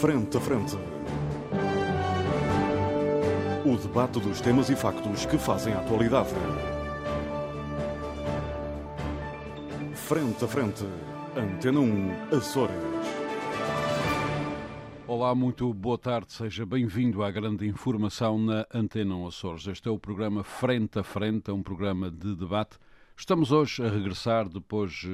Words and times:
Frente 0.00 0.36
a 0.36 0.40
Frente. 0.40 0.76
O 3.66 3.76
debate 3.76 4.20
dos 4.20 4.40
temas 4.40 4.70
e 4.70 4.76
factos 4.76 5.26
que 5.26 5.36
fazem 5.36 5.74
a 5.74 5.80
atualidade. 5.80 6.28
Frente 9.94 10.44
a 10.44 10.46
Frente. 10.46 10.84
Antena 11.36 11.80
1, 11.80 12.36
Açores. 12.36 12.76
Olá, 15.04 15.34
muito 15.34 15.74
boa 15.74 15.98
tarde. 15.98 16.32
Seja 16.32 16.64
bem-vindo 16.64 17.24
à 17.24 17.30
grande 17.32 17.66
informação 17.66 18.38
na 18.38 18.64
Antena 18.72 19.16
1 19.16 19.26
Açores. 19.26 19.66
Este 19.66 19.88
é 19.88 19.90
o 19.90 19.98
programa 19.98 20.44
Frente 20.44 21.00
a 21.00 21.02
Frente, 21.02 21.50
é 21.50 21.52
um 21.52 21.62
programa 21.62 22.08
de 22.08 22.36
debate. 22.36 22.78
Estamos 23.16 23.50
hoje 23.50 23.84
a 23.84 23.88
regressar 23.88 24.48
depois 24.48 25.02
eh, 25.04 25.08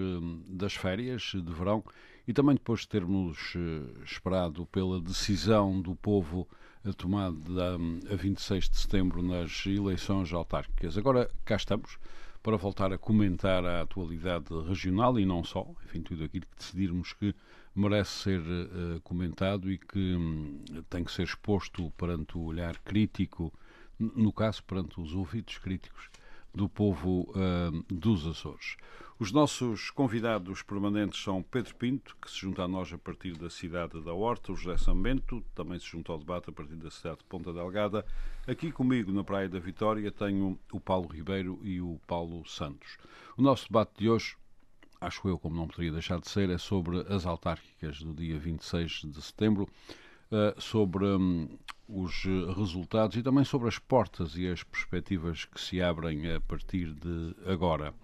das 0.46 0.74
férias 0.74 1.32
de 1.34 1.50
verão 1.50 1.82
e 2.26 2.32
também 2.32 2.54
depois 2.54 2.80
de 2.80 2.88
termos 2.88 3.54
eh, 3.56 4.02
esperado 4.04 4.66
pela 4.66 5.00
decisão 5.00 5.80
do 5.80 5.94
povo 5.94 6.48
tomada 6.92 7.76
a 8.10 8.16
26 8.16 8.68
de 8.68 8.76
setembro 8.76 9.22
nas 9.22 9.64
eleições 9.66 10.32
autárquicas. 10.32 10.98
Agora 10.98 11.30
cá 11.44 11.56
estamos 11.56 11.98
para 12.42 12.58
voltar 12.58 12.92
a 12.92 12.98
comentar 12.98 13.64
a 13.64 13.80
atualidade 13.80 14.52
regional 14.68 15.18
e 15.18 15.24
não 15.24 15.42
só, 15.42 15.66
enfim, 15.86 16.02
tudo 16.02 16.24
aquilo 16.24 16.44
que 16.44 16.58
decidirmos 16.58 17.14
que 17.14 17.34
merece 17.74 18.10
ser 18.10 18.40
uh, 18.40 19.00
comentado 19.02 19.72
e 19.72 19.78
que 19.78 20.14
um, 20.14 20.62
tem 20.90 21.02
que 21.02 21.10
ser 21.10 21.22
exposto 21.22 21.90
perante 21.96 22.36
o 22.36 22.42
olhar 22.42 22.78
crítico, 22.80 23.50
no 23.98 24.30
caso 24.30 24.62
perante 24.64 25.00
os 25.00 25.14
ouvidos 25.14 25.56
críticos 25.56 26.10
do 26.54 26.68
povo 26.68 27.30
uh, 27.30 27.84
dos 27.92 28.26
Açores. 28.26 28.76
Os 29.16 29.30
nossos 29.30 29.90
convidados 29.90 30.60
permanentes 30.60 31.22
são 31.22 31.40
Pedro 31.40 31.72
Pinto, 31.76 32.16
que 32.20 32.28
se 32.28 32.38
junta 32.38 32.64
a 32.64 32.68
nós 32.68 32.92
a 32.92 32.98
partir 32.98 33.32
da 33.38 33.48
cidade 33.48 34.02
da 34.02 34.12
Horta, 34.12 34.50
o 34.50 34.56
José 34.56 34.76
Sambento, 34.76 35.40
também 35.54 35.78
se 35.78 35.86
junta 35.86 36.10
ao 36.10 36.18
debate 36.18 36.50
a 36.50 36.52
partir 36.52 36.74
da 36.74 36.90
cidade 36.90 37.18
de 37.18 37.24
Ponta 37.26 37.52
Delgada. 37.52 38.04
Aqui 38.44 38.72
comigo, 38.72 39.12
na 39.12 39.22
Praia 39.22 39.48
da 39.48 39.60
Vitória, 39.60 40.10
tenho 40.10 40.58
o 40.72 40.80
Paulo 40.80 41.06
Ribeiro 41.06 41.60
e 41.62 41.80
o 41.80 42.00
Paulo 42.08 42.44
Santos. 42.44 42.98
O 43.36 43.42
nosso 43.42 43.68
debate 43.68 43.92
de 43.98 44.10
hoje, 44.10 44.36
acho 45.00 45.28
eu, 45.28 45.38
como 45.38 45.54
não 45.54 45.68
poderia 45.68 45.92
deixar 45.92 46.18
de 46.18 46.28
ser, 46.28 46.50
é 46.50 46.58
sobre 46.58 47.06
as 47.08 47.24
autárquicas 47.24 48.02
do 48.02 48.12
dia 48.12 48.36
26 48.36 49.02
de 49.04 49.22
setembro. 49.22 49.68
Uh, 50.24 50.60
sobre 50.60 51.04
um, 51.04 51.56
os 51.88 52.24
resultados 52.56 53.16
e 53.16 53.22
também 53.22 53.44
sobre 53.44 53.68
as 53.68 53.78
portas 53.78 54.36
e 54.36 54.48
as 54.48 54.64
perspectivas 54.64 55.44
que 55.44 55.60
se 55.60 55.80
abrem 55.80 56.32
a 56.32 56.40
partir 56.40 56.92
de 56.92 57.36
agora. 57.46 57.94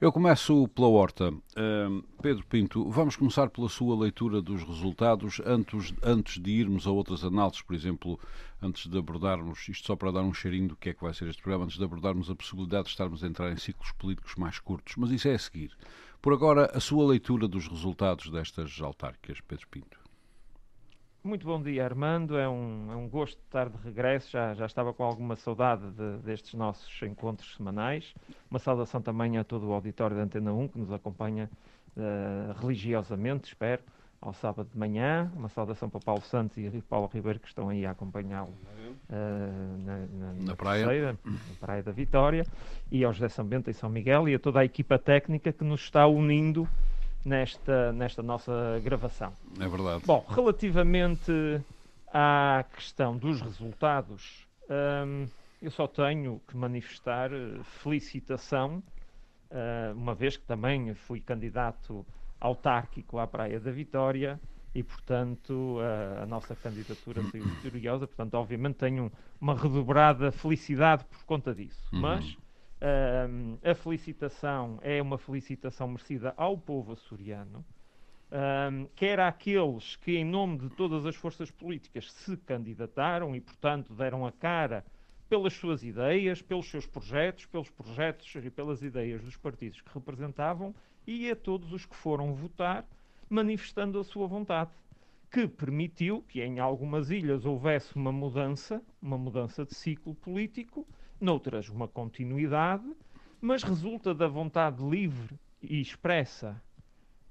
Eu 0.00 0.10
começo 0.10 0.66
pela 0.68 0.88
Horta. 0.88 1.30
Uh, 1.30 2.02
Pedro 2.20 2.44
Pinto, 2.46 2.90
vamos 2.90 3.14
começar 3.14 3.48
pela 3.48 3.68
sua 3.68 3.96
leitura 3.96 4.42
dos 4.42 4.64
resultados 4.64 5.40
antes, 5.46 5.94
antes 6.02 6.42
de 6.42 6.50
irmos 6.50 6.86
a 6.86 6.90
outras 6.90 7.24
análises, 7.24 7.62
por 7.62 7.74
exemplo, 7.76 8.18
antes 8.60 8.90
de 8.90 8.98
abordarmos, 8.98 9.68
isto 9.68 9.86
só 9.86 9.94
para 9.94 10.10
dar 10.10 10.22
um 10.22 10.34
cheirinho 10.34 10.68
do 10.68 10.76
que 10.76 10.90
é 10.90 10.94
que 10.94 11.02
vai 11.02 11.14
ser 11.14 11.28
este 11.28 11.40
programa, 11.40 11.66
antes 11.66 11.78
de 11.78 11.84
abordarmos 11.84 12.28
a 12.28 12.34
possibilidade 12.34 12.84
de 12.84 12.90
estarmos 12.90 13.22
a 13.22 13.28
entrar 13.28 13.52
em 13.52 13.56
ciclos 13.56 13.92
políticos 13.92 14.34
mais 14.34 14.58
curtos, 14.58 14.96
mas 14.96 15.12
isso 15.12 15.28
é 15.28 15.34
a 15.34 15.38
seguir. 15.38 15.70
Por 16.20 16.32
agora, 16.32 16.70
a 16.74 16.80
sua 16.80 17.06
leitura 17.06 17.46
dos 17.46 17.68
resultados 17.68 18.30
destas 18.30 18.78
autárquicas, 18.80 19.40
Pedro 19.42 19.68
Pinto. 19.68 20.03
Muito 21.24 21.46
bom 21.46 21.58
dia, 21.58 21.82
Armando. 21.82 22.36
É 22.36 22.46
um, 22.46 22.92
é 22.92 22.96
um 22.96 23.08
gosto 23.08 23.38
estar 23.38 23.70
de 23.70 23.78
regresso. 23.82 24.30
Já, 24.30 24.52
já 24.52 24.66
estava 24.66 24.92
com 24.92 25.02
alguma 25.02 25.36
saudade 25.36 25.90
de, 25.92 26.18
destes 26.18 26.52
nossos 26.52 27.00
encontros 27.00 27.56
semanais. 27.56 28.14
Uma 28.50 28.58
saudação 28.58 29.00
também 29.00 29.38
a 29.38 29.42
todo 29.42 29.66
o 29.66 29.72
auditório 29.72 30.14
da 30.14 30.22
Antena 30.22 30.52
1 30.52 30.68
que 30.68 30.78
nos 30.78 30.92
acompanha 30.92 31.50
uh, 31.96 32.60
religiosamente, 32.60 33.48
espero, 33.48 33.82
ao 34.20 34.34
sábado 34.34 34.68
de 34.70 34.78
manhã. 34.78 35.32
Uma 35.34 35.48
saudação 35.48 35.88
para 35.88 35.98
Paulo 35.98 36.20
Santos 36.20 36.58
e 36.58 36.82
Paulo 36.82 37.10
Ribeiro 37.10 37.40
que 37.40 37.48
estão 37.48 37.70
aí 37.70 37.86
a 37.86 37.92
acompanhá-lo 37.92 38.52
uh, 39.08 39.78
na, 39.82 39.96
na, 39.96 40.32
na, 40.34 40.42
na 40.42 40.56
praia. 40.56 40.84
Terceira, 40.84 41.18
na 41.24 41.56
Praia 41.58 41.82
da 41.82 41.92
Vitória. 41.92 42.46
E 42.92 43.02
ao 43.02 43.14
José 43.14 43.30
São 43.30 43.46
Bento 43.46 43.70
e 43.70 43.72
São 43.72 43.88
Miguel 43.88 44.28
e 44.28 44.34
a 44.34 44.38
toda 44.38 44.60
a 44.60 44.64
equipa 44.66 44.98
técnica 44.98 45.54
que 45.54 45.64
nos 45.64 45.80
está 45.80 46.06
unindo 46.06 46.68
nesta, 47.24 47.92
nesta 47.92 48.22
nossa 48.22 48.80
gravação. 48.82 49.32
É 49.58 49.66
verdade. 49.68 50.02
Bom, 50.06 50.24
relativamente 50.28 51.32
à 52.12 52.64
questão 52.74 53.16
dos 53.16 53.40
resultados, 53.40 54.46
hum, 55.06 55.26
eu 55.64 55.70
só 55.70 55.86
tenho 55.86 56.40
que 56.46 56.56
manifestar 56.56 57.32
eh, 57.32 57.58
felicitação, 57.82 58.82
uh, 59.50 59.96
uma 59.96 60.14
vez 60.14 60.36
que 60.36 60.44
também 60.44 60.92
fui 60.94 61.20
candidato 61.20 62.04
autárquico 62.38 63.18
à 63.18 63.26
Praia 63.26 63.58
da 63.58 63.70
Vitória 63.70 64.38
e, 64.74 64.82
portanto, 64.82 65.78
uh, 65.78 66.22
a 66.22 66.26
nossa 66.26 66.54
candidatura 66.54 67.22
saiu 67.22 67.44
vitoriosa. 67.44 68.06
Portanto, 68.06 68.34
obviamente, 68.34 68.74
tenho 68.74 69.10
uma 69.40 69.54
redobrada 69.54 70.30
felicidade 70.30 71.04
por 71.04 71.24
conta 71.24 71.54
disso. 71.54 71.82
Uhum. 71.92 72.00
Mas 72.00 72.36
Uh, 72.80 73.58
a 73.62 73.74
felicitação 73.74 74.78
é 74.82 75.00
uma 75.00 75.16
felicitação 75.16 75.88
merecida 75.88 76.34
ao 76.36 76.58
povo 76.58 76.92
açoriano, 76.92 77.64
uh, 78.30 78.88
quer 78.94 79.20
àqueles 79.20 79.96
que, 79.96 80.16
em 80.16 80.24
nome 80.24 80.58
de 80.58 80.68
todas 80.70 81.06
as 81.06 81.16
forças 81.16 81.50
políticas, 81.50 82.12
se 82.12 82.36
candidataram 82.36 83.34
e, 83.34 83.40
portanto, 83.40 83.94
deram 83.94 84.26
a 84.26 84.32
cara 84.32 84.84
pelas 85.28 85.54
suas 85.54 85.82
ideias, 85.82 86.42
pelos 86.42 86.68
seus 86.68 86.86
projetos, 86.86 87.46
pelos 87.46 87.70
projetos 87.70 88.34
e 88.34 88.50
pelas 88.50 88.82
ideias 88.82 89.22
dos 89.22 89.36
partidos 89.36 89.80
que 89.80 89.94
representavam, 89.94 90.74
e 91.06 91.30
a 91.30 91.36
todos 91.36 91.72
os 91.72 91.86
que 91.86 91.96
foram 91.96 92.34
votar, 92.34 92.86
manifestando 93.28 93.98
a 93.98 94.04
sua 94.04 94.26
vontade, 94.26 94.70
que 95.30 95.48
permitiu 95.48 96.22
que 96.28 96.42
em 96.42 96.60
algumas 96.60 97.10
ilhas 97.10 97.44
houvesse 97.44 97.96
uma 97.96 98.12
mudança, 98.12 98.82
uma 99.00 99.18
mudança 99.18 99.64
de 99.64 99.74
ciclo 99.74 100.14
político 100.14 100.86
noutras 101.24 101.68
uma 101.68 101.88
continuidade, 101.88 102.84
mas 103.40 103.62
resulta 103.62 104.14
da 104.14 104.28
vontade 104.28 104.84
livre 104.84 105.34
e 105.62 105.80
expressa 105.80 106.62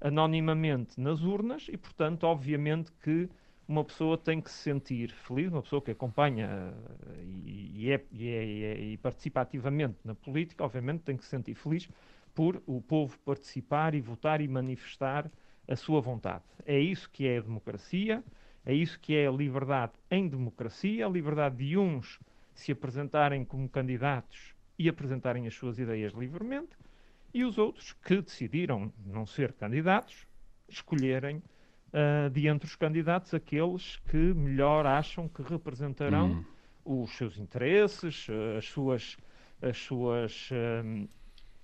anonimamente 0.00 1.00
nas 1.00 1.22
urnas 1.22 1.66
e, 1.70 1.76
portanto, 1.76 2.24
obviamente 2.24 2.92
que 3.02 3.28
uma 3.66 3.82
pessoa 3.82 4.18
tem 4.18 4.40
que 4.40 4.50
se 4.50 4.58
sentir 4.58 5.10
feliz, 5.10 5.50
uma 5.50 5.62
pessoa 5.62 5.80
que 5.80 5.92
acompanha 5.92 6.74
uh, 6.74 7.22
e, 7.22 7.86
e, 7.86 7.90
é, 7.90 8.04
e, 8.12 8.28
é, 8.28 8.80
e, 8.80 8.96
participa 8.98 9.40
ativamente 9.40 9.96
na 10.04 10.14
política, 10.14 10.64
obviamente 10.64 11.00
tem 11.00 11.16
que 11.16 11.24
se 11.24 11.30
sentir 11.30 11.54
feliz 11.54 11.88
por 12.34 12.62
o 12.66 12.82
povo 12.82 13.18
participar 13.20 13.94
e 13.94 14.00
votar 14.00 14.40
e 14.40 14.48
manifestar 14.48 15.30
a 15.66 15.76
sua 15.76 16.00
vontade. 16.00 16.44
É 16.66 16.78
isso 16.78 17.08
que 17.10 17.26
é 17.26 17.38
a 17.38 17.40
democracia, 17.40 18.22
é 18.66 18.74
isso 18.74 18.98
que 19.00 19.14
é 19.14 19.26
a 19.26 19.30
liberdade 19.30 19.92
em 20.10 20.28
democracia, 20.28 21.06
a 21.06 21.08
liberdade 21.08 21.56
de 21.56 21.78
uns 21.78 22.18
se 22.54 22.72
apresentarem 22.72 23.44
como 23.44 23.68
candidatos 23.68 24.54
e 24.78 24.88
apresentarem 24.88 25.46
as 25.46 25.54
suas 25.54 25.78
ideias 25.78 26.12
livremente, 26.12 26.76
e 27.32 27.44
os 27.44 27.58
outros 27.58 27.92
que 27.92 28.20
decidiram 28.20 28.92
não 29.04 29.26
ser 29.26 29.52
candidatos, 29.52 30.26
escolherem 30.68 31.38
uh, 31.38 32.30
de 32.30 32.46
entre 32.46 32.66
os 32.66 32.76
candidatos 32.76 33.34
aqueles 33.34 33.96
que 34.08 34.16
melhor 34.16 34.86
acham 34.86 35.28
que 35.28 35.42
representarão 35.42 36.44
hum. 36.84 37.02
os 37.02 37.10
seus 37.16 37.36
interesses, 37.38 38.26
as 38.56 38.66
suas, 38.66 39.16
as 39.60 39.76
suas, 39.78 40.48
um, 40.84 41.08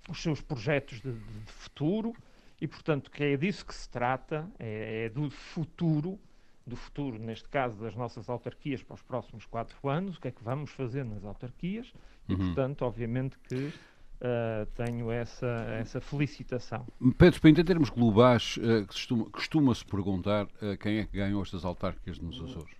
os 0.09 0.21
seus 0.21 0.41
projetos 0.41 0.99
de, 1.01 1.13
de, 1.13 1.51
futuro, 1.51 2.13
e 2.59 2.67
portanto 2.67 3.09
que 3.09 3.23
é 3.23 3.37
disso 3.37 3.65
que 3.65 3.73
se 3.73 3.89
trata, 3.89 4.49
é, 4.59 5.05
é 5.05 5.09
do 5.09 5.29
futuro 5.29 6.19
do 6.65 6.75
futuro, 6.75 7.17
neste 7.17 7.49
caso 7.49 7.79
das 7.79 7.95
nossas 7.95 8.29
autarquias 8.29 8.83
para 8.83 8.93
os 8.93 9.01
próximos 9.01 9.45
quatro 9.45 9.89
anos, 9.89 10.17
o 10.17 10.21
que 10.21 10.27
é 10.27 10.31
que 10.31 10.43
vamos 10.43 10.71
fazer 10.71 11.03
nas 11.03 11.23
autarquias 11.23 11.91
e, 12.27 12.33
uhum. 12.33 12.37
portanto, 12.37 12.83
obviamente 12.83 13.37
que 13.39 13.73
uh, 14.21 14.65
tenho 14.75 15.11
essa, 15.11 15.47
essa 15.79 15.99
felicitação. 15.99 16.85
Pedro 17.17 17.41
Pinto, 17.41 17.61
em 17.61 17.65
termos 17.65 17.89
globais, 17.89 18.57
uh, 18.57 18.85
costuma-se 18.85 19.31
costuma 19.31 19.73
perguntar 19.89 20.45
uh, 20.45 20.77
quem 20.79 20.99
é 20.99 21.05
que 21.05 21.17
ganhou 21.17 21.41
estas 21.41 21.65
autárquicas 21.65 22.19
nos 22.19 22.41
Açores? 22.41 22.75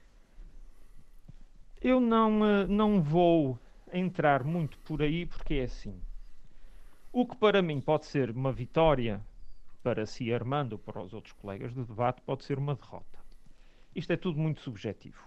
Eu 1.82 2.00
não, 2.00 2.68
não 2.68 3.02
vou 3.02 3.60
entrar 3.92 4.44
muito 4.44 4.78
por 4.80 5.02
aí, 5.02 5.26
porque 5.26 5.56
é 5.56 5.64
assim. 5.64 6.00
O 7.12 7.26
que 7.26 7.36
para 7.36 7.62
mim 7.62 7.82
pode 7.82 8.06
ser 8.06 8.30
uma 8.30 8.52
vitória 8.52 9.20
para 9.82 10.06
si, 10.06 10.32
Armando, 10.32 10.74
ou 10.74 10.80
para 10.80 11.02
os 11.02 11.12
outros 11.12 11.34
colegas 11.34 11.74
do 11.74 11.84
debate, 11.84 12.22
pode 12.22 12.44
ser 12.44 12.60
uma 12.60 12.76
derrota. 12.76 13.21
Isto 13.96 14.14
é 14.14 14.18
tudo 14.18 14.40
muito 14.40 14.62
subjetivo. 14.62 15.22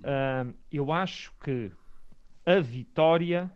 Uh, 0.00 0.54
eu 0.70 0.92
acho 0.92 1.32
que 1.42 1.70
a 2.44 2.60
vitória 2.60 3.50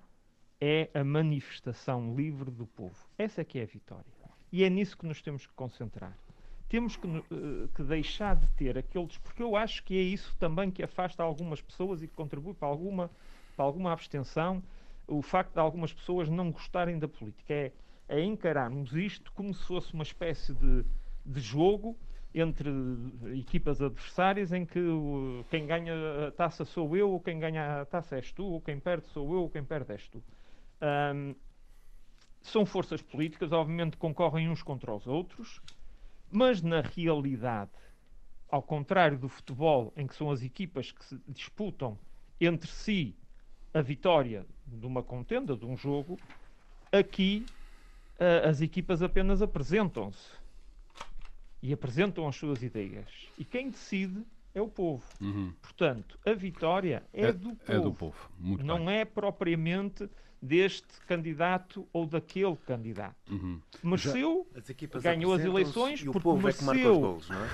é 0.60 0.90
a 0.92 1.02
manifestação 1.02 2.14
livre 2.14 2.50
do 2.50 2.66
povo. 2.66 2.96
Essa 3.16 3.40
é 3.40 3.44
que 3.44 3.58
é 3.58 3.62
a 3.62 3.66
vitória. 3.66 4.12
E 4.52 4.64
é 4.64 4.68
nisso 4.68 4.96
que 4.96 5.06
nos 5.06 5.22
temos 5.22 5.46
que 5.46 5.52
concentrar. 5.54 6.16
Temos 6.68 6.96
que, 6.96 7.06
uh, 7.06 7.68
que 7.74 7.82
deixar 7.82 8.36
de 8.36 8.46
ter 8.50 8.76
aqueles. 8.76 9.16
Porque 9.18 9.42
eu 9.42 9.56
acho 9.56 9.82
que 9.84 9.96
é 9.96 10.02
isso 10.02 10.36
também 10.38 10.70
que 10.70 10.82
afasta 10.82 11.22
algumas 11.22 11.60
pessoas 11.60 12.02
e 12.02 12.08
que 12.08 12.14
contribui 12.14 12.52
para 12.52 12.68
alguma, 12.68 13.10
para 13.56 13.64
alguma 13.64 13.92
abstenção. 13.92 14.62
O 15.06 15.22
facto 15.22 15.54
de 15.54 15.60
algumas 15.60 15.92
pessoas 15.92 16.28
não 16.28 16.50
gostarem 16.50 16.98
da 16.98 17.08
política. 17.08 17.54
É, 17.54 17.72
é 18.08 18.22
encararmos 18.22 18.92
isto 18.94 19.32
como 19.32 19.54
se 19.54 19.64
fosse 19.64 19.94
uma 19.94 20.02
espécie 20.02 20.52
de, 20.52 20.84
de 21.24 21.40
jogo 21.40 21.96
entre 22.34 22.70
equipas 23.38 23.82
adversárias 23.82 24.52
em 24.52 24.64
que 24.64 24.80
quem 25.50 25.66
ganha 25.66 26.28
a 26.28 26.30
taça 26.30 26.64
sou 26.64 26.96
eu, 26.96 27.10
ou 27.10 27.20
quem 27.20 27.38
ganha 27.38 27.80
a 27.80 27.84
taça 27.84 28.16
és 28.16 28.32
tu, 28.32 28.44
ou 28.44 28.60
quem 28.60 28.78
perde 28.78 29.06
sou 29.08 29.32
eu, 29.32 29.42
ou 29.42 29.50
quem 29.50 29.64
perde 29.64 29.92
és 29.92 30.06
tu. 30.08 30.22
Um, 30.80 31.34
são 32.42 32.64
forças 32.64 33.02
políticas, 33.02 33.52
obviamente 33.52 33.96
concorrem 33.96 34.48
uns 34.48 34.62
contra 34.62 34.94
os 34.94 35.06
outros, 35.06 35.60
mas 36.30 36.62
na 36.62 36.80
realidade, 36.80 37.72
ao 38.48 38.62
contrário 38.62 39.18
do 39.18 39.28
futebol, 39.28 39.92
em 39.96 40.06
que 40.06 40.14
são 40.14 40.30
as 40.30 40.42
equipas 40.42 40.92
que 40.92 41.04
se 41.04 41.20
disputam 41.28 41.98
entre 42.40 42.70
si 42.70 43.14
a 43.74 43.82
vitória 43.82 44.46
de 44.66 44.86
uma 44.86 45.02
contenda, 45.02 45.56
de 45.56 45.66
um 45.66 45.76
jogo, 45.76 46.18
aqui 46.92 47.44
uh, 48.18 48.48
as 48.48 48.60
equipas 48.60 49.02
apenas 49.02 49.42
apresentam-se 49.42 50.40
e 51.62 51.72
apresentam 51.72 52.26
as 52.26 52.36
suas 52.36 52.62
ideias. 52.62 53.06
E 53.38 53.44
quem 53.44 53.70
decide 53.70 54.22
é 54.54 54.60
o 54.60 54.68
povo. 54.68 55.04
Uhum. 55.20 55.52
Portanto, 55.60 56.18
a 56.26 56.32
vitória 56.32 57.02
é, 57.12 57.26
É, 57.26 57.32
do 57.32 57.54
povo. 57.54 57.72
é 57.72 57.80
do 57.80 57.92
povo. 57.92 58.30
Muito 58.38 58.64
não 58.64 58.84
bem. 58.86 58.98
é 58.98 59.04
propriamente 59.04 60.08
deste 60.42 60.88
candidato 61.06 61.86
ou 61.92 62.06
daquele 62.06 62.56
candidato. 62.56 63.14
Uhum. 63.30 63.60
Mereceu, 63.82 64.48
As 64.56 64.70
equipas 64.70 65.02
Ganhou 65.02 65.34
as 65.34 65.44
eleições 65.44 66.00
e 66.00 66.08
o 66.08 66.12
porque 66.12 66.22
povo 66.24 66.48
é 66.48 66.52
que 66.52 66.64
marca 66.64 66.80
os 66.80 66.86
mereceu. 66.86 67.00
golos, 67.00 67.28
não 67.28 67.44
é? 67.44 67.48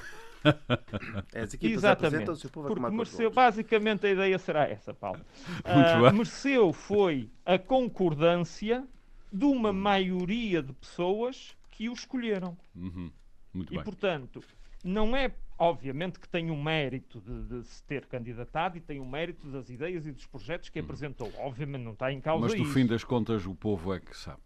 É, 1.35 1.41
As 1.43 1.53
equipas 1.55 1.77
exatamente, 1.79 2.31
e 2.31 2.47
o 2.47 2.51
povo 2.51 2.69
é 2.69 2.75
que 2.75 2.81
porque 2.81 2.97
mereceu, 2.97 3.31
basicamente 3.33 4.07
a 4.07 4.11
ideia 4.11 4.39
será 4.39 4.69
essa, 4.69 4.95
Paulo. 4.95 5.21
Muito 5.67 6.01
bem. 6.03 6.13
mereceu 6.13 6.73
foi 6.73 7.29
a 7.45 7.59
concordância 7.59 8.87
de 9.33 9.45
uma 9.45 9.73
maioria 9.73 10.63
de 10.63 10.73
pessoas 10.73 11.57
que 11.73 11.89
o 11.89 11.93
escolheram. 11.93 12.57
Uhum. 12.77 13.11
Muito 13.57 13.73
E, 13.73 13.77
bem. 13.77 13.85
portanto, 13.85 14.43
não 14.85 15.17
é, 15.17 15.33
obviamente, 15.59 16.21
que 16.21 16.29
tem 16.29 16.51
o 16.51 16.57
mérito 16.63 17.21
de, 17.21 17.43
de 17.45 17.65
se 17.67 17.83
ter 17.85 18.07
candidatado 18.07 18.77
e 18.77 18.81
tem 18.81 19.01
o 19.01 19.07
mérito 19.07 19.49
das 19.51 19.69
ideias 19.71 20.07
e 20.07 20.13
dos 20.13 20.27
projetos 20.27 20.69
que 20.69 20.79
apresentou. 20.79 21.33
Obviamente, 21.39 21.83
não 21.83 21.93
está 21.93 22.13
em 22.13 22.21
causa 22.21 22.45
Uhum. 22.45 22.51
Mas 22.51 22.59
no 22.61 22.65
isso. 22.67 22.75
fim 22.75 22.87
das 22.87 23.03
contas 23.05 23.47
o 23.47 23.55
povo 23.55 23.93
é 23.95 24.01
que 24.01 24.17
sabe 24.17 24.43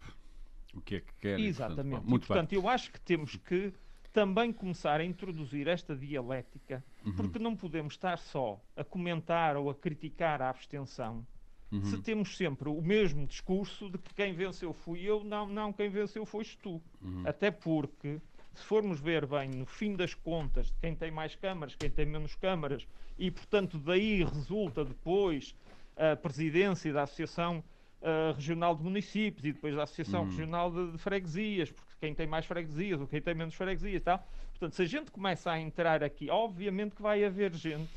o 0.73 0.81
que 0.81 0.95
é 0.95 0.99
que 1.01 1.13
quer. 1.19 1.39
e, 1.39 1.45
Exatamente. 1.47 1.83
portanto, 1.89 2.07
E, 2.07 2.09
muito 2.09 2.27
portanto, 2.27 2.53
eu 2.53 2.67
acho 2.69 2.91
que 2.91 2.99
temos 3.01 3.35
que 3.35 3.73
também 4.13 4.51
começar 4.51 4.99
a 4.99 5.05
introduzir 5.05 5.67
esta 5.67 5.95
dialética, 5.95 6.83
Uhum. 7.05 7.13
porque 7.13 7.39
não 7.39 7.55
podemos 7.55 7.93
estar 7.93 8.17
só 8.17 8.59
a 8.75 8.83
comentar 8.83 9.55
ou 9.57 9.69
a 9.69 9.75
criticar 9.75 10.41
a 10.41 10.49
abstenção. 10.49 11.25
bem. 11.71 11.85
Se 11.85 11.95
Uhum. 11.95 12.01
temos 12.01 12.35
sempre 12.35 12.67
o 12.67 12.81
mesmo 12.81 13.25
discurso 13.25 13.89
de 13.89 13.97
que 13.97 14.13
quem 14.13 14.33
venceu 14.33 14.73
fui 14.73 14.99
eu, 15.01 15.23
não, 15.23 15.47
não, 15.47 15.71
quem 15.71 15.89
venceu 15.89 16.25
foste 16.25 16.57
tu. 16.57 16.81
Uhum. 17.01 17.23
Até 17.25 17.49
porque, 17.49 18.19
se 18.53 18.63
formos 18.63 18.99
ver 18.99 19.25
bem, 19.25 19.49
no 19.49 19.65
fim 19.65 19.95
das 19.95 20.13
contas, 20.13 20.73
quem 20.81 20.95
tem 20.95 21.09
mais 21.11 21.35
câmaras, 21.35 21.75
quem 21.75 21.89
tem 21.89 22.05
menos 22.05 22.35
câmaras, 22.35 22.87
e 23.17 23.31
portanto 23.31 23.77
daí 23.77 24.23
resulta 24.23 24.83
depois 24.83 25.55
a 25.95 26.15
presidência 26.15 26.91
da 26.91 27.03
Associação 27.03 27.63
ah, 28.01 28.33
Regional 28.35 28.75
de 28.75 28.83
Municípios 28.83 29.45
e 29.45 29.51
depois 29.53 29.75
da 29.75 29.83
Associação 29.83 30.21
Uhum. 30.23 30.29
Regional 30.29 30.71
de, 30.71 30.91
de 30.91 30.97
Freguesias, 30.97 31.71
porque 31.71 31.91
quem 31.99 32.13
tem 32.15 32.25
mais 32.27 32.45
freguesias 32.45 32.99
ou 32.99 33.07
quem 33.07 33.21
tem 33.21 33.35
menos 33.35 33.53
freguesias 33.53 34.01
e 34.01 34.03
tal. 34.03 34.25
Portanto, 34.49 34.75
se 34.75 34.81
a 34.81 34.85
gente 34.85 35.11
começa 35.11 35.51
a 35.51 35.59
entrar 35.59 36.03
aqui, 36.03 36.29
obviamente 36.29 36.95
que 36.95 37.01
vai 37.01 37.23
haver 37.23 37.53
gente. 37.53 37.89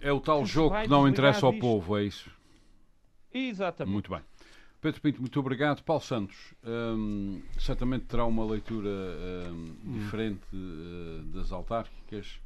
É 0.00 0.12
o 0.12 0.20
tal 0.20 0.44
jogo 0.44 0.80
que 0.82 0.88
não 0.88 1.08
interessa 1.08 1.46
ao 1.46 1.52
disto. 1.52 1.62
povo, 1.62 1.96
é 1.96 2.04
isso? 2.04 2.30
Exatamente. 3.32 3.92
Muito 3.92 4.10
bem. 4.10 4.20
Pedro 4.86 5.00
Pinto, 5.00 5.20
muito 5.20 5.40
obrigado. 5.40 5.82
Paulo 5.82 6.00
Santos, 6.00 6.54
hum, 6.64 7.42
certamente 7.58 8.04
terá 8.04 8.24
uma 8.24 8.46
leitura 8.46 8.88
hum, 9.50 9.74
diferente 9.84 10.46
eh, 10.54 11.22
das 11.34 11.50
autárquicas. 11.50 12.38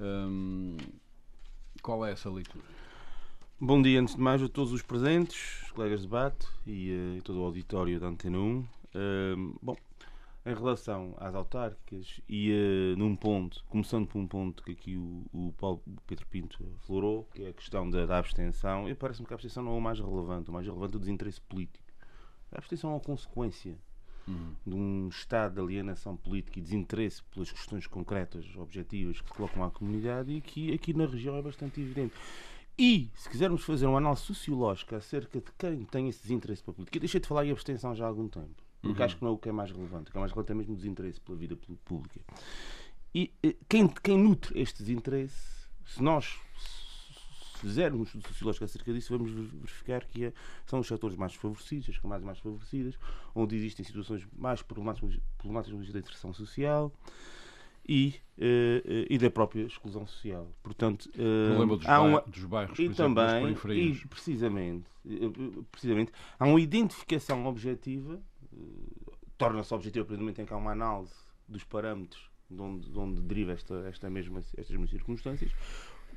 Hum, 0.00 0.78
qual 1.82 2.06
é 2.06 2.12
essa 2.12 2.30
leitura? 2.30 2.64
Bom 3.60 3.82
dia, 3.82 4.00
antes 4.00 4.14
de 4.14 4.20
mais, 4.22 4.42
a 4.42 4.48
todos 4.48 4.72
os 4.72 4.80
presentes, 4.80 5.64
os 5.64 5.72
colegas 5.72 6.00
de 6.00 6.06
debate 6.06 6.46
e 6.66 7.18
eh, 7.18 7.20
todo 7.22 7.42
o 7.42 7.44
auditório 7.44 8.00
da 8.00 8.06
Antena 8.06 8.38
1. 8.38 8.66
Ahm, 8.94 9.54
bom, 9.60 9.76
em 10.46 10.54
relação 10.54 11.14
às 11.18 11.34
autárquicas 11.34 12.20
e 12.28 12.52
eh, 12.52 12.96
num 12.96 13.16
ponto, 13.16 13.64
começando 13.68 14.06
por 14.06 14.18
um 14.18 14.26
ponto 14.26 14.62
que 14.62 14.72
aqui 14.72 14.96
o, 14.96 15.24
o 15.32 15.54
Paulo 15.58 15.82
Pedro 16.06 16.26
Pinto 16.26 16.62
aflorou, 16.76 17.24
que 17.34 17.44
é 17.44 17.48
a 17.48 17.52
questão 17.52 17.88
da, 17.88 18.04
da 18.04 18.18
abstenção, 18.18 18.88
e 18.88 18.94
parece-me 18.94 19.26
que 19.26 19.32
a 19.32 19.36
abstenção 19.36 19.62
não 19.62 19.74
é 19.74 19.78
o 19.78 19.80
mais 19.80 19.98
relevante, 19.98 20.50
o 20.50 20.52
mais 20.52 20.66
relevante 20.66 20.94
é 20.94 20.96
o 20.96 21.00
desinteresse 21.00 21.40
político. 21.40 21.84
A 22.52 22.58
abstenção 22.58 22.90
é 22.90 22.94
uma 22.94 23.00
consequência 23.00 23.78
Uhum. 24.26 24.54
de 24.66 24.74
um 24.74 25.08
estado 25.08 25.56
de 25.56 25.60
alienação 25.60 26.16
política 26.16 26.58
e 26.58 26.62
desinteresse 26.62 27.22
pelas 27.24 27.52
questões 27.52 27.86
concretas, 27.86 28.46
objetivas 28.56 29.20
que 29.20 29.28
se 29.28 29.34
colocam 29.34 29.62
à 29.62 29.70
comunidade 29.70 30.32
e 30.32 30.40
que 30.40 30.72
aqui 30.72 30.94
na 30.94 31.04
região 31.04 31.36
é 31.36 31.42
bastante 31.42 31.78
evidente. 31.78 32.14
E, 32.78 33.10
se 33.14 33.28
quisermos 33.28 33.62
fazer 33.62 33.86
uma 33.86 33.98
análise 33.98 34.22
sociológica 34.22 34.96
acerca 34.96 35.40
de 35.40 35.52
quem 35.58 35.84
tem 35.84 36.08
esse 36.08 36.22
desinteresse 36.22 36.62
pela 36.62 36.74
política, 36.74 36.96
eu 36.96 37.00
deixei 37.00 37.20
de 37.20 37.28
falar 37.28 37.44
em 37.44 37.50
abstenção 37.50 37.94
já 37.94 38.06
há 38.06 38.08
algum 38.08 38.26
tempo, 38.26 38.63
porque 38.84 39.00
Uhum. 39.00 39.04
acho 39.06 39.16
que 39.16 39.22
não 39.22 39.30
é 39.30 39.34
o 39.34 39.38
que 39.38 39.48
é 39.48 39.52
mais 39.52 39.70
relevante. 39.70 40.08
O 40.08 40.12
que 40.12 40.18
é 40.18 40.20
mais 40.20 40.30
relevante 40.32 40.52
é 40.52 40.54
mesmo 40.54 40.74
o 40.74 40.76
desinteresse 40.76 41.20
pela 41.20 41.36
vida 41.38 41.56
pú- 41.56 41.76
pública. 41.84 42.20
E 43.14 43.32
eh, 43.42 43.54
quem, 43.68 43.88
quem 43.88 44.18
nutre 44.18 44.60
este 44.60 44.82
desinteresse, 44.82 45.66
se 45.86 46.02
nós 46.02 46.38
fizermos 47.58 48.10
sociológico 48.10 48.64
acerca 48.64 48.92
disso, 48.92 49.16
vamos 49.16 49.30
verificar 49.32 50.04
que 50.04 50.26
é- 50.26 50.32
são 50.66 50.80
os 50.80 50.86
setores 50.86 51.16
mais 51.16 51.32
desfavorecidos, 51.32 51.88
as 51.88 51.98
camadas 51.98 52.24
mais 52.24 52.38
favorecidas, 52.38 52.98
onde 53.34 53.56
existem 53.56 53.84
situações 53.84 54.26
mais 54.36 54.60
problemáticas, 54.62 55.18
problemáticas 55.38 55.90
da 55.92 55.98
inserção 56.00 56.32
social 56.34 56.92
e, 57.88 58.14
eh, 58.38 59.06
e 59.08 59.16
da 59.18 59.30
própria 59.30 59.62
exclusão 59.62 60.06
social. 60.06 60.50
Portanto, 60.62 61.08
eh, 61.14 61.46
problema 61.48 61.76
dos, 61.76 61.86
há 61.86 62.00
uma- 62.02 62.20
dos 62.22 62.44
bairros, 62.44 62.76
por 62.76 62.82
e 62.82 62.86
exemplo, 62.86 63.14
também, 63.14 63.56
e 63.92 64.06
precisamente, 64.08 64.84
precisamente, 65.70 66.12
há 66.38 66.46
uma 66.46 66.60
identificação 66.60 67.46
objetiva, 67.46 68.20
eh, 68.56 69.12
torna-se 69.36 69.72
objetiva 69.74 70.04
a 70.04 70.06
partir 70.06 70.18
do 70.18 70.22
momento 70.22 70.40
em 70.40 70.46
que 70.46 70.52
há 70.52 70.56
uma 70.56 70.72
análise 70.72 71.12
dos 71.48 71.64
parâmetros 71.64 72.30
de 72.50 72.60
onde, 72.60 72.88
de 72.90 72.98
onde 72.98 73.20
deriva 73.22 73.52
esta, 73.52 73.74
esta 73.88 74.08
mesma, 74.10 74.38
estas 74.38 74.70
mesmas 74.70 74.90
circunstâncias, 74.90 75.50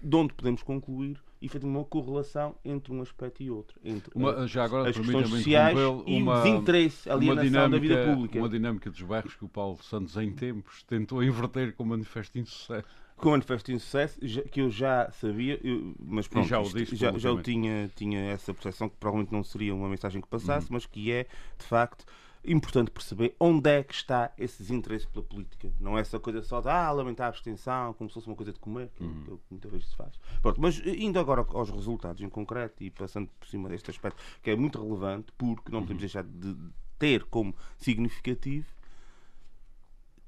de 0.01 0.15
onde 0.15 0.33
podemos 0.33 0.61
concluir 0.61 1.19
efetivamente 1.41 1.77
uma 1.79 1.85
correlação 1.85 2.55
entre 2.63 2.93
um 2.93 3.01
aspecto 3.01 3.41
e 3.41 3.49
outro. 3.49 3.79
Entre 3.83 4.11
Uma- 4.15 4.47
já 4.47 4.63
agora, 4.65 4.89
as 4.89 4.97
questões 4.97 5.29
sociais 5.29 5.77
e 6.05 6.21
uma- 6.21 6.33
o 6.39 6.43
desinteresse, 6.43 7.09
a 7.09 7.13
alienação 7.13 7.69
da 7.69 7.79
vida 7.79 7.95
dinâmica, 7.95 8.13
pública. 8.15 8.39
uma 8.39 8.49
dinâmica 8.49 8.89
dos 8.91 9.01
bairros 9.01 9.35
que 9.35 9.45
o 9.45 9.49
Paulo 9.49 9.81
Santos, 9.81 10.15
em 10.17 10.31
tempos, 10.31 10.83
tentou 10.83 11.23
inverter 11.23 11.73
com 11.75 11.83
manifesto 11.85 12.33
de 12.33 12.41
insucesso. 12.41 12.87
com 13.15 13.29
o 13.29 13.31
manifesto 13.31 13.71
de 13.71 13.79
sucesso, 13.79 14.19
que 14.51 14.61
eu 14.61 14.69
já 14.69 15.09
sabia, 15.09 15.59
eu- 15.63 15.95
mas 15.99 16.27
pronto, 16.27 16.47
já 16.47 16.59
o 16.59 16.63
disse 16.71 16.95
já, 16.95 17.07
já 17.07 17.13
publicamente. 17.13 17.51
tinha, 17.51 17.91
tinha 17.95 18.19
essa 18.29 18.53
percepção 18.53 18.87
que 18.89 18.95
provavelmente 18.97 19.31
não 19.33 19.43
seria 19.43 19.73
uma 19.73 19.89
mensagem 19.89 20.21
que 20.21 20.27
Uhum. 20.27 20.29
passasse, 20.39 20.71
mas 20.71 20.85
que 20.85 21.11
é, 21.11 21.23
de 21.57 21.65
facto, 21.65 22.05
importante 22.45 22.91
perceber 22.91 23.35
onde 23.39 23.69
é 23.69 23.83
que 23.83 23.93
está 23.93 24.31
esse 24.37 24.61
desinteresse 24.61 25.05
pela 25.07 25.23
política. 25.25 25.71
Não 25.79 25.97
é 25.97 26.01
essa 26.01 26.19
coisa 26.19 26.41
só 26.41 26.61
de 26.61 26.69
ah, 26.69 26.91
lamentar 26.91 27.25
a 27.25 27.29
abstenção, 27.29 27.93
como 27.93 28.09
se 28.09 28.13
fosse 28.13 28.27
uma 28.27 28.35
coisa 28.35 28.53
de 28.53 28.59
comer, 28.59 28.89
que, 28.95 29.03
é 29.03 29.05
o- 29.05 29.09
Uhum. 29.09 29.23
que 29.25 29.43
muitas 29.51 29.71
vezes 29.71 29.87
se 29.89 29.95
faz. 29.95 30.13
Pronto, 30.41 30.61
mas 30.61 30.79
eh, 30.85 30.95
indo 30.97 31.19
agora 31.19 31.45
aos 31.49 31.69
resultados 31.69 32.21
em 32.21 32.29
concreto 32.29 32.83
e 32.83 32.89
passando 32.89 33.29
por 33.39 33.47
cima 33.47 33.67
deste 33.69 33.89
aspecto, 33.91 34.21
que 34.41 34.49
é 34.49 34.55
muito 34.55 34.81
relevante, 34.81 35.31
porque 35.37 35.71
não 35.71 35.79
Uhum. 35.79 35.85
podemos 35.85 36.01
deixar 36.01 36.23
de 36.23 36.55
ter 36.97 37.23
como 37.25 37.55
significativo 37.77 38.65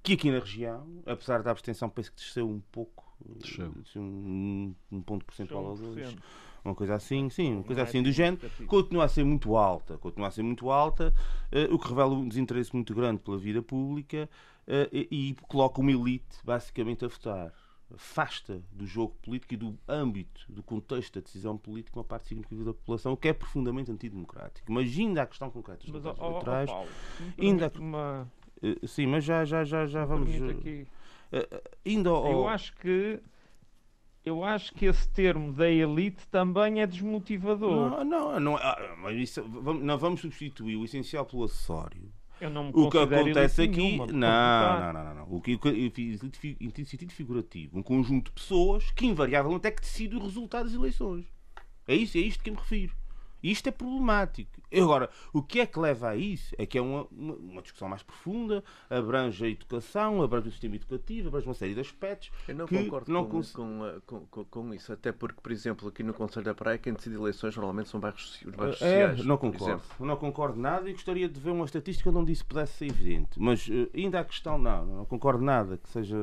que 0.02 0.14
aqui 0.14 0.32
na 0.32 0.40
região, 0.40 0.88
apesar 1.06 1.44
da 1.44 1.52
abstenção, 1.52 1.90
penso 1.90 2.12
que 2.12 2.18
desceu 2.18 2.48
um 2.50 2.60
pouco, 2.72 3.06
Desceu. 3.38 3.70
desceu 3.74 4.02
um, 4.02 4.74
um 4.92 5.02
ponto 5.02 5.26
percentual 5.26 5.66
aos 5.68 5.80
dois, 5.80 6.08
1%. 6.14 6.18
Uma 6.64 6.76
coisa 6.76 6.96
assim, 6.96 7.30
sim, 7.30 7.54
uma 7.56 7.64
coisa 7.64 7.82
é 7.82 7.84
assim 7.84 8.04
do 8.04 8.12
género, 8.12 8.36
significativo. 8.38 8.70
continua 8.70 9.06
a 9.06 9.08
ser 9.08 9.24
muito 9.24 9.56
alta, 9.56 9.98
continua 9.98 10.28
a 10.28 10.32
ser 10.32 10.44
muito 10.44 10.70
alta, 10.70 11.14
eh, 11.52 11.68
o 11.72 11.80
que 11.80 11.88
revela 11.88 12.14
um 12.14 12.28
desinteresse 12.28 12.74
muito 12.76 12.94
grande 12.94 13.20
pela 13.22 13.38
vida 13.38 13.62
pública 13.62 14.30
eh, 14.68 14.90
e, 14.92 15.30
e 15.30 15.36
coloca 15.48 15.80
uma 15.82 15.92
elite 15.92 16.38
basicamente 16.44 17.06
a 17.06 17.08
votar. 17.08 17.54
Afasta 17.92 18.62
do 18.72 18.86
jogo 18.86 19.16
político 19.24 19.56
e 19.56 19.58
do 19.58 19.76
âmbito, 19.88 20.46
do 20.48 20.62
contexto 20.62 21.16
da 21.16 21.22
decisão 21.22 21.58
política 21.58 21.98
uma 21.98 22.04
parte 22.04 22.28
significativa 22.28 22.66
da 22.66 22.74
população, 22.74 23.14
o 23.14 23.18
que 23.18 23.28
é 23.30 23.34
profundamente 23.34 23.92
antidemocrático. 23.92 24.72
Mas 24.72 24.96
ainda 24.96 25.24
à 25.24 25.26
questão 25.26 25.50
concreta 25.50 25.92
dos 25.92 26.04
Mas, 26.04 26.20
eleitorais, 26.20 26.70
Paulo, 26.70 26.88
se 27.18 27.24
me 27.24 27.34
ainda- 27.40 27.72
uma, 27.80 28.32
eh, 28.62 28.76
sim, 28.86 29.08
mas 29.08 29.24
já, 29.24 29.44
já, 29.44 29.64
já, 29.64 29.88
já 29.88 30.06
vamos. 30.06 30.30
aqui. 30.36 30.88
ainda 31.84 32.10
Eu 32.10 32.48
acho 32.48 32.76
que 32.76 33.20
eu 34.26 34.44
acho 34.44 34.74
que 34.74 34.86
esse 34.86 35.08
termo 35.10 35.54
da 35.54 35.70
elite 35.70 36.28
também 36.28 36.82
é 36.82 36.88
desmotivador. 36.88 37.90
Não, 37.90 38.04
não, 38.04 38.40
não, 38.40 38.56
ah, 38.58 38.96
mas 39.02 39.18
isso, 39.18 39.44
vamos, 39.44 39.84
não 39.84 39.98
vamos 39.98 40.22
substituir 40.22 40.76
o 40.76 40.86
essencial 40.86 41.26
pelo 41.26 41.46
acessório. 41.46 42.12
Eu 42.40 42.50
não 42.50 42.66
me 42.66 42.72
O 42.74 42.90
que 42.90 42.98
acontece 42.98 43.64
aqui. 43.64 43.78
nenhuma, 43.78 44.08
não, 44.08 44.14
não, 44.14 44.94
não, 44.94 45.04
não, 45.04 45.16
não. 45.16 45.36
O 45.36 45.42
que 45.42 45.54
eu 45.54 45.92
fiz 45.92 46.22
em 46.60 46.86
sentido 46.86 47.12
figurativo. 47.12 47.78
Um 47.78 47.84
conjunto 47.84 48.28
de 48.28 48.32
pessoas 48.32 48.92
que 48.92 49.06
invariavelmente 49.06 49.68
é 49.68 49.72
que 49.72 49.82
decide 49.82 50.16
o 50.16 50.20
resultado 50.20 50.66
das 50.66 50.74
eleições. 50.74 51.26
É 51.88 51.96
isso, 51.96 52.18
é 52.18 52.22
isto 52.22 52.44
que 52.44 52.50
eu 52.50 52.54
me 52.54 52.60
refiro. 52.60 52.94
Isto 53.42 53.68
é 53.68 53.72
problemático. 53.72 54.62
Agora, 54.74 55.10
o 55.34 55.42
que 55.42 55.60
é 55.60 55.66
que 55.66 55.80
leva 55.80 56.10
a 56.10 56.16
isso? 56.16 56.54
É 56.58 56.66
que 56.66 56.78
é 56.78 56.82
uma, 56.82 57.08
uma, 57.12 57.34
uma 57.36 57.62
discussão 57.62 57.88
mais 57.90 58.04
profunda, 58.04 58.64
abrange 58.90 59.44
a 59.46 59.50
educação, 59.50 60.22
abrange 60.22 60.48
o 60.50 60.52
sistema 60.52 60.76
educativo, 60.76 61.28
abrange 61.30 61.48
uma 61.48 61.54
série 61.54 61.74
de 61.74 61.80
aspectos. 61.80 62.32
Eu 62.48 62.56
não 62.56 62.68
concordo 62.68 63.12
não 63.12 63.24
com, 63.26 63.32
cons- 63.32 63.52
com, 63.52 64.26
com, 64.30 64.46
com- 64.46 64.74
isso, 64.74 64.94
até 64.94 65.12
porque, 65.12 65.40
por 65.42 65.52
exemplo, 65.52 65.88
aqui 65.90 66.04
no 66.04 66.14
Conselho 66.14 66.46
da 66.46 66.54
Praia, 66.54 66.78
quem 66.78 66.94
decide 66.94 67.16
eleições 67.16 67.56
normalmente 67.56 67.90
são 67.90 68.00
bairros, 68.00 68.22
soci- 68.30 68.48
os 68.48 68.56
bairros 68.56 68.82
É, 68.82 69.08
sociais. 69.08 69.26
não 69.26 69.38
concordo. 69.38 69.82
Não 70.00 70.16
concordo 70.16 70.60
nada 70.60 70.90
e 70.90 70.94
gostaria 70.94 71.28
de 71.28 71.40
ver 71.40 71.52
uma 71.52 71.66
estatística 71.66 72.10
onde 72.10 72.32
isso 72.32 72.46
pudesse 72.46 72.74
ser 72.74 72.86
evidente. 72.88 73.40
Mas 73.40 73.68
eh, 73.70 73.90
ainda 73.96 74.20
a 74.20 74.24
questão, 74.26 74.58
não, 74.58 74.86
não 74.86 75.06
concordo 75.06 75.44
nada 75.44 75.78
que 75.78 75.90
seja, 75.90 76.16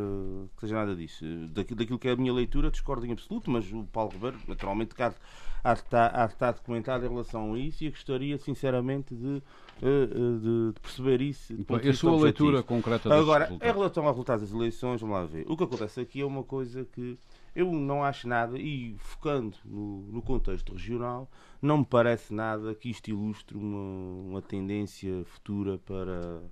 que 0.54 0.60
seja 0.60 0.74
nada 0.74 0.94
disso. 0.94 1.24
Eh, 1.24 1.46
Daqui- 1.50 1.74
Daquilo 1.74 1.98
que 1.98 2.08
é 2.08 2.12
a 2.12 2.16
minha 2.16 2.32
leitura, 2.32 2.70
discordo 2.70 3.04
em 3.06 3.12
absoluto, 3.12 3.50
mas 3.50 3.70
o 3.72 3.84
Paulo 3.84 4.10
Ribeiro, 4.12 4.36
naturalmente, 4.46 4.94
há 5.64 5.74
de 5.74 5.80
estar, 5.80 6.14
há 6.14 6.26
de 6.26 6.32
estar 6.34 6.52
documentado 6.52 7.04
em 7.04 7.08
relação 7.08 7.54
a 7.54 7.58
isso 7.58 7.82
e 7.82 7.86
eu 7.86 7.90
gostaria, 7.90 8.35
sinceramente, 8.38 9.14
de, 9.14 9.42
eh, 9.82 9.86
eh, 9.86 10.06
de- 10.40 10.72
de 10.74 10.80
perceber 10.80 11.20
isso. 11.20 11.54
de 11.54 11.60
E 11.60 11.62
a 11.88 11.94
sua 11.94 12.12
objetivo. 12.12 12.16
leitura 12.18 12.62
concreta 12.62 13.12
Agora, 13.14 13.44
em 13.44 13.48
resultados? 13.48 13.76
relação 13.76 14.04
aos 14.04 14.12
resultados 14.16 14.42
das 14.48 14.52
eleições, 14.58 15.00
vamos 15.00 15.16
lá 15.16 15.24
ver. 15.24 15.44
O 15.48 15.56
que 15.56 15.64
acontece 15.64 16.00
aqui 16.00 16.20
é 16.20 16.24
uma 16.24 16.42
coisa 16.42 16.84
que 16.84 17.18
eu 17.54 17.72
não 17.72 18.04
acho 18.04 18.28
nada, 18.28 18.58
e 18.58 18.94
focando 18.98 19.56
no, 19.64 20.02
no 20.12 20.22
contexto 20.22 20.72
regional, 20.72 21.30
não 21.62 21.78
me 21.78 21.84
parece 21.86 22.34
nada 22.34 22.74
que 22.74 22.90
isto 22.90 23.08
ilustre 23.08 23.56
uma, 23.56 24.20
uma 24.28 24.42
tendência 24.42 25.24
futura 25.24 25.78
para, 25.78 26.42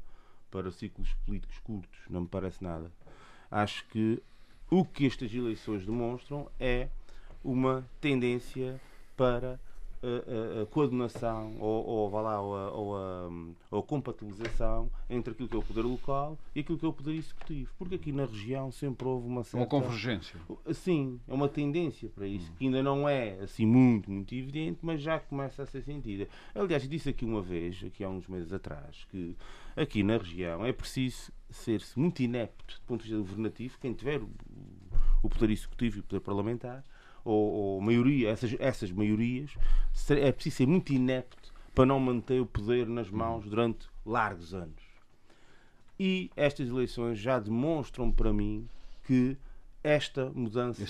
para 0.51 0.71
ciclos 0.71 1.13
políticos 1.27 1.59
curtos. 1.61 1.99
Não 2.09 2.23
me 2.23 2.29
parece 2.29 2.63
nada. 2.65 2.91
Acho 3.51 3.87
que 3.89 4.23
o 4.71 4.85
que 4.85 5.07
estas 5.07 5.33
eleições 5.35 5.85
demonstram 5.85 6.49
é 6.59 6.89
uma 7.45 7.87
tendência 8.01 8.81
para 9.15 9.61
a, 10.05 10.61
a- 10.61 10.63
a 10.63 10.67
coordenação 10.67 11.57
ou, 11.59 11.85
ou, 11.87 12.11
vá 12.11 12.21
lá, 12.21 12.41
ou, 12.41 12.57
a, 12.57 12.71
ou, 12.73 12.97
a, 12.97 13.29
ou 13.71 13.79
a 13.81 13.83
compatibilização 13.83 14.91
entre 15.09 15.33
aquilo 15.33 15.49
que 15.49 15.57
é 15.57 15.59
o 15.59 15.63
poder 15.63 15.83
local 15.83 16.39
e 16.55 16.61
aquilo 16.61 16.79
que 16.79 16.85
é 16.85 16.89
o 16.89 16.93
poder 16.93 17.15
executivo. 17.15 17.71
Porque 17.79 17.95
aqui 17.97 18.13
na 18.13 18.27
região 18.27 18.71
sempre 18.71 19.07
houve 19.07 19.27
uma 19.27 19.43
certa. 19.45 19.59
Uma 19.59 19.67
convergência. 19.67 20.39
Sim, 20.73 21.21
é 21.29 21.33
uma 21.35 21.49
tendência 21.49 22.09
para 22.09 22.27
isso, 22.27 22.53
que 22.53 22.65
ainda 22.67 22.83
não 22.83 23.09
é 23.09 23.39
assim 23.41 23.67
muito, 23.67 24.11
muito 24.11 24.35
evidente, 24.35 24.79
mas 24.83 25.01
já 25.01 25.19
começa 25.19 25.63
a 25.63 25.67
ser 25.67 25.83
sentida. 25.83 26.29
Aliás, 26.55 26.89
disse 26.89 27.09
aqui 27.09 27.25
uma 27.25 27.41
vez, 27.43 27.83
aqui 27.85 28.05
há 28.05 28.09
uns 28.09 28.27
meses 28.29 28.53
atrás, 28.53 29.07
que 29.11 29.37
aqui 29.77 30.03
na 30.03 30.17
região 30.19 30.65
é 30.65 30.73
preciso 30.73 31.33
ser-se 31.51 31.99
muito 31.99 32.23
inepto 32.23 32.75
do 32.81 32.87
ponto 32.87 33.03
de 33.05 33.09
vista 33.11 33.19
governativo, 33.19 33.79
quem 33.81 33.93
tiver 33.93 34.21
o 35.23 35.29
poder 35.29 35.51
executivo 35.51 35.97
e 35.97 36.01
o 36.01 36.03
poder 36.03 36.21
parlamentar, 36.21 36.85
ou, 37.25 37.53
ou 37.53 37.81
maioria, 37.81 38.31
essas, 38.31 38.55
essas 38.59 38.91
maiorias, 38.93 39.51
é 40.11 40.31
preciso 40.33 40.57
ser 40.57 40.67
muito 40.67 40.93
inepto 40.93 41.53
para 41.75 41.87
não 41.87 41.99
manter 41.99 42.41
o 42.41 42.47
poder 42.47 42.87
nas 42.87 43.11
mãos 43.11 43.45
durante 43.47 43.89
largos 44.05 44.53
anos. 44.55 44.83
E 45.99 46.31
estas 46.37 46.69
eleições 46.69 47.19
já 47.19 47.39
demonstram 47.39 48.11
para 48.11 48.33
mim 48.33 48.69
que 49.05 49.37
esta 49.83 50.31
mudança 50.35 50.83
a 50.83 50.87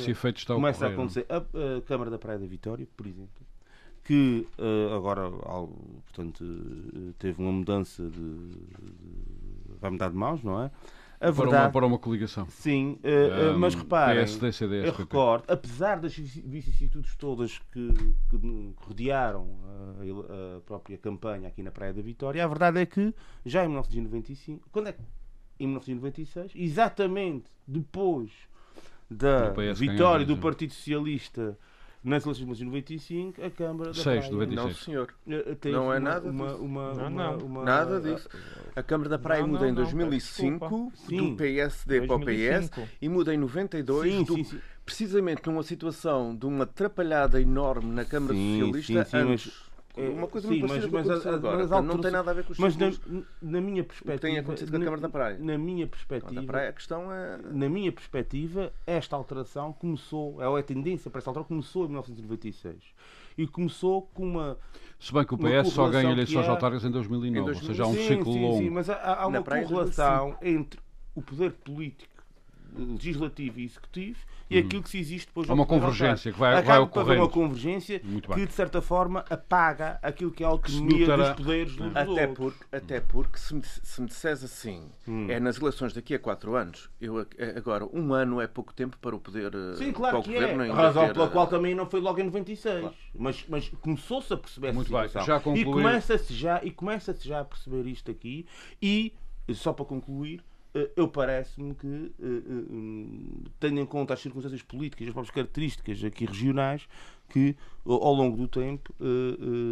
começa 0.56 0.86
a 0.86 0.88
não 0.88 0.92
é? 0.92 0.94
acontecer. 0.98 1.26
A, 1.28 1.36
a 1.78 1.80
Câmara 1.82 2.10
da 2.10 2.18
Praia 2.18 2.38
da 2.38 2.46
Vitória, 2.46 2.86
por 2.96 3.06
exemplo, 3.06 3.44
que 4.04 4.46
eh, 4.58 4.94
agora 4.94 5.30
portanto, 6.04 6.44
eh, 6.44 7.12
teve 7.18 7.42
uma 7.42 7.52
mudança 7.52 8.02
de, 8.02 8.10
de- 8.10 8.58
vai 9.80 9.90
mudar 9.90 10.10
de 10.10 10.16
mãos, 10.16 10.42
não 10.42 10.62
é? 10.62 10.70
A 11.24 11.32
Para 11.32 11.42
uma, 11.44 11.50
verdade, 11.50 11.72
para 11.72 11.86
uma 11.86 11.98
coligação. 11.98 12.46
sim, 12.50 12.98
eh, 13.02 13.10
eh, 13.10 13.50
Um, 13.52 13.58
mas 13.58 13.74
reparem, 13.74 14.16
PSD, 14.24 14.52
CDS, 14.52 14.86
eu 14.86 14.92
recordo, 14.92 15.44
apesar 15.48 15.98
das 15.98 16.14
vici- 16.14 16.42
vicissitudes 16.46 17.16
todas 17.16 17.58
que, 17.72 17.94
que 18.28 18.74
rodearam 18.76 19.48
a, 19.98 20.04
ele- 20.04 20.56
a 20.56 20.60
própria 20.60 20.98
campanha 20.98 21.48
aqui 21.48 21.62
na 21.62 21.70
Praia 21.70 21.94
da 21.94 22.02
Vitória, 22.02 22.44
a 22.44 22.46
verdade 22.46 22.78
é 22.80 22.84
que 22.86 23.14
já 23.46 23.64
em 23.64 23.68
1995, 23.68 24.68
quando 24.70 24.88
é 24.88 24.92
que- 24.92 25.00
em 25.58 25.66
1996, 25.66 26.52
exatamente 26.54 27.46
depois 27.66 28.30
da 29.10 29.50
vitória 29.74 30.24
ganhar, 30.24 30.24
do 30.24 30.36
Partido 30.36 30.72
Socialista 30.74 31.58
nas 32.04 32.22
eleições 32.24 32.36
de 32.36 32.44
1995, 32.44 33.42
a 33.42 33.50
Câmara 33.50 33.88
da 33.90 33.94
Seis, 33.94 34.04
Praia 34.26 34.30
96. 34.32 34.54
Não, 34.66 34.74
senhor. 34.74 35.14
eh, 35.26 35.54
teve 35.58 35.74
Não 35.74 35.84
é 35.92 35.98
uma- 35.98 36.00
nada 36.00 36.30
uma, 36.30 36.46
disso. 36.48 36.58
uma, 36.62 36.94
Não, 36.94 37.06
uma- 37.08 37.10
não. 37.32 37.38
uma- 37.38 37.64
Nada 37.64 38.00
disso. 38.00 38.28
A 38.76 38.82
Câmara 38.82 39.08
da 39.10 39.18
Praia 39.18 39.40
Não, 39.42 39.48
muda 39.48 39.60
não, 39.62 39.68
em 39.68 39.72
não, 39.72 39.82
2005 39.82 40.92
Sim. 40.94 41.30
do 41.30 41.36
PSD 41.36 42.06
para 42.06 42.16
o 42.16 42.20
PS 42.20 42.68
2005. 42.70 42.88
e 43.00 43.08
muda 43.08 43.34
em 43.34 43.38
92 43.38 44.12
Sim, 44.12 44.22
do- 44.24 44.34
sim, 44.34 44.44
sim. 44.44 44.60
precisamente 44.84 45.46
numa 45.46 45.62
situação 45.62 46.36
de 46.36 46.44
uma 46.46 46.64
atrapalhada 46.64 47.40
enorme 47.40 47.90
na 47.90 48.04
Câmara 48.04 48.34
Sim, 48.34 48.60
Socialista 48.72 49.04
sim, 49.06 49.36
sim. 49.38 49.50
É, 49.96 50.08
uma 50.08 50.26
coisa 50.26 50.48
sim, 50.48 50.58
muito 50.58 50.66
parecida 50.68 50.92
mas- 50.92 51.06
mas 51.06 51.26
a- 51.26 51.34
agora. 51.34 51.56
mas 51.58 51.66
a 51.72 51.76
portanto, 51.76 51.94
não 51.94 52.02
tem 52.02 52.10
nada 52.10 52.30
a 52.30 52.34
ver 52.34 52.44
com 52.44 52.52
os 52.52 52.58
Mas 52.58 52.76
na, 52.76 52.90
ciclos. 52.90 53.24
na 53.40 53.60
minha 53.60 53.84
perspectiva. 53.84 54.18
tem 54.18 54.38
acontecido 54.38 54.70
com 54.70 54.76
a 54.76 54.78
na- 54.80 54.84
Câmara 54.86 55.02
da 55.02 55.08
Praia. 55.08 55.38
Na 55.38 55.56
minha 55.58 55.86
perspectiva. 55.86 56.42
praia, 56.42 56.70
a 56.70 56.72
questão 56.72 57.12
é. 57.12 57.38
Na 57.52 57.68
minha 57.68 57.92
perspectiva, 57.92 58.72
esta 58.86 59.14
alteração 59.14 59.72
começou, 59.72 60.42
é 60.42 60.60
a 60.60 60.62
tendência 60.64 61.08
para 61.10 61.18
esta 61.20 61.30
alteração 61.30 61.48
começou 61.48 61.84
em 61.84 61.88
1996 61.88 62.82
e 63.38 63.46
começou 63.46 64.02
com 64.12 64.24
uma 64.26 64.58
Se 64.98 65.12
bem 65.12 65.24
que 65.24 65.34
o 65.34 65.38
PS 65.38 65.70
só 65.70 65.88
ganha 65.88 66.10
eleições 66.10 66.46
há- 66.46 66.50
autárquicas 66.50 66.84
em 66.84 66.90
2009, 66.90 67.52
Em 67.52 67.54
ou 67.54 67.62
seja, 67.62 67.84
há 67.84 67.86
um 67.86 67.94
sim, 67.94 68.08
ciclo 68.08 68.32
sim, 68.32 68.42
longo. 68.42 68.58
sim, 68.58 68.70
mas 68.70 68.90
há, 68.90 68.94
há 68.96 69.16
Na 69.20 69.26
uma 69.28 69.42
praia 69.42 69.64
correlação 69.64 70.36
entre 70.42 70.80
o 71.14 71.22
poder 71.22 71.52
político, 71.52 72.13
legislativo 72.76 73.60
e 73.60 73.64
executivo 73.64 74.18
e 74.50 74.58
aquilo 74.58 74.82
que 74.82 74.90
se 74.90 74.98
existe 74.98 75.26
depois 75.28 75.48
Há 75.48 75.54
no 75.54 75.60
uma 75.62 75.66
convergência 75.66 76.30
que 76.32 76.38
vai- 76.38 76.52
vai 76.62 76.62
Acaba 76.62 77.00
haver 77.00 77.18
uma 77.18 77.28
convergência 77.28 78.00
que, 78.00 78.46
de 78.46 78.52
certa 78.52 78.82
forma, 78.82 79.24
apaga 79.30 79.98
aquilo 80.02 80.30
que 80.30 80.42
é 80.42 80.46
a 80.46 80.50
autonomia 80.50 81.06
notará- 81.06 81.32
dos 81.32 81.36
poderes 81.44 81.76
Até 81.94 82.26
porque, 82.26 82.64
até 82.70 83.00
porque 83.00 83.38
se, 83.38 83.54
me, 83.54 83.62
se 83.64 84.00
me 84.02 84.06
disseres 84.08 84.44
assim, 84.44 84.90
Hum. 85.08 85.26
é 85.30 85.40
nas 85.40 85.58
eleições 85.58 85.92
daqui 85.94 86.14
a 86.14 86.18
4 86.18 86.54
anos, 86.54 86.90
eu 87.00 87.26
agora, 87.56 87.86
um 87.92 88.12
ano 88.12 88.40
é 88.40 88.46
pouco 88.46 88.72
tempo 88.74 88.98
para 88.98 89.16
o 89.16 89.18
poder. 89.18 89.52
eh, 89.54 89.76
Sim, 89.76 89.92
claro 89.92 90.22
que 90.22 90.32
governo 90.32 90.62
é. 90.62 90.70
A 90.70 90.74
razão 90.74 91.06
ter, 91.06 91.14
pela 91.14 91.26
eh, 91.26 91.30
qual 91.30 91.46
também 91.46 91.74
não 91.74 91.86
foi 91.86 92.00
logo 92.00 92.20
em 92.20 92.24
96. 92.24 92.90
Mas, 93.14 93.44
mas 93.48 93.68
começou-se 93.80 94.32
a 94.32 94.36
perceber 94.36 94.68
essa 94.68 94.76
Muito 94.76 94.92
bem, 94.92 95.06
situação. 95.06 95.26
já 95.26 95.38
e 95.38 95.40
concluí. 95.40 95.64
começa-se 95.64 96.34
já, 96.34 96.60
e 96.62 96.70
começa-se 96.70 97.26
já 97.26 97.40
a 97.40 97.44
perceber 97.44 97.86
isto 97.88 98.10
aqui. 98.10 98.46
E, 98.82 99.14
só 99.54 99.72
para 99.72 99.84
concluir, 99.84 100.42
eu 100.96 101.06
parece-me 101.08 101.74
que, 101.74 101.86
eh, 101.86 102.24
eh, 102.26 102.64
hum, 102.70 103.44
tendo 103.60 103.78
em 103.80 103.86
conta 103.86 104.14
as 104.14 104.20
circunstâncias 104.20 104.62
políticas, 104.62 105.06
as 105.06 105.12
próprias 105.12 105.34
características 105.34 106.02
aqui 106.02 106.24
regionais, 106.26 106.88
que 107.28 107.56
ao 107.86 108.12
longo 108.12 108.36
do 108.36 108.48
tempo 108.48 108.92
eh, 109.00 109.04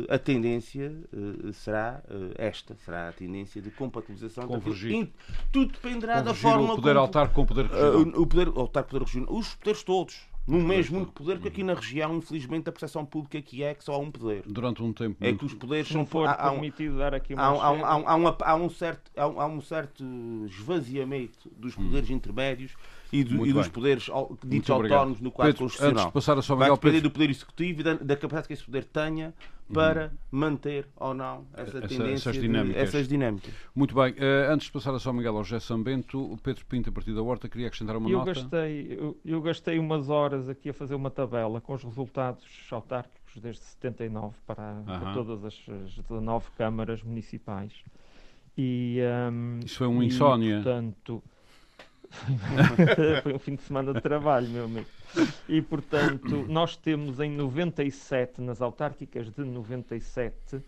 eh, 0.08 0.14
a 0.14 0.18
tendência 0.18 0.94
eh, 1.12 1.52
será 1.52 2.02
eh, 2.08 2.34
esta, 2.46 2.76
será 2.76 3.08
a 3.08 3.12
tendência 3.12 3.60
de 3.60 3.70
compatibilização. 3.70 4.46
Convergir. 4.46 5.10
Tudo 5.50 5.72
dependerá 5.72 6.14
da 6.16 6.20
Convergir 6.34 6.42
forma 6.42 6.72
o 6.72 6.76
poder 6.76 6.90
como- 6.94 7.00
autárquico 7.00 7.34
com 7.34 7.42
o 7.42 7.46
poder 7.46 7.66
regional. 7.66 8.22
o 8.22 8.26
poder, 8.26 8.48
o 8.48 8.68
poder 8.68 9.02
regional, 9.02 9.34
os 9.34 9.54
poderes 9.56 9.82
todos, 9.82 10.20
no 10.46 10.60
mesmo 10.60 10.96
único 10.96 11.12
poder, 11.12 11.34
porque 11.34 11.48
aqui 11.48 11.62
na 11.62 11.74
região, 11.74 12.16
infelizmente, 12.16 12.68
a 12.68 12.72
percepção 12.72 13.04
pública 13.06 13.40
que 13.40 13.62
é 13.62 13.74
que 13.74 13.84
só 13.84 13.94
há 13.94 13.98
um 13.98 14.10
poder. 14.10 14.42
Durante 14.46 14.82
um 14.82 14.92
tempo 14.92 15.16
É 15.20 15.32
que 15.32 15.44
os 15.44 15.54
poderes 15.54 15.88
são 15.88 16.04
for 16.04 16.26
há, 16.26 16.32
há 16.34 16.50
um- 16.50 16.54
permitido 16.54 16.98
dar 16.98 17.14
aqui 17.14 17.32
uma 17.34 17.42
há, 17.44 18.54
um- 18.56 18.68
certo, 18.70 19.10
há, 19.16 19.46
um- 19.46 19.60
certo 19.60 20.04
esvaziamento 20.46 21.50
dos 21.56 21.74
poderes 21.74 22.10
intermédios 22.10 22.72
e, 23.12 23.20
e 23.20 23.24
dos 23.52 23.68
poderes 23.68 24.08
ditos 24.44 24.70
autónomos 24.70 25.20
no 25.20 25.30
quadro 25.30 25.52
Pedro, 25.52 25.64
antes 25.66 25.76
constitucional. 25.76 26.06
de 26.06 26.12
passar 26.12 26.38
a 26.38 26.42
São 26.42 26.56
Vai 26.56 26.70
depender 26.70 26.94
Pedro, 26.94 27.08
do 27.08 27.12
poder 27.12 27.30
executivo 27.30 27.80
e 27.80 27.84
da, 27.84 27.94
da 27.94 28.16
capacidade 28.16 28.46
que 28.48 28.54
esse 28.54 28.64
poder 28.64 28.84
tenha 28.84 29.34
para 29.72 30.12
manter 30.30 30.86
ou 30.96 31.14
não 31.14 31.46
essa 31.54 31.78
Essa- 31.78 31.88
tendência, 31.88 32.12
essas 32.30 32.34
de- 32.34 32.40
dinâmicas. 32.40 32.82
essas 32.82 33.08
dinâmicas. 33.08 33.54
Muito 33.74 33.94
bem, 33.94 34.14
eh, 34.16 34.46
antes 34.50 34.66
de 34.66 34.72
passar 34.72 34.94
a 34.94 34.98
São 34.98 35.12
Miguel 35.12 35.36
ao 35.36 35.44
José 35.44 35.60
Sambento, 35.60 36.20
o 36.20 36.36
Pedro 36.38 36.64
Pinto, 36.66 36.90
a 36.90 36.92
partir 36.92 37.12
da 37.14 37.22
Horta, 37.22 37.48
queria 37.48 37.66
acrescentar 37.68 37.96
uma 37.96 38.08
eu 38.10 38.18
nota. 38.18 38.32
gastei, 38.34 38.96
eu, 38.98 39.16
eu 39.24 39.40
gastei 39.42 39.78
umas 39.78 40.08
horas 40.08 40.48
aqui 40.48 40.68
a 40.68 40.74
fazer 40.74 40.94
uma 40.94 41.10
tabela 41.10 41.60
com 41.60 41.72
os 41.74 41.82
resultados 41.82 42.44
autárquicos 42.70 43.40
desde 43.40 43.62
79 43.62 44.34
para, 44.46 44.82
para 44.84 44.94
Aham. 44.96 45.14
todas 45.14 45.44
as, 45.44 45.54
as 45.84 45.94
19 45.94 46.46
câmaras 46.56 47.02
municipais. 47.02 47.72
E, 48.56 48.98
hum, 49.32 49.60
Isso 49.64 49.78
foi 49.78 49.86
um 49.86 50.02
e, 50.02 50.06
insónia. 50.06 50.56
Portanto, 50.56 51.22
foi 53.22 53.34
um 53.34 53.38
fim 53.38 53.54
de 53.54 53.62
semana 53.62 53.92
de 53.92 54.00
trabalho, 54.00 54.48
meu 54.48 54.64
amigo. 54.64 54.86
E 55.48 55.60
portanto, 55.62 56.44
nós 56.48 56.76
temos 56.76 57.20
em 57.20 57.30
97, 57.30 58.40
nas 58.40 58.60
autárquicas 58.62 59.30
de 59.30 59.44
97, 59.44 60.60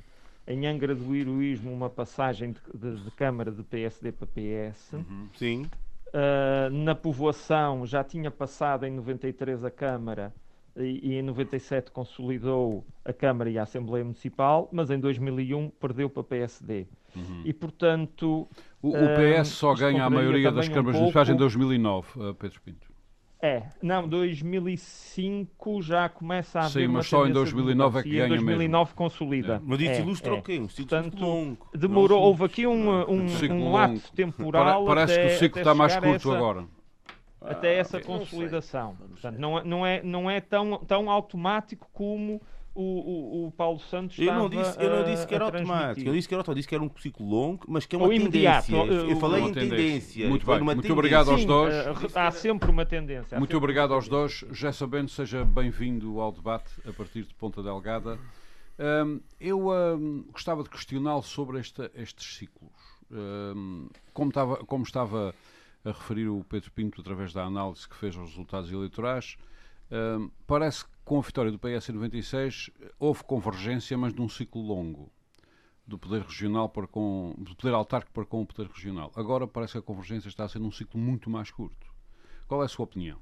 em 0.46 0.66
Angra 0.66 0.94
do 0.94 1.14
Heroísmo, 1.14 1.72
uma 1.72 1.88
passagem 1.88 2.52
de, 2.52 2.60
de- 2.96 3.02
de 3.04 3.10
Câmara 3.12 3.50
de 3.50 3.62
PSD 3.62 4.12
para 4.12 4.26
PS. 4.26 4.90
Sim. 5.38 5.66
Uh, 6.08 6.70
na 6.70 6.94
povoação 6.94 7.84
já 7.86 8.04
tinha 8.04 8.30
passado 8.30 8.84
em 8.86 8.90
93 8.92 9.64
a 9.64 9.70
Câmara 9.70 10.32
e 10.76 11.14
em 11.14 11.22
97 11.22 11.90
consolidou 11.90 12.84
a 13.04 13.12
Câmara 13.12 13.48
e 13.50 13.58
a 13.58 13.62
Assembleia 13.62 14.04
Municipal, 14.04 14.68
mas 14.72 14.90
em 14.90 14.98
2001 14.98 15.70
perdeu 15.80 16.10
para 16.10 16.24
PSD. 16.24 16.86
E 17.44 17.52
portanto, 17.52 18.48
O, 18.82 18.88
o 18.88 18.92
PS 18.92 19.48
só 19.50 19.72
isto 19.72 19.80
ganha 19.84 20.04
a 20.04 20.10
maioria 20.10 20.50
das 20.50 20.66
também 20.66 20.70
um 20.70 20.74
câmaras 20.74 20.96
municipais 21.00 21.28
em 21.28 21.32
pouco- 21.32 21.40
2009, 21.42 22.08
eh, 22.30 22.34
Pedro 22.38 22.60
Pinto. 22.62 22.94
É, 23.40 23.62
não, 23.82 24.08
2005 24.08 25.82
já 25.82 26.08
começa 26.08 26.60
a 26.60 26.64
haver 26.66 26.86
Sim, 26.86 26.88
mas 26.88 27.06
só 27.06 27.18
em 27.24 27.28
tendência 27.28 27.44
de 27.46 27.52
2009 27.52 27.98
é 27.98 28.02
que 28.02 28.08
ganha 28.10 28.24
em 28.24 28.28
2009 28.30 28.94
consolida. 28.94 29.62
Mas 29.64 29.80
isso 29.80 29.90
É, 29.90 30.00
ilustra 30.00 30.34
é. 30.34 30.38
o 30.38 30.42
quê? 30.42 30.58
Um 30.58 30.68
ciclo 30.68 30.88
Portanto, 30.88 31.20
longo. 31.20 31.66
Demorou, 31.74 32.22
houve 32.22 32.44
aqui 32.44 32.66
um, 32.66 33.10
um, 33.10 33.28
ciclo 33.28 33.56
um 33.56 33.72
lapso 33.72 34.12
temporal 34.14 34.84
Pare- 34.84 34.96
Parece 35.06 35.12
até, 35.12 35.28
que 35.28 35.34
o 35.34 35.38
ciclo 35.38 35.58
está 35.60 35.74
mais 35.74 35.92
a 35.94 36.00
curto 36.00 36.16
essa- 36.16 36.36
agora. 36.36 36.64
Até 37.44 37.76
essa 37.76 37.98
Ah, 37.98 38.00
sei. 38.00 38.06
consolidação. 38.06 38.96
Não 39.00 39.08
Portanto, 39.08 39.32
sei. 39.32 39.40
não, 39.40 39.58
é- 39.58 39.64
não 39.64 39.86
é, 39.86 40.02
não 40.02 40.30
é 40.30 40.40
tão, 40.40 40.78
tão 40.78 41.10
automático 41.10 41.88
como 41.92 42.40
o, 42.74 42.82
o, 42.82 43.46
o 43.46 43.52
Paulo 43.52 43.78
Santos 43.78 44.18
Eu 44.18 44.34
não, 44.34 44.48
disse, 44.48 44.76
eu 44.82 44.90
não 44.90 45.04
disse 45.04 45.26
que 45.26 45.34
era 45.34 45.44
automático. 45.44 46.08
Eu 46.08 46.12
disse 46.12 46.26
que 46.26 46.34
era 46.34 46.40
automático. 46.40 46.54
Disse 46.56 46.68
que 46.68 46.74
era 46.74 46.82
um 46.84 46.90
ciclo 46.98 47.24
longo, 47.26 47.64
mas 47.68 47.86
que 47.86 47.94
é 47.94 47.98
uma 47.98 48.06
Ou 48.06 48.12
imediato. 48.12 48.66
tendência. 48.66 48.94
Eu, 48.94 49.16
falei 49.20 49.42
em 49.42 49.52
tendência. 49.52 49.76
tendência. 49.76 50.28
Muito 50.28 50.44
bem. 50.44 50.56
Muito 50.60 50.68
tendência. 50.76 50.92
obrigado 50.92 51.30
aos 51.30 51.40
Sim, 51.42 51.46
dois. 51.46 51.72
eh, 51.72 51.94
há 52.16 52.30
sempre 52.32 52.70
uma 52.70 52.84
tendência. 52.84 53.38
Muito 53.38 53.56
obrigado 53.56 53.90
uma 53.90 53.96
aos 53.96 54.08
dois. 54.08 54.44
Já 54.50 54.72
sabendo, 54.72 55.08
seja 55.08 55.44
bem-vindo 55.44 56.18
ao 56.20 56.32
debate 56.32 56.72
a 56.88 56.92
partir 56.92 57.22
de 57.22 57.34
Ponta 57.34 57.62
Delgada. 57.62 58.18
Hum, 58.76 59.20
eu 59.40 59.68
hum, 59.68 60.24
gostava 60.32 60.64
de 60.64 60.68
questioná-lo 60.70 61.22
sobre 61.22 61.60
esta- 61.60 61.90
estes 61.94 62.36
ciclos. 62.38 62.72
Hum, 63.08 63.88
como, 64.12 64.30
estava, 64.30 64.56
como 64.64 64.82
estava 64.82 65.32
a 65.84 65.88
referir 65.88 66.28
o 66.28 66.44
Pedro 66.44 66.70
Pinto 66.72 67.00
através 67.00 67.32
da 67.32 67.44
análise 67.44 67.88
que 67.88 67.96
fez 67.96 68.16
aos 68.16 68.30
resultados 68.30 68.72
eleitorais, 68.72 69.36
parece 70.46 70.84
que 70.84 70.90
com 71.04 71.18
a 71.18 71.22
vitória 71.22 71.52
do 71.52 71.58
PS 71.58 71.90
em 71.90 71.92
96 71.92 72.70
houve 72.98 73.22
convergência, 73.24 73.96
mas 73.96 74.14
num 74.14 74.28
ciclo 74.28 74.62
longo. 74.62 75.12
Do 75.86 75.98
poder 75.98 76.22
regional 76.22 76.66
para 76.70 76.86
com. 76.86 77.34
do 77.36 77.54
poder 77.54 77.74
autárquico 77.74 78.14
para 78.14 78.24
com 78.24 78.40
o 78.40 78.46
poder 78.46 78.70
regional. 78.70 79.12
Agora 79.14 79.46
parece 79.46 79.72
que 79.72 79.78
a 79.80 79.82
convergência 79.82 80.28
está 80.28 80.44
a 80.44 80.48
ser 80.48 80.58
num 80.58 80.70
ciclo 80.70 80.98
muito 80.98 81.28
mais 81.28 81.50
curto. 81.50 81.92
Qual 82.48 82.62
é 82.62 82.64
a 82.64 82.68
sua 82.68 82.84
opinião? 82.84 83.18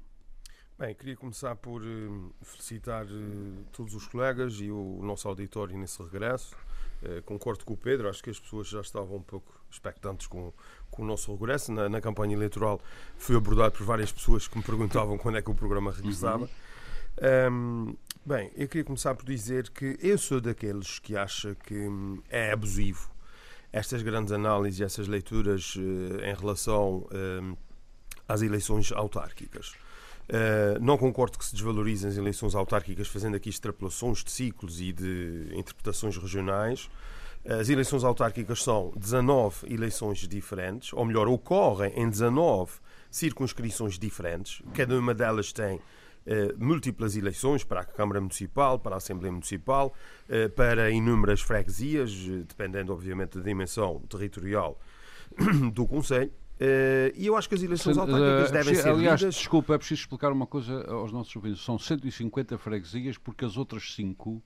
Bem, 0.79 0.95
queria 0.95 1.15
começar 1.15 1.55
por 1.57 1.83
eh, 1.83 2.31
felicitar 2.41 3.05
eh, 3.05 3.63
todos 3.71 3.93
os 3.93 4.07
colegas 4.07 4.55
e 4.61 4.71
o 4.71 5.01
nosso 5.03 5.27
auditório 5.27 5.77
nesse 5.77 6.01
regresso. 6.01 6.55
Eh, 7.03 7.21
concordo 7.25 7.65
com 7.65 7.73
o 7.73 7.77
Pedro, 7.77 8.09
acho 8.09 8.23
que 8.23 8.29
as 8.29 8.39
pessoas 8.39 8.67
já 8.67 8.81
estavam 8.81 9.17
um 9.17 9.21
pouco 9.21 9.53
expectantes 9.69 10.27
com, 10.27 10.53
com 10.89 11.03
o 11.03 11.05
nosso 11.05 11.33
regresso. 11.33 11.71
Na, 11.71 11.89
na 11.89 11.99
campanha 11.99 12.33
eleitoral 12.33 12.79
fui 13.17 13.35
abordado 13.35 13.75
por 13.75 13.85
várias 13.85 14.11
pessoas 14.11 14.47
que 14.47 14.57
me 14.57 14.63
perguntavam 14.63 15.17
quando 15.19 15.37
é 15.37 15.41
que 15.41 15.51
o 15.51 15.55
programa 15.55 15.91
regressava. 15.91 16.49
Ahm, 17.21 17.93
bem, 18.25 18.51
eu 18.55 18.67
queria 18.67 18.83
começar 18.83 19.13
por 19.15 19.25
dizer 19.25 19.69
que 19.69 19.97
eu 20.01 20.17
sou 20.17 20.39
daqueles 20.39 20.97
que 20.99 21.15
acha 21.15 21.55
que 21.55 21.75
hum, 21.75 22.21
é 22.29 22.51
abusivo 22.51 23.11
estas 23.71 24.01
grandes 24.03 24.31
análises, 24.31 24.81
essas 24.81 25.07
leituras 25.07 25.75
eh, 25.77 26.31
em 26.31 26.35
relação 26.35 27.07
hum, 27.11 27.57
às 28.27 28.41
eleições 28.41 28.91
autárquicas. 28.91 29.73
Uh, 30.29 30.79
não 30.81 30.97
concordo 30.97 31.37
que 31.37 31.45
se 31.45 31.53
desvalorizem 31.53 32.09
as 32.09 32.17
eleições 32.17 32.55
autárquicas, 32.55 33.07
fazendo 33.07 33.35
aqui 33.35 33.49
extrapolações 33.49 34.23
de 34.23 34.31
ciclos 34.31 34.79
e 34.79 34.91
de 34.91 35.49
interpretações 35.53 36.17
regionais. 36.17 36.89
As 37.45 37.67
eleições 37.67 38.05
autárquicas 38.05 38.63
são 38.63 38.93
19 38.95 39.73
eleições 39.73 40.19
diferentes, 40.19 40.93
ou 40.93 41.03
melhor, 41.03 41.27
ocorrem 41.27 41.91
em 41.93 42.09
19 42.09 42.71
circunscrições 43.11 43.99
diferentes. 43.99 44.61
Cada 44.73 44.97
uma 44.97 45.13
delas 45.13 45.51
tem 45.51 45.81
eh, 46.25 46.53
múltiplas 46.57 47.17
eleições 47.17 47.65
para 47.65 47.81
a 47.81 47.83
Câmara 47.83 48.21
Municipal, 48.21 48.79
para 48.79 48.95
a 48.95 48.97
Assembleia 48.97 49.31
Municipal, 49.31 49.93
eh, 50.29 50.47
para 50.47 50.89
inúmeras 50.89 51.41
freguesias, 51.41 52.11
eh, 52.29 52.45
dependendo, 52.47 52.93
obviamente, 52.93 53.37
da 53.37 53.43
dimensão 53.43 53.99
territorial 54.09 54.79
do 55.73 55.85
Conselho. 55.85 56.31
Eh, 56.59 57.11
e 57.15 57.25
eu 57.27 57.35
acho 57.35 57.49
que 57.49 57.55
as 57.55 57.63
eleições 57.63 57.97
autárquicas 57.97 58.49
Eh, 58.49 58.53
devem 58.53 58.75
ser 58.75 58.89
aliás, 58.89 59.21
lidas... 59.21 59.35
desculpa, 59.35 59.73
é 59.73 59.77
preciso 59.77 60.01
explicar 60.01 60.31
uma 60.31 60.45
coisa 60.47 60.83
aos 60.89 61.11
nossos 61.11 61.35
ouvintes. 61.35 61.63
São 61.63 61.77
150 61.79 62.57
freguesias, 62.57 63.17
porque 63.17 63.43
as 63.45 63.57
outras 63.57 63.93
5 63.95 64.41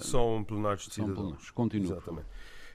São 0.00 0.44
plenários 0.44 0.86
de 0.86 0.94
são 0.94 1.04
cidadãos. 1.06 1.24
plenários. 1.26 1.50
Continua. 1.50 1.92
Exatamente. 1.96 2.26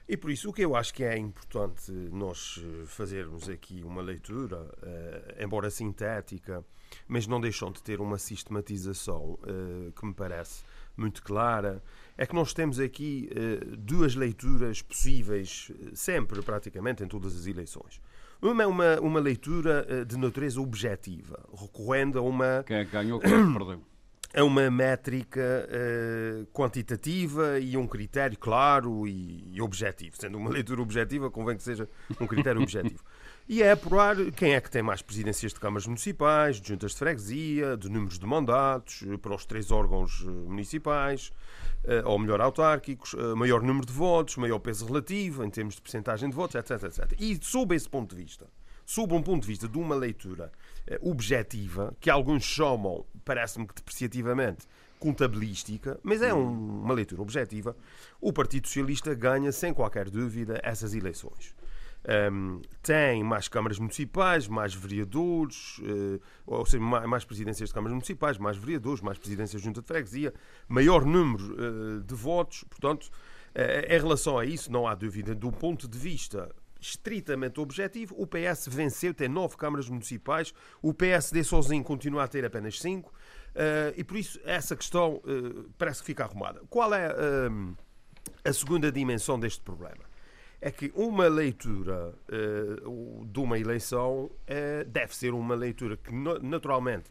E 0.08 0.16
por 0.16 0.30
isso, 0.30 0.50
o 0.50 0.52
que 0.52 0.62
eu 0.62 0.76
acho 0.76 0.94
que 0.94 1.02
é 1.02 1.16
importante 1.18 1.90
nós 2.12 2.62
eh, 2.62 2.84
fazermos 2.86 3.48
aqui 3.48 3.82
uma 3.82 4.00
leitura, 4.02 4.64
eh, 4.82 5.38
embora 5.44 5.68
sintética, 5.68 6.64
mas 7.08 7.26
não 7.26 7.40
deixam 7.40 7.72
de 7.72 7.82
ter 7.82 8.00
uma 8.00 8.16
sistematização 8.16 9.36
eh, 9.44 9.90
que 9.98 10.06
me 10.06 10.14
parece 10.14 10.62
muito 10.96 11.22
clara, 11.24 11.82
é 12.16 12.24
que 12.24 12.34
nós 12.36 12.54
temos 12.54 12.78
aqui 12.78 13.28
eh, 13.34 13.64
duas 13.76 14.14
leituras 14.14 14.80
possíveis, 14.80 15.72
eh, 15.74 15.90
sempre 15.94 16.40
praticamente 16.40 17.02
em 17.02 17.08
todas 17.08 17.36
as 17.36 17.46
eleições. 17.48 18.00
Uma 18.40 18.62
é 18.62 18.66
uma, 18.66 19.00
uma 19.00 19.20
leitura 19.20 19.86
eh, 19.88 20.04
de 20.04 20.16
natureza 20.18 20.60
objetiva, 20.60 21.42
recorrendo 21.52 22.18
a 22.18 22.22
uma 22.22 22.64
Quem 22.66 22.76
é 22.76 22.84
que 22.84 22.90
ganhou, 22.90 23.18
quem 23.18 23.32
é 23.32 23.36
que 23.36 23.52
perdeu? 23.52 23.80
uma 24.44 24.70
métrica 24.70 25.66
eh, 25.70 26.44
quantitativa 26.52 27.58
e 27.58 27.76
um 27.76 27.86
critério 27.86 28.38
claro 28.38 29.06
e, 29.06 29.54
e 29.54 29.62
objetivo. 29.62 30.16
Sendo 30.18 30.36
uma 30.36 30.50
leitura 30.52 30.82
objetiva, 30.82 31.30
convém 31.30 31.56
que 31.56 31.62
seja 31.62 31.88
um 32.20 32.26
critério 32.26 32.60
objetivo. 32.62 33.02
E 33.48 33.62
é 33.62 33.70
apurar 33.70 34.16
quem 34.32 34.54
é 34.54 34.60
que 34.60 34.68
tem 34.68 34.82
mais 34.82 35.02
presidências 35.02 35.54
de 35.54 35.60
câmaras 35.60 35.86
municipais, 35.86 36.60
de 36.60 36.66
juntas 36.68 36.90
de 36.92 36.98
freguesia, 36.98 37.76
de 37.76 37.88
números 37.88 38.18
de 38.18 38.26
mandatos 38.26 39.04
eh, 39.06 39.16
para 39.16 39.32
os 39.34 39.44
três 39.46 39.70
órgãos 39.70 40.24
eh, 40.26 40.28
municipais, 40.30 41.30
eh, 41.84 42.02
ou 42.04 42.18
melhor, 42.18 42.40
autárquicos, 42.40 43.14
maior 43.36 43.62
número 43.62 43.86
de 43.86 43.92
votos, 43.92 44.36
maior 44.36 44.58
peso 44.58 44.84
relativo 44.86 45.44
em 45.44 45.50
termos 45.50 45.76
de 45.76 45.80
percentagem 45.82 46.28
de 46.28 46.34
votos, 46.34 46.56
etc, 46.56 46.82
etc. 46.82 47.12
E 47.20 47.38
sob 47.40 47.72
esse 47.76 47.88
ponto 47.88 48.16
de 48.16 48.20
vista, 48.20 48.48
sob 48.84 49.14
um 49.14 49.22
ponto 49.22 49.42
de 49.42 49.48
vista 49.48 49.68
de 49.68 49.78
uma 49.78 49.94
leitura 49.94 50.50
objetiva, 51.00 51.94
que 52.00 52.10
alguns 52.10 52.42
chamam, 52.42 53.04
parece-me 53.24 53.66
que 53.68 53.74
depreciativamente, 53.74 54.66
contabilística, 54.98 56.00
mas 56.02 56.20
é 56.22 56.32
um- 56.34 56.82
uma 56.82 56.94
leitura 56.94 57.22
objetiva, 57.22 57.76
o 58.20 58.32
Partido 58.32 58.66
Socialista 58.66 59.14
ganha, 59.14 59.52
sem 59.52 59.72
qualquer 59.72 60.10
dúvida, 60.10 60.58
essas 60.64 60.94
eleições. 60.94 61.54
Um, 62.08 62.62
tem 62.82 63.24
mais 63.24 63.48
câmaras 63.48 63.80
municipais, 63.80 64.46
mais 64.46 64.72
vereadores, 64.72 65.80
eh, 65.82 66.20
ou 66.46 66.64
seja, 66.64 66.80
ma- 66.80 67.04
mais 67.04 67.24
presidências 67.24 67.68
de 67.70 67.74
câmaras 67.74 67.94
municipais, 67.94 68.38
mais 68.38 68.56
vereadores, 68.56 69.00
mais 69.00 69.18
presidências 69.18 69.60
de 69.60 69.66
junta 69.66 69.80
de 69.80 69.88
freguesia, 69.88 70.32
maior 70.68 71.04
número 71.04 71.56
eh, 71.58 72.00
de 72.06 72.14
votos. 72.14 72.62
Portanto, 72.70 73.10
eh, 73.52 73.96
em 73.96 74.00
relação 74.00 74.38
a 74.38 74.44
isso, 74.44 74.70
não 74.70 74.86
há 74.86 74.94
dúvida, 74.94 75.34
do 75.34 75.50
ponto 75.50 75.88
de 75.88 75.98
vista 75.98 76.54
estritamente 76.80 77.58
objetivo, 77.58 78.14
o 78.16 78.24
PS 78.24 78.68
venceu, 78.68 79.12
tem 79.12 79.28
nove 79.28 79.56
câmaras 79.56 79.88
municipais, 79.88 80.54
o 80.80 80.94
PSD 80.94 81.42
sozinho 81.42 81.82
continua 81.82 82.22
a 82.22 82.28
ter 82.28 82.44
apenas 82.44 82.78
cinco, 82.80 83.12
e 83.96 84.04
por 84.04 84.16
isso 84.16 84.38
essa 84.44 84.76
questão 84.76 85.20
parece 85.78 86.00
que 86.00 86.06
fica 86.06 86.22
arrumada. 86.24 86.60
Qual 86.68 86.92
é 86.94 87.08
a 88.44 88.52
segunda 88.52 88.92
dimensão 88.92 89.40
deste 89.40 89.62
problema? 89.62 90.05
É 90.60 90.70
que 90.70 90.90
uma 90.94 91.28
leitura 91.28 92.14
o- 92.84 93.24
de 93.26 93.38
uma 93.40 93.58
eleição 93.58 94.30
eh, 94.46 94.84
deve 94.84 95.14
ser 95.14 95.32
uma 95.34 95.54
leitura 95.54 95.96
que, 95.96 96.10
naturalmente, 96.42 97.10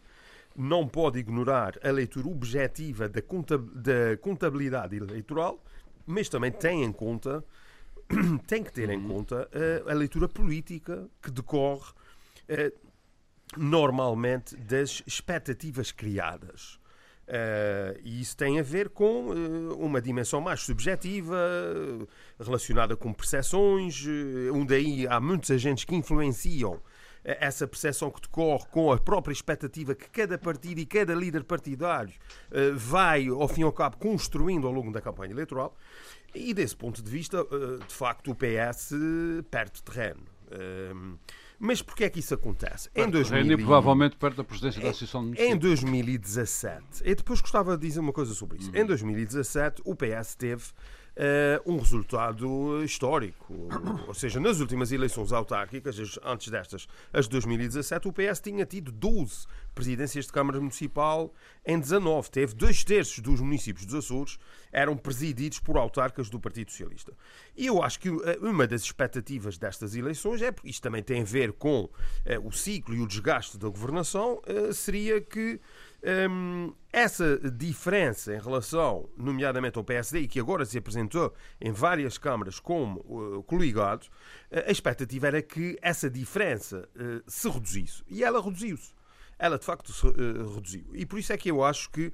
não 0.56 0.88
pode 0.88 1.20
ignorar 1.20 1.78
a 1.84 1.92
leitura 1.92 2.28
objetiva 2.28 3.08
da 3.08 3.22
contab- 3.22 3.70
da 3.76 4.18
contabilidade 4.22 4.96
eleitoral, 4.96 5.64
mas 6.06 6.28
também 6.30 6.52
tem 6.52 6.84
em 6.84 6.92
conta 6.92 7.44
tem 8.48 8.64
que 8.64 8.72
ter 8.72 8.90
em 8.90 9.02
conta 9.08 9.50
eh, 9.52 9.84
a 9.88 9.94
leitura 9.94 10.28
política 10.28 11.08
que 11.22 11.32
decorre 11.32 11.92
normalmente 13.58 14.56
das 14.56 15.02
expectativas 15.06 15.92
criadas. 15.92 16.80
Eh, 17.28 18.00
e 18.04 18.22
isso 18.22 18.38
tem 18.38 18.60
a 18.60 18.64
ver 18.64 18.90
com 18.90 19.34
eh, 19.34 19.74
uma 19.78 20.00
dimensão 20.00 20.40
mais 20.40 20.62
subjetiva, 20.62 21.36
relacionada 22.40 22.96
com 22.96 23.12
percepções, 23.12 24.06
eh, 24.06 24.52
onde 24.52 24.76
aí 24.76 25.08
há 25.08 25.20
muitos 25.20 25.50
agentes 25.50 25.86
que 25.86 25.96
influenciam 25.96 26.80
essa 27.24 27.68
percepção 27.68 28.12
que 28.12 28.22
decorre 28.22 28.66
com 28.70 28.92
a 28.92 29.00
própria 29.00 29.34
expectativa 29.34 29.96
que 29.96 30.08
cada 30.12 30.38
partido 30.38 30.80
e 30.80 30.86
cada 30.86 31.16
líder 31.16 31.44
partidário 31.44 32.14
vai, 32.76 33.28
ao 33.28 33.48
fim 33.48 33.62
e 33.62 33.64
ao 33.64 33.72
cabo, 33.72 33.98
construindo 33.98 34.68
ao 34.68 34.72
longo 34.72 34.92
da 34.92 35.02
campanha 35.02 35.32
eleitoral. 35.32 35.76
E 36.36 36.54
desse 36.54 36.76
ponto 36.76 37.02
de 37.02 37.10
vista, 37.10 37.44
de 37.44 37.96
facto, 37.96 38.30
o 38.30 38.36
PS 38.36 38.92
perde 39.50 39.82
terreno. 39.82 40.22
Mas 41.60 41.82
porquê 41.82 42.06
é 42.06 42.10
que 42.10 42.20
isso 42.20 42.34
acontece? 42.34 42.90
Em 42.96 43.10
2000 43.10 43.40
Reine, 43.44 43.58
provavelmente 43.58 44.16
perto 44.16 44.38
da 44.38 44.44
presidência 44.44 44.82
da 44.82 44.88
em- 44.88 44.90
Associação 44.92 45.22
de 45.22 45.28
Em 45.42 45.50
Municípios. 45.56 45.82
2017, 45.82 46.84
eu 47.04 47.16
depois 47.16 47.42
gostava 47.42 47.78
de 47.78 47.88
dizer 47.88 48.00
uma 48.00 48.14
coisa 48.14 48.34
sobre 48.34 48.58
isso. 48.60 48.72
Em 48.76 48.86
2017, 48.86 49.82
o 49.86 49.96
PS 49.96 50.36
teve 50.36 50.64
eh, 51.16 51.62
um 51.66 51.78
resultado 51.78 52.84
histórico. 52.84 53.54
Ou 54.08 54.14
seja, 54.14 54.40
nas 54.40 54.60
últimas 54.60 54.92
eleições 54.92 55.32
autárquicas, 55.32 56.00
as- 56.00 56.20
antes 56.24 56.50
destas, 56.50 56.88
as 57.14 57.26
de 57.26 57.32
2017, 57.32 58.08
o 58.08 58.14
PS 58.14 58.40
tinha 58.42 58.66
tido 58.66 58.92
12 58.92 59.46
presidências 59.74 60.26
de 60.26 60.32
Câmara 60.32 60.60
Municipal 60.60 61.34
em 61.66 61.80
19. 61.80 62.30
Teve 62.32 62.54
dois 62.54 62.84
terços 62.84 63.20
dos 63.20 63.40
municípios 63.42 63.86
dos 63.86 63.96
Açores 63.96 64.38
eram 64.72 64.96
presididos 64.98 65.60
por 65.60 65.78
autarcas 65.78 66.30
do 66.30 66.40
Partido 66.40 66.70
Socialista. 66.72 67.14
E 67.56 67.66
eu 67.66 67.82
acho 67.82 68.00
que 68.00 68.10
eh, 68.10 68.38
uma 68.42 68.68
das 68.68 68.82
expectativas 68.84 69.58
destas 69.58 69.96
eleições 69.96 70.42
é, 70.42 70.52
porque 70.52 70.70
isto 70.70 70.82
também 70.84 71.02
tem 71.02 71.22
a 71.22 71.26
ver 71.26 71.54
com 71.54 71.90
eh, 72.26 72.38
o 72.40 72.52
ciclo 72.52 72.94
e 72.96 73.00
o 73.02 73.08
desgaste 73.08 73.58
da 73.58 73.68
governação, 73.70 74.42
eh, 74.46 74.74
seria 74.74 75.22
que 75.22 75.60
Hum, 76.08 76.72
essa 76.94 77.40
diferença 77.50 78.36
em 78.36 78.40
relação, 78.40 79.10
nomeadamente 79.18 79.80
ao 79.80 79.84
PSD, 79.84 80.28
que 80.28 80.40
agora 80.40 80.64
se 80.64 80.78
apresentou 80.78 81.34
em 81.60 81.72
várias 81.72 82.18
câmaras 82.20 82.60
como 82.60 83.00
uh, 83.00 83.44
coligado, 83.44 84.08
a 84.52 84.72
expectativa 84.72 85.28
era 85.28 85.42
que 85.42 85.78
essa 85.82 86.08
diferença 86.08 86.88
uh, 86.96 87.24
se 87.26 87.50
reduzisse. 87.50 88.04
E 88.08 88.24
ela 88.24 88.40
reduziu-se 88.40 88.94
ela 89.38 89.58
de 89.58 89.66
facto 89.66 89.92
se, 89.92 90.06
uh, 90.08 90.56
reduziu. 90.56 90.86
E 90.94 91.06
por 91.06 91.20
isso 91.20 91.34
é 91.34 91.38
que 91.38 91.52
eu 91.52 91.64
acho 91.64 91.90
que 91.90 92.12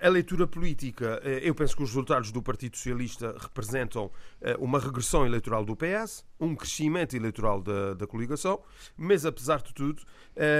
a 0.00 0.08
leitura 0.08 0.46
política, 0.46 1.20
uh, 1.24 1.28
eu 1.28 1.54
penso 1.54 1.76
que 1.76 1.82
os 1.82 1.90
resultados 1.90 2.32
do 2.32 2.42
Partido 2.42 2.76
Socialista 2.76 3.34
representam 3.38 4.06
uh, 4.06 4.10
uma 4.58 4.78
regressão 4.78 5.24
eleitoral 5.24 5.64
do 5.64 5.76
PS, 5.76 6.24
um 6.40 6.54
crescimento 6.54 7.14
eleitoral 7.14 7.62
da, 7.62 7.94
da 7.94 8.06
coligação, 8.06 8.60
mas 8.96 9.24
apesar 9.24 9.62
de 9.62 9.72
tudo, 9.72 10.02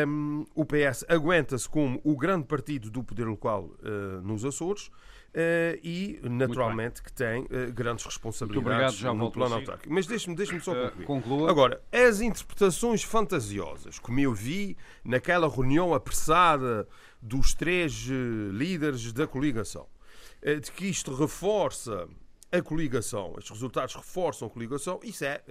um, 0.07 0.45
o 0.55 0.65
PS 0.65 1.05
aguenta-se 1.09 1.69
como 1.69 2.01
o 2.05 2.17
grande 2.17 2.47
partido 2.47 2.91
do 2.91 3.03
poder 3.03 3.27
local 3.27 3.71
nos 4.23 4.45
Açores. 4.45 4.91
Uh, 5.37 5.79
e, 5.85 6.19
naturalmente, 6.23 7.03
que 7.03 7.13
tem 7.13 7.43
uh, 7.43 7.71
grandes 7.71 8.07
responsabilidades 8.07 8.95
obrigado, 8.95 9.19
no 9.19 9.31
plano 9.31 9.57
autárquico. 9.57 9.93
Mas 9.93 10.07
deixe-me 10.07 10.35
deixe 10.35 10.59
só 10.61 10.75
eh, 10.75 10.89
concluir. 10.89 11.05
Conclua. 11.05 11.51
Agora, 11.51 11.83
as 11.93 12.23
interpretações 12.23 13.03
fantasiosas, 13.03 13.99
como 13.99 14.19
eu 14.19 14.33
vi 14.33 14.79
naquela 15.05 15.47
reunião 15.47 15.93
apressada 15.93 16.89
dos 17.21 17.53
três 17.53 17.93
líderes 18.51 19.13
da 19.13 19.27
coligação, 19.27 19.87
de 20.43 20.73
que 20.73 20.87
isto 20.87 21.13
reforça 21.15 22.09
a 22.51 22.63
coligação, 22.63 23.35
estes 23.37 23.51
resultados 23.51 23.95
reforçam 23.95 24.49
a 24.49 24.51
coligação, 24.51 25.01
isso 25.03 25.23
é 25.23 25.43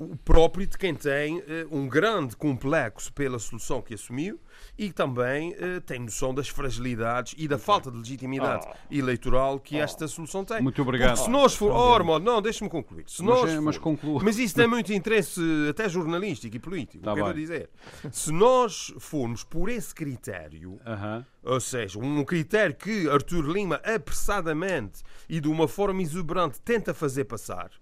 o 0.00 0.16
próprio 0.16 0.66
de 0.66 0.78
quem 0.78 0.94
tem 0.94 1.38
uh, 1.38 1.44
um 1.70 1.86
grande 1.86 2.34
complexo 2.34 3.12
pela 3.12 3.38
solução 3.38 3.82
que 3.82 3.92
assumiu 3.92 4.40
e 4.78 4.90
também 4.90 5.52
uh, 5.52 5.80
tem 5.82 5.98
noção 5.98 6.32
das 6.32 6.48
fragilidades 6.48 7.34
e 7.36 7.46
da 7.46 7.58
falta 7.58 7.90
de 7.90 7.98
legitimidade 7.98 8.66
oh. 8.66 8.94
eleitoral 8.94 9.60
que 9.60 9.76
oh. 9.76 9.82
esta 9.82 10.08
solução 10.08 10.42
tem. 10.42 10.62
Muito 10.62 10.80
obrigado. 10.80 11.10
Porque 11.10 11.24
se 11.24 11.30
nós 11.30 11.54
for... 11.54 11.70
Oh, 11.70 11.94
Armando, 11.94 12.24
não, 12.24 12.40
deixe-me 12.40 12.70
concluir. 12.70 13.04
Se 13.06 13.22
mas, 13.22 13.36
nós 13.36 13.50
é, 13.50 13.60
mas, 13.60 13.76
for... 13.76 14.24
mas 14.24 14.38
isso 14.38 14.54
tem 14.54 14.66
muito 14.66 14.90
interesse 14.90 15.40
até 15.68 15.86
jornalístico 15.86 16.56
e 16.56 16.58
político, 16.58 17.04
tá 17.04 17.14
quero 17.14 17.34
dizer. 17.34 17.68
Se 18.10 18.32
nós 18.32 18.94
formos 18.98 19.44
por 19.44 19.68
esse 19.68 19.94
critério, 19.94 20.72
uh 20.72 20.80
-huh. 20.86 21.26
ou 21.42 21.60
seja, 21.60 21.98
um 21.98 22.24
critério 22.24 22.74
que 22.74 23.06
Artur 23.08 23.44
Lima 23.44 23.76
apressadamente 23.84 25.02
e 25.28 25.40
de 25.40 25.48
uma 25.48 25.68
forma 25.68 26.00
exuberante 26.00 26.58
tenta 26.60 26.94
fazer 26.94 27.24
passar, 27.24 27.70
eh, 27.70 27.79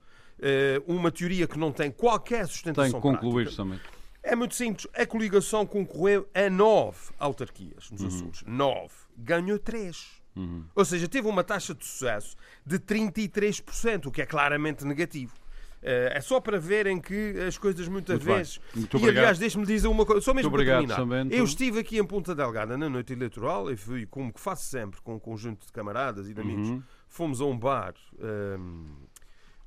uma 0.87 1.11
teoria 1.11 1.47
que 1.47 1.59
não 1.59 1.73
tem 1.73 1.91
qualquer 1.91 2.47
sustentação 2.47 3.01
Tem 3.01 3.13
que 3.13 3.19
concluir 3.19 3.55
também. 3.55 3.81
É 4.23 4.37
muito 4.37 4.55
simples. 4.55 4.87
A 4.95 5.07
coligação 5.07 5.65
concorreu 5.65 6.29
a 6.35 6.51
nove 6.51 6.99
autarquias 7.19 7.91
nos 7.91 8.03
uhum. 8.03 8.09
Açores. 8.09 8.43
Nove. 8.47 8.95
Ganhou 9.17 9.59
três. 9.59 10.19
Uhum. 10.37 10.65
Ou 10.75 10.85
seja, 10.85 11.09
teve 11.09 11.27
uma 11.27 11.43
taxa 11.43 11.75
de 11.75 11.85
sucesso 11.85 12.37
de 12.65 12.79
33%, 12.79 14.07
o 14.07 14.11
que 14.11 14.23
é 14.23 14.27
claramente 14.27 14.85
negativo. 14.85 15.35
Uh, 15.81 16.11
é 16.13 16.21
só 16.21 16.41
para 16.41 16.59
verem 16.59 17.01
que 17.01 17.35
as 17.47 17.57
coisas 17.57 17.87
muitas 17.87 18.23
vezes. 18.23 18.61
Muito 18.75 18.97
e 18.97 18.99
obrigado. 18.99 19.19
aliás, 19.19 19.39
deixe-me 19.39 19.65
dizer 19.65 19.87
uma 19.87 20.05
coisa, 20.05 20.21
só 20.21 20.35
mesmo 20.35 20.51
muito 20.51 20.65
para 20.65 20.75
terminar. 20.75 20.97
Samento. 20.97 21.33
Eu 21.33 21.45
estive 21.45 21.79
aqui 21.79 21.99
em 21.99 22.05
Ponta 22.05 22.35
Delgada 22.35 22.77
na 22.77 22.89
noite 22.89 23.13
eleitoral 23.13 23.71
e 23.71 23.77
fui, 23.77 24.05
como 24.05 24.33
que 24.33 24.41
faço 24.41 24.65
sempre, 24.65 25.01
com 25.01 25.15
um 25.15 25.19
conjunto 25.21 25.65
de 25.65 25.73
camaradas 25.73 26.29
e 26.29 26.35
de 26.35 26.41
amigos. 26.41 26.69
Uhum. 26.69 26.83
Fomos 27.07 27.41
a 27.41 27.45
um 27.45 27.57
bar. 27.57 27.95
Um, 28.19 28.27
ehm, 28.27 29.08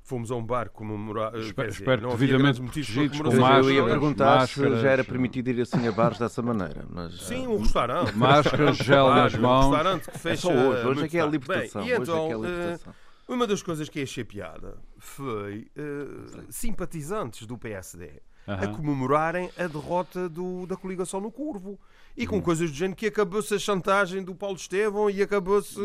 fomos 0.02 0.30
a 0.30 0.36
um 0.36 0.44
bar 0.44 0.68
comemorar. 0.70 1.34
Espero, 1.36 1.68
dizer, 1.68 1.82
espero 1.82 2.02
não 2.02 2.10
devidamente 2.10 2.60
protegidos 2.60 3.20
com 3.20 3.24
máscaras, 3.34 3.66
Eu 3.66 3.72
ia 3.72 3.84
perguntar 3.84 4.48
se 4.48 4.76
já 4.80 4.90
era 4.90 5.04
permitido 5.04 5.48
ir 5.48 5.60
assim 5.60 5.86
a 5.86 5.92
bares 5.92 6.18
dessa 6.18 6.42
maneira. 6.42 6.84
Mas, 6.90 7.22
Sim, 7.22 7.46
um 7.46 7.58
restaurante. 7.58 8.12
Máscaras, 8.16 8.76
gel 8.76 9.14
nas 9.14 9.34
mãos. 9.34 9.66
Um 9.66 9.70
restaurante 9.70 10.10
que 10.10 10.18
fecha. 10.18 10.50
É 10.50 10.68
hoje, 10.68 10.86
hoje 10.86 11.04
é 11.04 11.08
que 11.08 11.18
é 11.18 11.20
a 11.20 11.26
libertação. 11.26 11.82
Bem, 11.82 11.90
e 11.90 11.94
então, 11.94 12.26
é, 12.26 12.30
é 12.30 12.34
a 12.34 12.36
libertação. 12.36 12.92
Uh, 12.92 13.32
uma 13.32 13.46
das 13.46 13.62
coisas 13.62 13.88
que 13.88 14.02
achei 14.02 14.24
piada 14.24 14.76
foi 14.98 15.70
uh, 15.78 16.44
simpatizantes 16.50 17.46
do 17.46 17.56
PSD 17.56 18.20
uh 18.46 18.52
-huh. 18.52 18.64
a 18.64 18.68
comemorarem 18.68 19.50
a 19.58 19.66
derrota 19.66 20.28
do, 20.28 20.66
da 20.66 20.76
coligação 20.76 21.20
no 21.20 21.30
Curvo. 21.30 21.78
E 22.14 22.26
com 22.26 22.36
uhum. 22.36 22.42
coisas 22.42 22.70
do 22.70 22.76
género 22.76 22.94
que 22.94 23.06
acabou-se 23.06 23.54
a 23.54 23.58
chantagem 23.58 24.22
do 24.22 24.34
Paulo 24.34 24.56
Estevão 24.56 25.08
e 25.08 25.22
acabou-se 25.22 25.80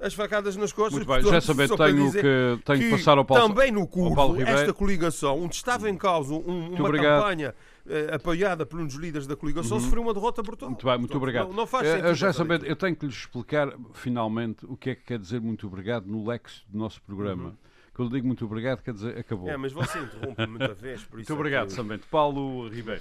as 0.00 0.14
facadas 0.14 0.56
nas 0.56 0.72
costas. 0.72 0.94
Muito 0.94 1.06
bem, 1.06 1.30
já 1.30 1.38
saber, 1.38 1.68
tenho 1.68 2.12
que, 2.12 2.58
tenho 2.64 2.78
que 2.78 2.90
passar 2.92 3.18
ao 3.18 3.26
Paulo 3.26 3.46
Também 3.46 3.70
no 3.70 3.86
Curvo, 3.86 4.40
esta 4.40 4.72
coligação, 4.72 5.38
onde 5.38 5.54
estava 5.54 5.90
em 5.90 5.96
causa 5.96 6.32
um, 6.32 6.70
uma 6.70 6.88
obrigado. 6.88 7.20
campanha 7.20 7.54
uh, 7.84 8.14
apoiada 8.14 8.64
por 8.64 8.80
um 8.80 8.86
dos 8.86 8.94
líderes 8.94 9.26
da 9.26 9.36
coligação, 9.36 9.76
uhum. 9.76 9.82
sofreu 9.82 10.02
uma 10.02 10.14
derrota 10.14 10.42
brutal. 10.42 10.70
Muito 10.70 10.86
bem, 10.86 10.98
muito 10.98 11.16
obrigado. 11.16 11.48
Não, 11.48 11.54
não 11.54 11.66
faz 11.66 11.86
uh, 11.86 11.90
sentido. 11.92 12.14
já 12.14 12.32
saber, 12.32 12.64
eu 12.64 12.76
tenho 12.76 12.96
que 12.96 13.04
lhes 13.04 13.14
explicar, 13.14 13.70
finalmente, 13.92 14.64
o 14.64 14.78
que 14.78 14.90
é 14.90 14.94
que 14.94 15.02
quer 15.02 15.18
dizer 15.18 15.42
muito 15.42 15.66
obrigado 15.66 16.06
no 16.06 16.26
lex 16.26 16.64
do 16.68 16.78
nosso 16.78 17.02
programa. 17.02 17.48
Uhum. 17.48 17.56
Quando 17.96 18.10
digo 18.10 18.26
muito 18.26 18.44
obrigado, 18.44 18.82
quer 18.82 18.92
dizer 18.92 19.16
acabou. 19.16 19.48
É, 19.48 19.56
mas 19.56 19.72
você 19.72 19.98
interrompe 19.98 20.46
muita 20.46 20.74
vez, 20.74 21.02
por 21.02 21.18
isso. 21.18 21.32
Muito 21.32 21.40
obrigado, 21.40 21.72
é 21.72 21.98
que... 21.98 22.06
Paulo 22.08 22.68
Ribeiro. 22.68 23.00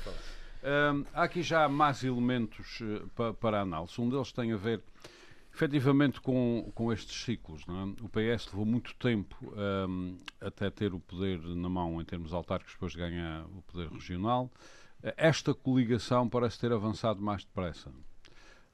Um, 0.63 1.03
há 1.13 1.23
aqui 1.23 1.43
já 1.43 1.67
mais 1.67 2.01
elementos 2.01 2.79
uh, 2.79 3.05
pa, 3.13 3.33
para 3.33 3.59
a 3.59 3.61
análise. 3.63 3.99
Um 3.99 4.09
deles 4.09 4.31
tem 4.31 4.53
a 4.53 4.55
ver, 4.55 4.81
efetivamente, 5.53 6.21
com, 6.21 6.71
com 6.73 6.93
estes 6.93 7.25
ciclos. 7.25 7.63
É? 7.67 8.03
O 8.05 8.07
PS 8.07 8.47
levou 8.47 8.65
muito 8.65 8.95
tempo 8.95 9.35
um, 9.89 10.17
até 10.39 10.69
ter 10.69 10.93
o 10.93 10.99
poder 11.01 11.39
na 11.39 11.67
mão 11.67 12.01
em 12.01 12.05
termos 12.05 12.33
autárquicos, 12.33 12.75
depois 12.75 12.93
de 12.93 12.99
ganhar 12.99 13.45
o 13.47 13.61
poder 13.63 13.89
regional. 13.89 14.49
Uh, 15.03 15.11
esta 15.17 15.53
coligação 15.53 16.29
parece 16.29 16.57
ter 16.57 16.71
avançado 16.71 17.21
mais 17.21 17.43
depressa. 17.43 17.91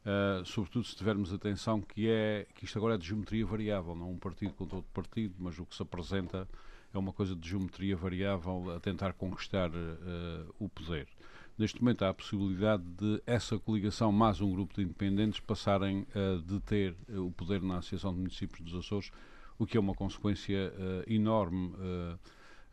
Uh, 0.02 0.44
sobretudo 0.46 0.84
se 0.84 0.96
tivermos 0.96 1.32
atenção 1.32 1.80
que, 1.80 2.10
é, 2.10 2.48
que 2.56 2.66
isto 2.66 2.76
agora 2.80 2.96
é 2.96 2.98
de 2.98 3.06
geometria 3.06 3.46
variável, 3.46 3.96
não 3.96 4.10
um 4.10 4.18
partido 4.18 4.52
contra 4.54 4.78
outro 4.78 4.92
partido, 4.92 5.36
mas 5.38 5.60
o 5.60 5.66
que 5.66 5.76
se 5.76 5.84
apresenta 5.84 6.48
é 6.92 6.98
uma 6.98 7.14
coisa 7.14 7.36
de 7.36 7.48
geometria 7.48 7.96
variável 7.96 8.72
a 8.76 8.80
tentar 8.80 9.14
conquistar 9.14 9.70
uh, 9.70 10.56
o 10.60 10.68
poder. 10.68 11.08
Neste 11.56 11.80
momento 11.80 12.04
há 12.04 12.10
a 12.10 12.14
possibilidade 12.16 12.84
de 12.84 13.22
essa 13.28 13.60
coligação 13.60 14.12
mais 14.12 14.42
um 14.42 14.52
grupo 14.52 14.74
de 14.74 14.82
independentes 14.82 15.40
passarem 15.40 16.08
a 16.16 16.42
deter 16.42 16.96
eh, 17.08 17.20
o 17.20 17.30
poder 17.30 17.62
na 17.62 17.78
Associação 17.78 18.12
de 18.12 18.20
Municípios 18.20 18.62
dos 18.62 18.74
Açores, 18.74 19.12
o 19.60 19.68
que 19.68 19.78
é 19.78 19.80
uma 19.80 19.94
consequência 19.94 20.74
uh, 20.76 21.12
enorme 21.12 21.76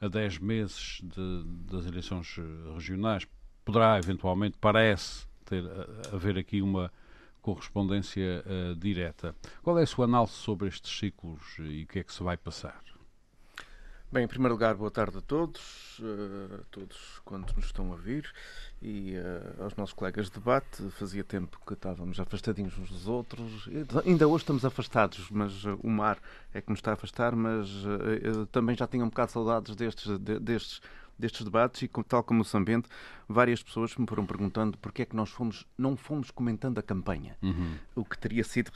a 0.00 0.08
10 0.08 0.38
meses 0.38 1.02
de, 1.02 1.44
das 1.70 1.84
eleições 1.84 2.36
regionais. 2.72 3.26
Poderá, 3.64 3.98
eventualmente, 3.98 4.56
parece 4.58 5.26
ter, 5.44 5.64
haver 6.10 6.38
aqui 6.38 6.62
uma 6.62 6.90
correspondência 7.54 8.44
direta. 8.78 9.34
Qual 9.62 9.78
é 9.78 9.82
a 9.82 9.86
sua 9.86 10.04
análise 10.04 10.34
sobre 10.34 10.68
estes 10.68 10.98
ciclos 10.98 11.42
e 11.58 11.84
o 11.84 11.86
que 11.86 12.00
é 12.00 12.04
que 12.04 12.12
se 12.12 12.22
vai 12.22 12.36
passar? 12.36 12.82
Bem, 14.10 14.24
em 14.24 14.26
primeiro 14.26 14.54
lugar, 14.54 14.74
boa 14.74 14.90
tarde 14.90 15.18
a 15.18 15.20
todos, 15.20 16.00
a 16.58 16.64
todos 16.70 17.20
quantos 17.26 17.54
nos 17.54 17.66
estão 17.66 17.88
a 17.88 17.90
ouvir 17.90 18.32
e 18.80 19.14
uh, 19.18 19.64
aos 19.64 19.76
nossos 19.76 19.92
colegas 19.92 20.26
de 20.26 20.32
debate. 20.32 20.82
Fazia 20.92 21.22
tempo 21.22 21.60
que 21.66 21.74
estávamos 21.74 22.18
afastadinhos 22.18 22.78
uns 22.78 22.88
dos 22.88 23.06
outros. 23.06 23.68
Ainda 24.06 24.26
hoje 24.26 24.44
estamos 24.44 24.64
afastados, 24.64 25.28
mas 25.30 25.62
uh, 25.66 25.78
o 25.82 25.90
mar 25.90 26.18
é 26.54 26.62
que 26.62 26.70
nos 26.70 26.78
está 26.78 26.92
a 26.92 26.94
afastar. 26.94 27.36
Mas 27.36 27.68
uh, 27.84 28.46
também 28.50 28.74
já 28.74 28.86
tinha 28.86 29.04
um 29.04 29.10
bocado 29.10 29.26
de 29.26 29.32
saudades 29.34 29.76
destes, 29.76 30.18
de, 30.18 30.38
destes 30.40 30.80
destes 31.18 31.44
debates 31.44 31.82
e, 31.82 31.88
tal 32.06 32.22
como 32.22 32.42
o 32.42 32.44
Sambente, 32.44 32.88
várias 33.28 33.62
pessoas 33.62 33.94
me 33.96 34.06
foram 34.06 34.24
perguntando 34.24 34.78
porque 34.78 35.02
é 35.02 35.04
que 35.04 35.16
nós 35.16 35.30
fomos, 35.30 35.66
não 35.76 35.96
fomos 35.96 36.30
comentando 36.30 36.78
a 36.78 36.82
campanha. 36.82 37.36
Uhum. 37.42 37.74
O 37.94 38.04
que 38.04 38.16
teria 38.16 38.44
sido 38.44 38.70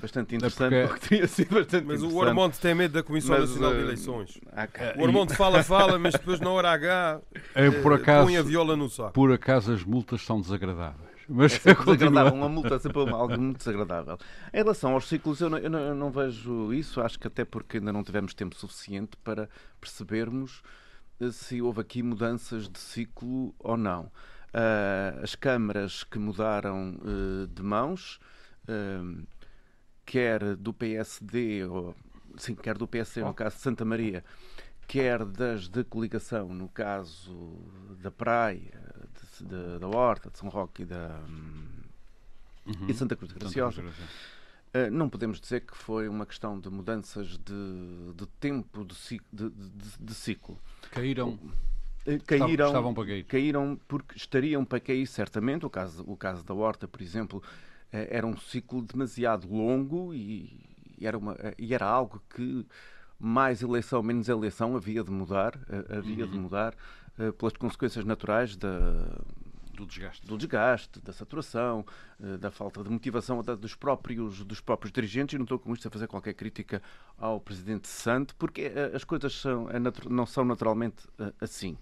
bastante 0.00 0.36
interessante. 0.36 0.74
É 0.74 0.86
porque... 0.86 1.08
teria 1.08 1.28
sido 1.28 1.54
bastante 1.54 1.86
mas 1.86 2.02
o 2.02 2.16
Ormonte 2.16 2.58
tem 2.60 2.74
medo 2.74 2.92
da 2.92 3.02
Comissão 3.02 3.38
mas, 3.38 3.50
Nacional 3.50 3.74
de 3.74 3.80
Eleições. 3.80 4.36
Uh, 4.36 5.00
o 5.00 5.02
Ormonte 5.02 5.34
fala, 5.34 5.62
fala, 5.62 5.98
mas 5.98 6.12
depois 6.12 6.40
na 6.40 6.50
hora 6.50 6.70
H 6.72 7.20
é, 7.54 7.70
por 7.82 7.92
acaso, 7.92 8.26
põe 8.26 8.36
a 8.36 8.42
viola 8.42 8.76
no 8.76 8.88
saco. 8.88 9.12
Por 9.12 9.32
acaso 9.32 9.72
as 9.72 9.84
multas 9.84 10.22
são 10.22 10.40
desagradáveis. 10.40 11.08
Mas 11.28 11.54
é 11.66 11.74
desagradável, 11.74 12.32
uma 12.32 12.48
multa 12.48 12.76
é 12.76 12.78
sempre 12.78 13.00
algo 13.10 13.38
muito 13.38 13.58
desagradável. 13.58 14.18
Em 14.52 14.56
relação 14.56 14.92
aos 14.92 15.06
ciclos, 15.06 15.40
eu 15.40 15.50
não, 15.50 15.58
eu, 15.58 15.68
não, 15.68 15.78
eu 15.78 15.94
não 15.94 16.10
vejo 16.10 16.72
isso, 16.72 17.02
acho 17.02 17.18
que 17.18 17.26
até 17.26 17.44
porque 17.44 17.76
ainda 17.76 17.92
não 17.92 18.02
tivemos 18.02 18.32
tempo 18.32 18.56
suficiente 18.56 19.16
para 19.22 19.48
percebermos 19.78 20.62
se 21.32 21.60
houve 21.60 21.80
aqui 21.80 22.02
mudanças 22.02 22.68
de 22.68 22.78
ciclo 22.78 23.54
ou 23.58 23.76
não. 23.76 24.10
Uh, 24.48 25.22
as 25.22 25.34
câmaras 25.34 26.04
que 26.04 26.18
mudaram 26.18 26.98
uh, 27.02 27.46
de 27.46 27.62
mãos, 27.62 28.18
uh, 28.64 29.26
quer 30.06 30.56
do 30.56 30.72
PSD, 30.72 31.64
ou, 31.64 31.94
sim, 32.36 32.54
quer 32.54 32.78
do 32.78 32.88
PSD 32.88 33.22
no 33.22 33.34
caso 33.34 33.56
de 33.56 33.62
Santa 33.62 33.84
Maria, 33.84 34.24
quer 34.86 35.24
das 35.24 35.68
de 35.68 35.84
coligação, 35.84 36.48
no 36.54 36.68
caso 36.68 37.58
da 38.00 38.10
Praia, 38.10 38.80
de, 39.38 39.46
de, 39.46 39.78
da 39.78 39.86
Horta, 39.86 40.30
de 40.30 40.38
São 40.38 40.48
Roque 40.48 40.82
e 40.82 40.86
da, 40.86 41.20
uhum. 42.64 42.86
e 42.88 42.94
Santa 42.94 43.14
Cruz 43.14 43.32
de 43.32 43.38
Graciosa. 43.38 43.82
Uh, 43.82 44.37
não 44.90 45.08
podemos 45.08 45.40
dizer 45.40 45.60
que 45.60 45.76
foi 45.76 46.08
uma 46.08 46.26
questão 46.26 46.58
de 46.58 46.68
mudanças 46.70 47.38
de, 47.38 48.12
de 48.14 48.26
tempo 48.40 48.84
de, 48.84 49.20
de, 49.32 49.50
de 50.00 50.14
ciclo. 50.14 50.58
Caíram. 50.90 51.38
Uh, 52.06 52.22
caíram, 52.26 52.66
estavam 52.66 52.94
para 52.94 53.06
cair. 53.06 53.24
caíram 53.24 53.78
porque 53.86 54.16
estariam 54.16 54.64
para 54.64 54.80
cair 54.80 55.06
certamente. 55.06 55.66
O 55.66 55.70
caso, 55.70 56.04
o 56.06 56.16
caso 56.16 56.44
da 56.44 56.54
Horta, 56.54 56.86
por 56.86 57.02
exemplo, 57.02 57.38
uh, 57.38 57.42
era 57.90 58.26
um 58.26 58.36
ciclo 58.36 58.82
demasiado 58.82 59.48
longo 59.48 60.14
e, 60.14 60.60
e, 60.98 61.06
era, 61.06 61.16
uma, 61.16 61.36
e 61.58 61.74
era 61.74 61.86
algo 61.86 62.22
que 62.34 62.66
mais 63.18 63.62
eleição, 63.62 64.02
menos 64.02 64.28
eleição 64.28 64.76
havia 64.76 65.02
de 65.02 65.10
mudar, 65.10 65.58
havia 65.88 66.24
uhum. 66.24 66.30
de 66.30 66.38
mudar 66.38 66.76
pelas 67.36 67.52
consequências 67.54 68.04
naturais 68.04 68.56
da, 68.56 68.70
do 69.78 69.86
desgaste. 69.86 70.26
Do 70.26 70.36
desgaste, 70.36 71.00
da 71.00 71.12
saturação, 71.12 71.86
eh, 72.20 72.36
da 72.36 72.50
falta 72.50 72.82
de 72.82 72.90
motivação 72.90 73.40
dos 73.42 73.74
próprios, 73.74 74.44
dos 74.44 74.60
próprios 74.60 74.92
dirigentes. 74.92 75.34
E 75.34 75.38
não 75.38 75.44
estou 75.44 75.58
com 75.58 75.72
isto 75.72 75.86
a 75.86 75.90
fazer 75.90 76.08
qualquer 76.08 76.34
crítica 76.34 76.82
ao 77.16 77.40
presidente 77.40 77.86
Santo, 77.86 78.34
porque 78.36 78.72
eh, 78.74 78.90
as 78.94 79.04
coisas 79.04 79.32
são, 79.32 79.70
é 79.70 79.78
não 80.08 80.26
são 80.26 80.44
naturalmente 80.44 81.06
eh, 81.18 81.32
assim. 81.40 81.78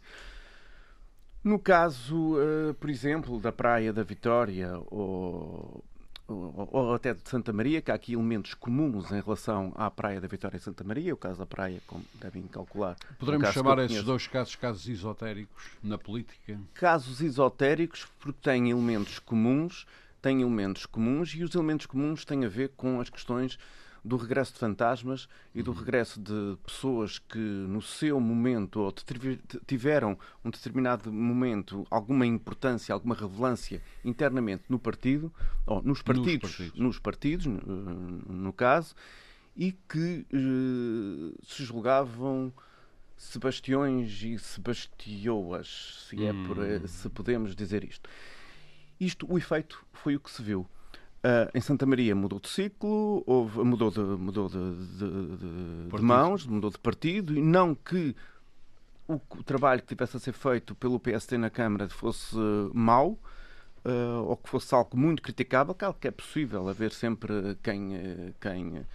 No 1.43 1.61
caso, 1.61 2.35
por 2.81 2.91
exemplo, 2.91 3.39
da 3.39 3.53
Praia 3.53 3.93
da 3.93 4.03
Vitória 4.03 4.81
ou 4.91 5.85
ou, 6.29 6.95
até 6.95 7.15
de 7.15 7.29
Santa 7.29 7.53
Maria, 7.53 7.81
que 7.81 7.91
há 7.91 7.95
aqui 7.95 8.15
elementos 8.15 8.55
comuns 8.55 9.11
em 9.13 9.21
relação 9.21 9.73
à 9.77 9.91
Praia 9.91 10.21
da 10.21 10.27
Vitória 10.27 10.57
e 10.57 10.61
Santa 10.61 10.83
Maria, 10.83 11.15
o 11.15 11.17
caso 11.17 11.39
da 11.39 11.47
Praia, 11.47 11.81
como 11.87 12.05
devem 12.15 12.43
calcular. 12.45 12.97
Poderemos 13.19 13.51
chamar 13.51 13.79
esses 13.79 14.03
dois 14.03 14.27
casos 14.27 14.57
casos 14.57 14.89
esotéricos 14.89 15.71
na 15.83 15.97
política? 15.97 16.59
Casos 16.75 17.21
esotéricos 17.21 18.07
porque 18.19 18.41
têm 18.43 18.71
elementos 18.71 19.19
comuns, 19.19 19.87
têm 20.21 20.43
elementos 20.43 20.87
comuns 20.87 21.35
e 21.35 21.45
os 21.45 21.55
elementos 21.55 21.87
comuns 21.87 22.25
têm 22.25 22.45
a 22.45 22.49
ver 22.49 22.71
com 22.77 23.01
as 23.01 23.09
questões 23.09 23.59
do 24.07 24.17
regresso 24.17 24.53
de 24.53 24.59
fantasmas 24.59 25.29
e 25.55 25.63
do 25.63 25.73
regresso 25.73 26.21
de 26.21 26.57
pessoas 26.65 27.19
que, 27.19 27.39
no 27.39 27.83
seu 27.83 28.21
momento, 28.21 28.81
ou 28.81 28.95
tiveram 29.67 30.17
um 30.45 30.51
determinado 30.51 31.13
momento, 31.13 31.87
alguma 31.91 32.25
importância, 32.25 32.93
alguma 32.93 33.15
relevância 33.15 33.83
internamente 34.05 34.65
no 34.69 34.79
partido, 34.79 35.33
ou 35.67 35.83
nos 35.83 36.03
partidos, 36.03 36.59
nos 36.77 36.99
partidos, 36.99 37.47
nos 37.47 37.47
partidos 37.47 37.47
no 37.47 38.53
caso, 38.53 38.95
e 39.57 39.73
que 39.73 40.27
eh, 40.33 41.39
se 41.43 41.65
julgavam 41.65 42.53
Sebastiões 43.17 44.23
e 44.23 44.39
Sebastioas, 44.39 46.07
se, 46.09 46.25
é 46.25 46.33
por, 46.33 46.59
hum. 46.59 46.87
se 46.87 47.09
podemos 47.09 47.57
dizer 47.57 47.83
isto. 47.83 48.09
Isto, 49.01 49.31
o 49.31 49.39
efeito 49.39 49.85
foi 49.93 50.17
o 50.17 50.21
que 50.21 50.31
se 50.31 50.43
viu. 50.43 50.67
Uh, 51.27 51.51
em 51.53 51.61
Santa 51.61 51.85
Maria 51.85 52.15
mudou 52.15 52.39
de 52.39 52.49
ciclo, 52.49 53.25
houve, 53.27 53.59
mudou, 53.65 53.91
de, 53.91 53.99
mudou 53.99 54.49
de, 54.49 54.75
de, 54.97 55.89
de, 55.89 56.01
mãos, 56.01 56.47
mudou 56.47 56.71
de 56.71 56.79
partido, 56.79 57.37
e 57.37 57.43
não 57.43 57.75
que 57.75 58.15
o, 59.09 59.15
o, 59.15 59.43
trabalho 59.43 59.81
que 59.81 59.89
tivesse 59.89 60.17
a 60.17 60.21
ser 60.21 60.31
feito 60.31 60.73
pelo 60.77 61.01
PST 61.01 61.37
na 61.37 61.51
Câmara 61.51 61.89
fosse 61.89 62.37
mau, 62.73 63.19
uh, 63.85 64.23
ou 64.25 64.37
que 64.37 64.49
fosse 64.49 64.73
algo 64.73 64.97
muito 64.97 65.21
criticável, 65.21 65.75
claro 65.75 65.97
que 66.01 66.07
é 66.07 66.13
possível 66.13 66.69
haver 66.69 66.93
sempre 66.93 67.59
quem, 67.61 68.33
quem, 68.41 68.87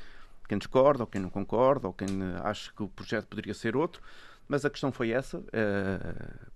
quem 0.47 0.57
discorda, 0.57 1.03
ou 1.03 1.07
quem 1.07 1.19
não 1.19 1.29
concorda, 1.29 1.87
ou 1.87 1.93
quem 1.93 2.07
acha 2.45 2.71
que 2.71 2.81
o 2.81 2.87
projeto 2.87 3.27
poderia 3.27 3.53
ser 3.53 3.75
outro, 3.75 4.01
mas 4.47 4.63
a 4.63 4.69
questão 4.69 4.89
foi 4.89 5.09
essa, 5.09 5.43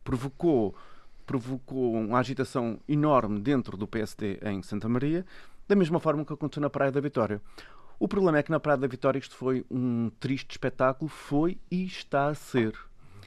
provocou 0.06 0.74
provocou 1.26 1.96
uma 1.96 2.20
agitação 2.20 2.80
enorme 2.88 3.40
dentro 3.40 3.76
do 3.76 3.88
PSD 3.88 4.38
em 4.44 4.62
Santa 4.62 4.88
Maria 4.88 5.26
da 5.68 5.76
mesma 5.76 6.00
forma 6.00 6.26
que 6.26 6.34
aconteceu 6.34 6.62
na 6.62 6.70
Praia 6.70 6.92
da 6.92 7.02
Vitória. 7.02 7.42
O 7.98 8.08
problema 8.08 8.38
é 8.38 8.44
que 8.44 8.52
na 8.52 8.60
Praia 8.60 8.78
da 8.78 8.88
Vitória 8.88 9.20
isto 9.20 9.36
foi 9.36 9.66
um 9.70 10.12
triste 10.20 10.52
espetáculo, 10.52 11.10
foi 11.10 11.58
e 11.72 11.86
está 11.86 12.28
a 12.28 12.36
ser. 12.36 12.74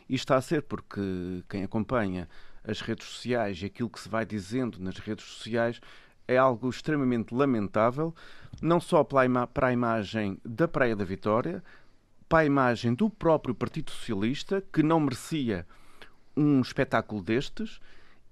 E 0.08 0.14
está 0.14 0.36
a 0.36 0.40
ser 0.40 0.62
porque 0.62 1.42
quem 1.48 1.64
acompanha 1.64 2.28
as 2.64 2.80
redes 2.80 3.06
sociais 3.06 3.62
e 3.62 3.66
aquilo 3.66 3.88
que 3.88 4.00
se 4.00 4.08
vai 4.08 4.26
dizendo 4.26 4.78
nas 4.78 4.98
redes 4.98 5.24
sociais 5.24 5.80
é 6.26 6.36
algo 6.36 6.68
extremamente 6.68 7.34
lamentável, 7.34 8.14
não 8.60 8.78
só 8.78 9.02
para 9.02 9.68
a 9.68 9.72
imagem 9.72 10.38
da 10.44 10.68
Praia 10.68 10.94
da 10.94 11.04
Vitória, 11.04 11.64
para 12.28 12.40
a 12.40 12.44
imagem 12.44 12.92
do 12.92 13.08
próprio 13.08 13.54
Partido 13.54 13.90
Socialista, 13.90 14.62
que 14.70 14.82
não 14.82 15.00
merecia 15.00 15.66
um 16.36 16.60
espetáculo 16.60 17.22
destes, 17.22 17.80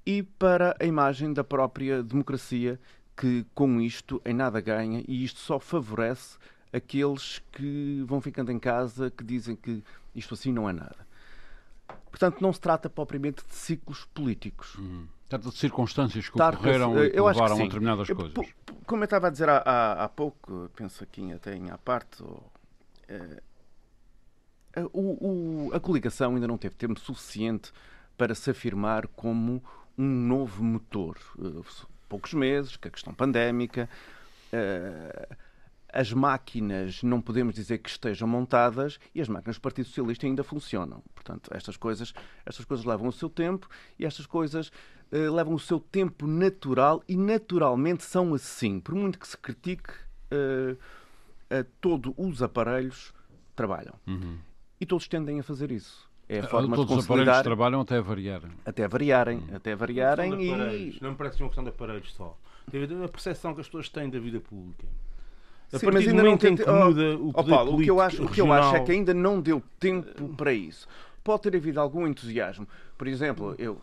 e 0.04 0.22
para 0.22 0.76
a 0.78 0.84
imagem 0.84 1.32
da 1.32 1.42
própria 1.42 2.02
democracia, 2.02 2.78
que 3.16 3.46
com 3.55 3.81
isto 3.81 4.20
em 4.24 4.35
nada 4.35 4.61
ganha 4.61 5.02
e 5.09 5.24
isto 5.24 5.40
só 5.40 5.59
favorece 5.59 6.37
aqueles 6.72 7.40
que 7.52 8.05
vão 8.07 8.20
ficando 8.20 8.52
em 8.52 8.59
casa, 8.59 9.11
que 9.11 9.24
dizem 9.24 9.57
que 9.57 9.83
isto 10.14 10.35
assim 10.35 10.52
não 10.52 10.68
é 10.68 10.72
nada. 10.72 11.07
Portanto, 12.11 12.40
não 12.40 12.52
se 12.52 12.61
trata 12.61 12.90
propriamente 12.90 13.44
de 13.46 13.55
ciclos 13.55 14.05
políticos. 14.12 14.74
Uhum. 14.76 15.07
Trata 15.29 15.48
de 15.48 15.57
circunstâncias 15.57 16.29
que 16.29 16.40
ocorreram 16.40 17.05
e 17.05 17.11
que 17.11 17.20
levaram 17.20 17.57
a 17.57 17.59
determinadas 17.59 18.09
coisas. 18.09 18.55
Como 18.87 19.02
eu 19.02 19.07
estava 19.07 19.26
a 19.26 19.31
dizer 19.31 19.48
há, 19.48 19.59
há, 19.59 20.05
há 20.05 20.09
pouco, 20.09 20.70
penso 20.76 21.02
aqui 21.02 21.33
até 21.33 21.57
em 21.57 21.70
à 21.70 21.79
parte, 21.79 22.22
ou, 22.22 22.52
é, 23.09 23.40
o, 24.92 25.68
o, 25.68 25.74
a 25.74 25.81
coligação 25.81 26.35
ainda 26.35 26.46
não 26.46 26.59
teve 26.59 26.74
tempo 26.74 27.00
suficiente 27.00 27.72
para 28.16 28.35
se 28.35 28.50
afirmar 28.50 29.07
como 29.09 29.62
um 29.96 30.05
novo 30.05 30.62
motor. 30.62 31.18
Poucos 32.08 32.34
meses, 32.34 32.76
que 32.76 32.88
a 32.88 32.90
questão 32.90 33.12
pandémica. 33.12 33.88
Uh, 34.52 35.36
as 35.96 36.12
máquinas 36.12 37.02
não 37.02 37.22
podemos 37.22 37.54
dizer 37.54 37.78
que 37.78 37.88
estejam 37.88 38.28
montadas 38.28 38.98
e 39.14 39.20
as 39.20 39.28
máquinas 39.28 39.56
do 39.56 39.62
Partido 39.62 39.86
Socialista 39.86 40.26
ainda 40.26 40.44
funcionam. 40.44 41.02
Portanto, 41.14 41.50
estas 41.54 41.78
coisas, 41.78 42.12
estas 42.44 42.66
coisas 42.66 42.84
levam 42.84 43.08
o 43.08 43.12
seu 43.12 43.30
tempo 43.30 43.66
e 43.98 44.04
estas 44.04 44.26
coisas 44.26 44.68
uh, 44.68 45.32
levam 45.34 45.54
o 45.54 45.58
seu 45.58 45.80
tempo 45.80 46.26
natural 46.26 47.02
e 47.08 47.16
naturalmente 47.16 48.04
são 48.04 48.34
assim. 48.34 48.78
Por 48.78 48.94
muito 48.94 49.18
que 49.18 49.26
se 49.26 49.38
critique, 49.38 49.90
uh, 50.30 50.74
uh, 50.74 51.64
todos 51.80 52.12
os 52.18 52.42
aparelhos 52.42 53.14
trabalham. 53.54 53.94
Uhum. 54.06 54.38
E 54.78 54.84
todos 54.84 55.08
tendem 55.08 55.40
a 55.40 55.42
fazer 55.42 55.72
isso. 55.72 56.06
É 56.28 56.40
a 56.40 56.44
ah, 56.44 56.48
forma 56.48 56.74
Todos 56.74 56.90
de 56.90 56.94
consolidar. 56.96 57.34
os 57.34 57.40
aparelhos 57.40 57.42
trabalham 57.44 57.80
até 57.80 58.00
variarem. 58.00 58.50
Até 58.64 58.88
variarem, 58.88 59.38
hum. 59.38 59.54
até 59.56 59.76
variarem 59.76 60.32
e... 60.42 60.98
Não 61.00 61.10
me 61.10 61.16
parece 61.16 61.40
uma 61.40 61.48
questão 61.48 61.62
de 61.62 61.70
aparelhos 61.70 62.12
só. 62.14 62.36
Tem 62.70 62.82
a 62.82 63.08
percepção 63.08 63.54
que 63.54 63.60
as 63.60 63.66
pessoas 63.66 63.88
têm 63.88 64.10
da 64.10 64.18
vida 64.18 64.40
pública. 64.40 64.86
A 65.72 65.78
Sim, 65.78 65.86
mas 65.92 66.06
ainda 66.06 66.22
não 66.22 66.36
tem... 66.36 66.56
que 66.56 66.68
muda 66.68 67.16
oh, 67.18 67.28
o 67.28 67.32
poder 67.32 67.52
oh, 67.52 67.56
Paulo, 67.56 67.76
o 67.76 67.82
que 67.82 67.90
eu 67.90 68.00
acho, 68.00 68.24
O 68.24 68.28
que 68.28 68.40
eu 68.40 68.52
acho 68.52 68.76
é 68.76 68.80
que 68.80 68.92
ainda 68.92 69.14
não 69.14 69.40
deu 69.40 69.62
tempo 69.78 70.28
para 70.34 70.52
isso. 70.52 70.88
Pode 71.22 71.42
ter 71.42 71.56
havido 71.56 71.80
algum 71.80 72.06
entusiasmo. 72.06 72.66
Por 72.98 73.06
exemplo, 73.06 73.54
eu 73.58 73.80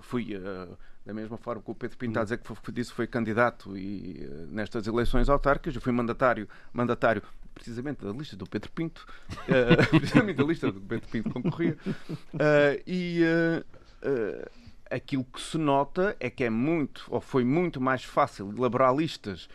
fui... 0.00 0.36
Uh, 0.36 0.76
da 1.04 1.14
mesma 1.14 1.38
forma 1.38 1.62
que 1.62 1.70
o 1.70 1.74
Pedro 1.74 1.96
Pinto 1.96 2.18
a 2.18 2.22
dizer 2.22 2.38
que 2.38 2.46
foi, 2.46 2.56
disse 2.74 2.92
foi 2.92 3.06
candidato 3.06 3.76
e 3.76 4.20
uh, 4.22 4.46
nestas 4.50 4.86
eleições 4.86 5.28
autárquicas, 5.28 5.74
eu 5.74 5.80
fui 5.80 5.92
mandatário, 5.92 6.46
mandatário 6.72 7.22
precisamente 7.54 8.04
da 8.04 8.12
lista 8.12 8.36
do 8.36 8.46
Pedro 8.46 8.70
Pinto, 8.72 9.06
uh, 9.30 9.86
precisamente 9.98 10.36
da 10.36 10.44
lista 10.44 10.70
do 10.70 10.80
Pedro 10.80 11.08
Pinto 11.08 11.30
concorria, 11.30 11.76
uh, 11.86 12.82
e 12.86 13.22
aquilo 14.90 15.24
que 15.24 15.40
se 15.40 15.56
nota 15.56 16.16
é 16.18 16.28
que 16.28 16.44
é 16.44 16.50
muito, 16.50 17.04
ou 17.08 17.20
foi 17.20 17.44
muito 17.44 17.80
mais 17.80 18.02
fácil 18.02 18.52
elaborar 18.56 18.94
listas 18.94 19.48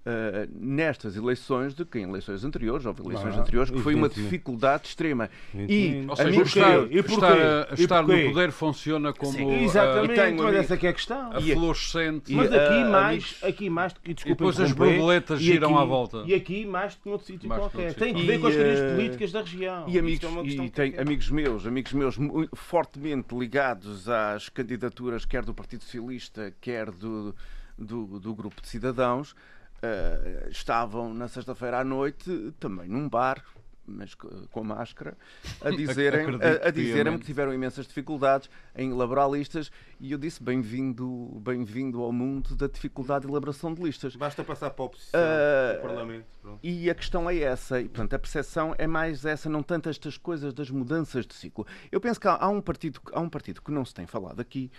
Uh, 0.00 0.48
nestas 0.58 1.14
eleições 1.14 1.74
do 1.74 1.84
que 1.84 1.98
em 1.98 2.04
eleições 2.04 2.42
anteriores, 2.42 2.86
houve 2.86 3.02
eleições 3.02 3.36
ah, 3.36 3.40
anteriores, 3.40 3.70
que 3.70 3.80
foi 3.80 3.94
uma 3.94 4.08
dificuldade 4.08 4.88
extrema. 4.88 5.28
E, 5.54 6.06
Ou 6.08 6.16
seja, 6.16 6.42
estar, 6.42 6.90
e 6.90 6.98
estar, 7.00 7.78
estar 7.78 8.02
no 8.02 8.08
poder 8.08 8.50
funciona 8.50 9.12
como 9.12 9.32
Sim, 9.32 9.62
exatamente, 9.62 10.40
uh, 10.40 10.42
mas 10.42 10.54
essa 10.54 10.74
é 10.74 10.88
a 10.88 10.92
questão. 10.94 11.32
A 11.32 11.40
fluorescente. 11.42 12.32
Mas 12.32 12.50
aqui 12.50 12.82
uh, 12.82 12.90
mais, 12.90 13.38
aqui 13.42 13.68
mais, 13.68 13.94
e, 14.02 14.12
e 14.12 14.14
depois 14.14 14.58
as 14.58 14.72
borboletas 14.72 15.38
giram 15.38 15.74
aqui, 15.74 15.82
à 15.82 15.84
volta. 15.84 16.22
E 16.26 16.34
aqui 16.34 16.64
mais 16.64 16.94
do 16.94 17.02
que 17.02 17.08
noutro 17.10 17.26
sítio 17.26 17.48
qualquer. 17.48 17.92
Tem 17.92 18.14
que 18.14 18.24
ver 18.24 18.40
com 18.40 18.46
as 18.46 18.54
questões 18.54 18.92
políticas 18.94 19.32
da 19.32 19.40
região. 19.40 19.84
E 19.86 19.98
amigos, 19.98 20.24
é 20.24 20.64
e 20.64 20.70
tem 20.70 20.98
amigos 20.98 21.28
meus, 21.28 21.66
amigos 21.66 21.92
meus 21.92 22.16
fortemente 22.54 23.34
ligados 23.34 24.08
às 24.08 24.48
candidaturas 24.48 25.26
quer 25.26 25.44
do 25.44 25.52
Partido 25.52 25.84
Socialista, 25.84 26.54
quer 26.60 26.90
do, 26.90 27.34
do, 27.78 28.18
do 28.18 28.34
grupo 28.34 28.60
de 28.62 28.68
cidadãos, 28.68 29.34
uh, 29.82 30.48
estavam 30.50 31.12
na 31.14 31.28
sexta-feira 31.28 31.80
à 31.80 31.84
noite 31.84 32.54
também 32.58 32.88
num 32.88 33.08
bar 33.08 33.42
mas 33.90 34.14
com 34.14 34.64
máscara, 34.64 35.16
a 35.60 35.70
dizerem, 35.74 36.26
a, 36.36 36.68
a 36.68 36.70
dizerem 36.70 37.18
que 37.18 37.24
tiveram 37.24 37.52
imensas 37.52 37.86
dificuldades 37.86 38.48
em 38.76 38.90
elaborar 38.90 39.30
listas 39.30 39.70
e 39.98 40.12
eu 40.12 40.18
disse 40.18 40.42
bem-vindo 40.42 41.40
bem-vindo 41.42 42.00
ao 42.02 42.12
mundo 42.12 42.54
da 42.54 42.66
dificuldade 42.66 43.26
de 43.26 43.30
elaboração 43.30 43.74
de 43.74 43.82
listas. 43.82 44.16
Basta 44.16 44.44
passar 44.44 44.70
para 44.70 44.84
a 44.84 44.86
oposição 44.86 45.20
uh, 45.20 45.82
Parlamento. 45.82 46.26
Pronto. 46.40 46.60
E 46.62 46.88
a 46.88 46.94
questão 46.94 47.28
é 47.28 47.38
essa, 47.38 47.80
e 47.80 47.88
portanto 47.88 48.14
a 48.14 48.18
percepção 48.18 48.74
é 48.78 48.86
mais 48.86 49.24
essa, 49.24 49.48
não 49.48 49.62
tanto 49.62 49.88
estas 49.88 50.16
coisas 50.16 50.54
das 50.54 50.70
mudanças 50.70 51.26
de 51.26 51.34
ciclo. 51.34 51.66
Eu 51.90 52.00
penso 52.00 52.20
que 52.20 52.28
há, 52.28 52.36
há 52.36 52.48
um 52.48 52.60
partido, 52.60 53.00
há 53.12 53.20
um 53.20 53.28
partido 53.28 53.60
que 53.60 53.70
não 53.70 53.84
se 53.84 53.92
tem 53.92 54.06
falado 54.06 54.40
aqui, 54.40 54.70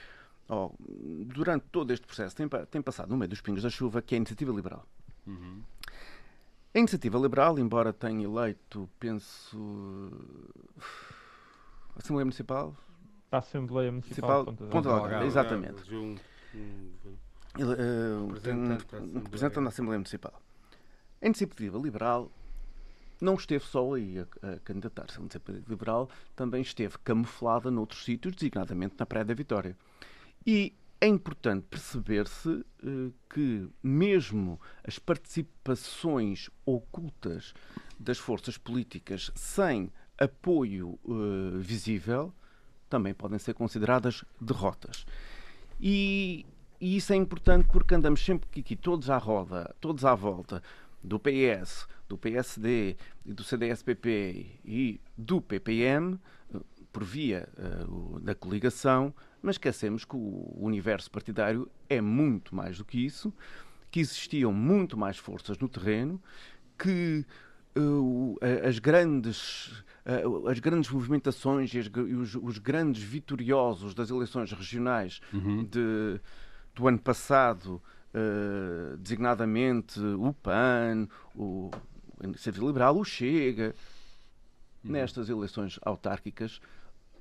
oh, 0.52 0.76
durante 1.26 1.66
todo 1.72 1.92
este 1.92 2.06
processo, 2.06 2.36
tem, 2.36 2.48
tem, 2.70 2.82
passado 2.82 3.10
no 3.10 3.18
meio 3.18 3.30
dos 3.30 3.42
pingos 3.42 3.64
da 3.64 3.70
chuva, 3.70 4.02
que 4.02 4.14
é 4.14 4.18
a 4.18 4.20
iniciativa 4.20 4.52
liberal. 4.52 4.86
Uhum. 5.26 5.62
A 6.74 6.80
iniciativa 6.80 7.18
liberal, 7.18 7.58
embora 7.58 7.92
tenha 7.92 8.24
eleito, 8.24 8.90
penso, 9.00 10.12
Assembleia 11.96 12.26
Municipal. 12.26 12.76
A 13.32 13.38
Assembleia 13.38 13.92
Municipal, 13.92 14.46
Municipal 14.46 14.70
Ponta 14.70 14.94
Delgada, 14.94 15.26
exatamente. 15.26 15.94
Uh, 15.94 16.18
um 18.24 19.20
representante 19.20 19.64
da 19.64 19.70
Assembleia 19.70 20.00
Municipal. 20.00 20.42
A 21.22 21.26
iniciativa 21.26 21.78
liberal 21.78 22.32
não 23.22 23.36
esteve 23.36 23.64
só 23.64 23.94
aí 23.94 24.20
a, 24.20 24.54
a 24.54 24.60
candidatar-se. 24.60 25.18
A 25.18 25.22
iniciativa 25.22 25.64
liberal 25.68 26.10
também 26.36 26.62
esteve 26.62 26.98
camuflada 27.04 27.70
noutros 27.70 28.04
sítios, 28.04 28.34
designadamente 28.34 28.96
na 28.98 29.06
Praia 29.06 29.24
da 29.24 29.34
Vitória. 29.34 29.78
E 30.46 30.74
é 31.00 31.08
importante 31.08 31.66
perceber-se 31.70 32.50
uh, 32.50 33.14
que, 33.30 33.68
mesmo 33.82 34.60
as 34.84 35.00
participações 35.00 36.50
ocultas 36.66 37.54
das 38.00 38.18
forças 38.18 38.58
políticas 38.58 39.32
sem 39.36 39.92
apoio 40.18 41.00
uh, 41.04 41.58
visível 41.58 42.34
também 42.88 43.14
podem 43.14 43.40
ser 43.40 43.54
consideradas 43.54 44.24
derrotas. 44.40 45.06
E, 45.80 46.46
e, 46.80 46.98
isso 46.98 47.14
é 47.14 47.16
importante 47.16 47.68
porque 47.72 47.96
andamos 47.96 48.24
sempre 48.24 48.48
aqui, 48.60 48.76
todos 48.76 49.10
à 49.10 49.18
roda, 49.18 49.74
todos 49.80 50.06
à 50.06 50.14
volta 50.14 50.62
do 51.04 51.20
PS, 51.20 51.88
do 52.08 52.18
PSD, 52.18 52.98
do 53.26 53.44
CDS-PP 53.44 54.60
e 54.64 55.02
do 55.18 55.42
PPM, 55.42 56.14
eh, 56.14 56.20
por 56.92 57.04
via 57.04 57.48
uh, 57.58 58.20
da 58.20 58.36
coligação, 58.36 59.14
mas 59.42 59.56
esquecemos 59.56 60.06
que 60.06 60.16
o 60.16 60.54
universo 60.58 61.10
partidário 61.10 61.70
é 61.90 62.02
muito 62.02 62.56
mais 62.56 62.78
do 62.78 62.86
que 62.86 63.04
isso, 63.04 63.34
que 63.90 64.00
existiam 64.00 64.54
muito 64.54 64.98
mais 64.98 65.18
forças 65.18 65.58
no 65.58 65.68
terreno, 65.68 66.22
que 66.78 67.26
uh, 67.78 68.38
as 68.68 68.80
grandes 68.80 69.84
uh, 70.06 70.48
as 70.48 70.60
grandes 70.60 70.90
movimentações 70.90 71.74
e, 71.74 71.80
as, 71.80 71.88
e 71.88 72.16
os, 72.16 72.36
os, 72.36 72.58
grandes 72.58 73.04
vitoriosos 73.04 73.94
das 73.94 74.10
eleições 74.10 74.52
regionais 74.52 75.22
uhum. 75.34 75.64
de, 75.64 76.20
do 76.76 76.88
ano 76.88 77.00
passado, 77.00 77.82
uh, 78.14 78.98
designadamente 78.98 80.00
o 80.00 80.34
PAN, 80.34 81.08
o 81.36 81.72
Iniciativa 82.24 82.66
Liberal, 82.66 82.98
o 82.98 83.04
Chega, 83.04 83.76
uhum. 84.84 84.92
nestas 84.92 85.30
eleições 85.30 85.80
autárquicas 85.84 86.62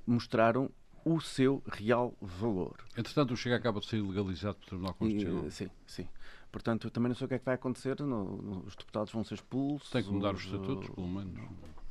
mostraram 0.05 0.69
o 1.03 1.19
seu 1.19 1.63
real 1.67 2.13
valor. 2.21 2.75
Entretanto, 2.95 3.33
o 3.33 3.37
Chega 3.37 3.55
acaba 3.55 3.79
de 3.79 3.87
ser 3.87 4.01
legalizado 4.01 4.55
pelo 4.55 4.67
Tribunal 4.67 4.93
Constitucional. 4.93 5.47
E, 5.47 5.51
sim, 5.51 5.69
sim. 5.85 6.07
Portanto, 6.51 6.87
eu 6.87 6.91
também 6.91 7.09
não 7.09 7.15
sei 7.15 7.25
o 7.25 7.27
que 7.27 7.35
é 7.35 7.39
que 7.39 7.45
vai 7.45 7.55
acontecer. 7.55 7.99
No, 7.99 8.05
no, 8.07 8.65
os 8.65 8.75
deputados 8.75 9.11
vão 9.11 9.23
ser 9.23 9.35
expulsos. 9.35 9.89
Tem 9.89 10.03
que 10.03 10.11
mudar 10.11 10.33
os 10.33 10.43
estatutos, 10.43 10.89
pelo 10.89 11.07
menos. 11.07 11.39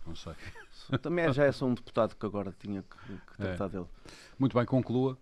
Não 0.06 0.14
sei. 0.14 0.34
Também 1.00 1.32
já 1.32 1.44
é 1.44 1.52
só 1.52 1.66
um 1.66 1.74
deputado 1.74 2.14
que 2.14 2.26
agora 2.26 2.54
tinha 2.58 2.82
que, 2.82 3.14
que 3.14 3.36
tratar 3.36 3.66
é. 3.66 3.68
dele. 3.68 3.86
Muito 4.38 4.56
bem, 4.56 4.66
conclua. 4.66 5.16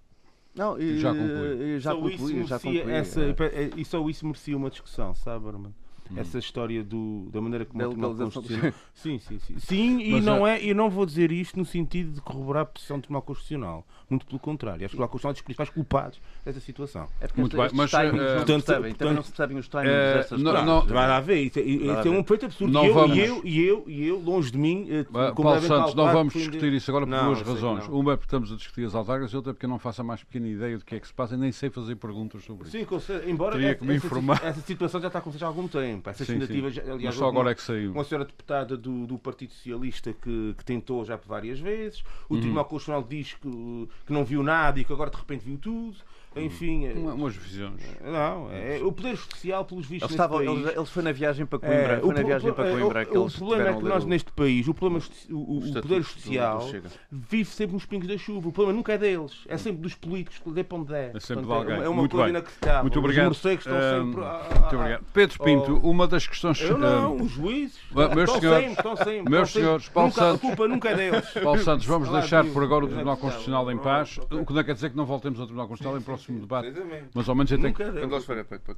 Não, 0.54 0.78
e, 0.78 0.98
já 0.98 1.14
conclui. 1.14 1.80
Já 1.80 1.94
conclui, 1.94 2.44
já 2.44 2.58
conclui. 2.58 2.90
Essa, 2.90 3.22
é. 3.22 3.70
E 3.76 3.84
só 3.84 4.06
isso 4.08 4.26
merecia 4.26 4.56
uma 4.56 4.70
discussão, 4.70 5.14
sabe, 5.14 5.46
Armando? 5.46 5.74
Hum. 6.10 6.14
essa 6.16 6.38
história 6.38 6.82
do, 6.82 7.28
da 7.32 7.40
maneira 7.40 7.64
como 7.64 7.82
o 7.82 7.88
Tribunal 7.88 8.14
Constitucional. 8.14 8.72
Sim, 8.94 9.18
sim, 9.18 9.38
sim. 9.38 9.58
Sim, 9.58 10.00
e 10.00 10.20
não, 10.20 10.46
é, 10.46 10.62
e 10.62 10.74
não 10.74 10.90
vou 10.90 11.06
dizer 11.06 11.30
isto 11.30 11.58
no 11.58 11.64
sentido 11.64 12.12
de 12.12 12.20
corroborar 12.20 12.62
a 12.62 12.66
posição 12.66 12.98
do 12.98 13.02
Tribunal 13.02 13.22
Constitucional. 13.22 13.86
Muito 14.10 14.26
pelo 14.26 14.38
contrário. 14.38 14.84
Acho 14.84 14.96
que 14.96 15.02
o 15.02 15.06
Tribunal 15.06 15.08
Constitucional 15.08 15.32
é 15.32 15.34
dos 15.34 15.42
principais 15.42 15.70
culpados 15.70 16.20
desta 16.44 16.60
situação. 16.60 17.08
É 17.20 17.28
Muito 17.36 17.56
bem, 17.56 17.68
mas. 17.72 17.92
Uh, 17.92 17.96
portanto, 18.36 18.64
também 18.96 19.14
não 19.14 19.22
se 19.22 19.30
percebem 19.30 19.58
os 19.58 19.68
timings 19.68 19.90
uh, 19.90 20.14
dessas 20.14 20.40
não, 20.40 20.64
não, 20.64 20.86
Vai 20.86 21.08
lá 21.08 21.20
ver. 21.20 21.42
Isso, 21.42 21.58
é, 21.58 21.62
isso 21.62 22.08
é 22.08 22.10
um 22.10 22.24
feito 22.24 22.46
absurdo. 22.46 22.72
Não 22.72 22.84
e, 22.84 22.88
eu, 22.88 22.94
vamos... 22.94 23.16
e, 23.16 23.20
eu, 23.20 23.40
e, 23.44 23.60
eu, 23.60 23.84
e 23.86 24.06
eu, 24.06 24.18
longe 24.18 24.50
de 24.50 24.58
mim. 24.58 24.88
Uh, 24.90 25.34
Paulo 25.34 25.60
Santos, 25.60 25.94
não 25.94 26.12
vamos 26.12 26.32
discutir 26.32 26.72
isso 26.72 26.90
agora 26.90 27.06
por 27.06 27.10
não, 27.10 27.26
duas 27.26 27.42
razões. 27.42 27.86
Uma 27.88 28.14
é 28.14 28.16
porque 28.16 28.26
estamos 28.26 28.52
a 28.52 28.56
discutir 28.56 28.86
as 28.86 28.94
altagas, 28.94 29.34
outra 29.34 29.50
é 29.50 29.52
porque 29.52 29.66
eu 29.66 29.70
não 29.70 29.78
faço 29.78 30.00
a 30.00 30.04
mais 30.04 30.24
pequena 30.24 30.48
ideia 30.48 30.78
do 30.78 30.84
que 30.84 30.94
é 30.94 31.00
que 31.00 31.06
se 31.06 31.14
passa 31.14 31.34
e 31.34 31.38
nem 31.38 31.52
sei 31.52 31.70
fazer 31.70 31.96
perguntas 31.96 32.44
sobre 32.44 32.68
isso. 32.68 33.00
Sim, 33.00 33.20
embora 33.26 33.52
Teria 33.52 33.74
que 33.74 33.84
me 33.84 33.96
informar. 33.96 34.40
essa 34.42 34.60
situação 34.60 35.00
já 35.00 35.08
está 35.08 35.18
a 35.18 35.20
acontecer 35.20 35.44
há 35.44 35.48
algum 35.48 35.68
tempo. 35.68 35.97
Essas 36.04 36.26
tentativas 36.26 36.78
aliás, 36.78 37.02
Mas 37.02 37.14
só 37.14 37.28
agora 37.28 37.50
é 37.50 37.54
que 37.54 37.62
saiu. 37.62 37.92
Uma 37.92 38.04
senhora 38.04 38.24
deputada 38.24 38.76
do, 38.76 39.06
do 39.06 39.18
Partido 39.18 39.52
Socialista 39.52 40.12
que, 40.12 40.54
que, 40.56 40.64
tentou 40.64 41.04
já 41.04 41.16
por 41.18 41.28
várias 41.28 41.58
vezes. 41.58 42.02
O 42.28 42.34
uhum. 42.34 42.40
Tribunal 42.40 42.64
Constitucional 42.64 43.02
diz 43.02 43.34
que, 43.34 43.88
que 44.06 44.12
não 44.12 44.24
viu 44.24 44.42
nada 44.42 44.80
e 44.80 44.84
que 44.84 44.92
agora 44.92 45.10
de 45.10 45.16
repente 45.16 45.44
viu 45.44 45.58
tudo. 45.58 45.96
Enfim. 46.40 46.86
É- 46.86 46.92
Uma, 46.92 47.14
umas 47.14 47.34
visões. 47.36 47.80
Não, 48.02 48.50
é, 48.52 48.80
o 48.82 48.92
poder 48.92 49.14
especial 49.14 49.64
pelos 49.64 49.86
vistos. 49.86 50.10
Eles, 50.10 50.12
estavam, 50.12 50.38
país, 50.38 50.50
eles, 50.50 50.76
eles 50.76 50.90
foi 50.90 51.02
na 51.02 51.12
viagem 51.12 51.46
para 51.46 51.58
Coimbra. 51.58 51.92
É, 51.92 52.00
foi 52.00 52.14
na 52.14 52.22
viagem 52.22 52.52
para 52.52 52.70
Coimbra 52.70 53.08
o, 53.10 53.26
o 53.26 53.30
problema 53.30 53.68
é 53.68 53.74
que 53.74 53.84
nós, 53.84 54.04
neste 54.04 54.32
país, 54.32 54.68
o, 54.68 54.74
problema, 54.74 55.04
o, 55.30 55.34
o, 55.34 55.58
o 55.58 55.82
poder 55.82 56.04
social 56.04 56.64
vive 57.10 57.50
sempre 57.50 57.74
nos 57.74 57.86
pingos 57.86 58.08
da 58.08 58.16
chuva. 58.16 58.48
O 58.48 58.52
problema 58.52 58.76
nunca 58.76 58.92
é 58.92 58.98
deles, 58.98 59.44
é 59.48 59.56
sempre 59.56 59.82
dos 59.82 59.94
políticos 59.94 60.38
que 60.38 60.50
lhe 60.50 60.64
para 60.64 60.78
onde 60.78 60.94
é. 60.94 61.12
É 61.14 61.20
sempre 61.20 61.44
Portanto, 61.44 61.66
de 61.66 61.72
alguém. 61.72 61.86
É 61.86 61.88
uma 61.88 62.00
muito 62.00 62.16
coisa 62.16 62.30
inacreditável. 62.30 62.82
Muito 62.82 62.98
obrigado. 62.98 63.30
Os 63.30 63.42
morcegos 63.42 63.66
estão 63.66 63.78
um, 63.78 64.12
sempre. 64.12 64.60
muito 64.60 64.76
obrigado. 64.76 65.04
Pedro 65.12 65.44
Pinto, 65.44 65.80
oh, 65.82 65.90
uma 65.90 66.06
das 66.06 66.26
questões. 66.26 66.60
Eu 66.60 66.78
não, 66.78 67.16
os 67.16 67.30
juízes. 67.30 67.78
Meus 67.94 68.10
estão 68.10 68.40
senhores, 68.40 68.64
sempre, 68.64 68.78
estão 68.78 68.96
sempre, 68.96 69.30
meus 69.30 69.50
senhores, 69.50 69.88
Paulo 69.88 70.12
Santos. 70.12 70.44
A 70.44 70.46
culpa 70.46 70.68
nunca 70.68 70.90
é 70.90 70.94
deles. 70.94 71.30
Paulo 71.42 71.58
Santos, 71.60 71.86
vamos 71.86 72.08
deixar 72.10 72.44
por 72.46 72.62
agora 72.62 72.84
o 72.84 72.88
Tribunal 72.88 73.16
Constitucional 73.16 73.70
em 73.70 73.78
paz. 73.78 74.18
O 74.30 74.44
que 74.44 74.52
não 74.52 74.64
quer 74.64 74.74
dizer 74.74 74.90
que 74.90 74.96
não 74.96 75.06
voltemos 75.06 75.38
ao 75.40 75.46
Tribunal 75.46 75.68
Constitucional 75.68 76.00
em 76.00 76.02
próximo 76.02 76.27
debate. 76.34 76.72
Mas 77.14 77.28
ao 77.28 77.34
menos 77.34 77.50
eu 77.50 77.58
tenho 77.58 77.74
que 77.74 77.84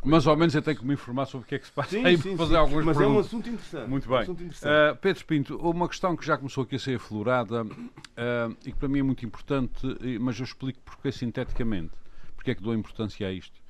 mas 0.04 0.26
ao 0.26 0.36
menos 0.36 0.54
eu 0.54 0.62
tenho 0.62 0.76
que 0.76 0.84
me 0.84 0.94
informar 0.94 1.26
sobre 1.26 1.44
o 1.44 1.48
que 1.48 1.54
é 1.54 1.58
que 1.58 1.66
se 1.66 1.72
passa 1.72 1.90
sim, 1.90 2.06
e 2.06 2.18
sim, 2.18 2.36
fazer 2.36 2.54
sim. 2.54 2.56
algumas 2.56 2.84
Mas 2.84 2.96
perguntas. 2.96 3.16
é 3.16 3.18
um 3.18 3.20
assunto 3.20 3.48
interessante. 3.48 3.88
Muito 3.88 4.08
bem. 4.08 4.30
Um 4.30 4.32
uh, 4.32 4.96
Pedro 5.00 5.24
Pinto, 5.24 5.56
uma 5.56 5.88
questão 5.88 6.16
que 6.16 6.24
já 6.26 6.36
começou 6.36 6.64
aqui 6.64 6.76
a 6.76 6.78
ser 6.78 6.96
aflorada 6.96 7.64
uh, 7.64 8.56
e 8.64 8.72
que 8.72 8.78
para 8.78 8.88
mim 8.88 9.00
é 9.00 9.02
muito 9.02 9.24
importante, 9.24 9.86
mas 10.20 10.38
eu 10.38 10.44
explico 10.44 10.78
porque 10.84 11.10
sinteticamente. 11.12 11.92
Porque 12.36 12.52
é 12.52 12.54
que 12.54 12.62
dou 12.62 12.74
importância 12.74 13.26
a 13.28 13.32
isto? 13.32 13.60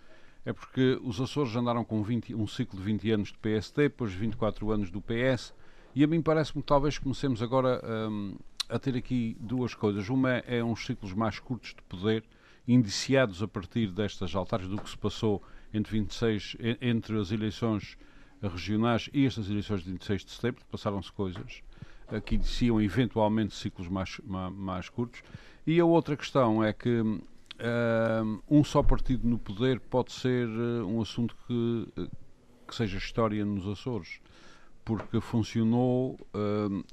É 0.44 0.52
porque 0.52 0.98
os 1.02 1.20
Açores 1.20 1.54
andaram 1.54 1.84
com 1.84 2.02
20, 2.02 2.34
um 2.34 2.46
ciclo 2.46 2.78
de 2.78 2.84
20 2.84 3.10
anos 3.10 3.28
de 3.28 3.38
PST, 3.38 3.76
depois 3.76 4.12
24 4.12 4.70
anos 4.70 4.90
do 4.90 5.00
PS, 5.00 5.52
e 5.94 6.04
a 6.04 6.06
mim 6.06 6.22
parece-me 6.22 6.62
que 6.62 6.68
talvez 6.68 6.98
comecemos 6.98 7.42
agora 7.42 7.82
um, 7.84 8.36
a 8.68 8.78
ter 8.78 8.96
aqui 8.96 9.36
duas 9.40 9.74
coisas. 9.74 10.08
Uma 10.08 10.38
é 10.46 10.62
uns 10.62 10.86
ciclos 10.86 11.12
mais 11.12 11.38
curtos 11.38 11.70
de 11.70 11.82
poder, 11.82 12.24
indiciados 12.66 13.42
a 13.42 13.48
partir 13.48 13.88
destas 13.88 14.34
altares 14.34 14.68
do 14.68 14.80
que 14.80 14.90
se 14.90 14.96
passou 14.96 15.42
entre 15.72 15.98
26, 15.98 16.56
entre 16.80 17.18
as 17.18 17.30
eleições 17.30 17.96
regionais 18.42 19.08
e 19.12 19.26
estas 19.26 19.48
eleições 19.50 19.82
de 19.82 19.90
26 19.92 20.24
de 20.24 20.30
setembro, 20.30 20.64
passaram-se 20.70 21.12
coisas 21.12 21.62
que 22.24 22.34
indiciam 22.34 22.80
eventualmente 22.80 23.54
ciclos 23.54 23.88
mais, 23.88 24.20
mais, 24.24 24.88
curtos. 24.88 25.22
E 25.66 25.78
a 25.78 25.84
outra 25.84 26.16
questão 26.16 26.64
é 26.64 26.72
que 26.72 27.00
uh, 27.00 28.42
um 28.50 28.64
só 28.64 28.82
partido 28.82 29.28
no 29.28 29.38
poder 29.38 29.78
pode 29.78 30.12
ser 30.12 30.48
uh, 30.48 30.86
um 30.86 31.00
assunto 31.00 31.36
que, 31.46 31.88
que 32.66 32.74
seja 32.74 32.98
história 32.98 33.44
nos 33.44 33.68
Açores, 33.68 34.20
porque 34.84 35.20
funcionou 35.20 36.18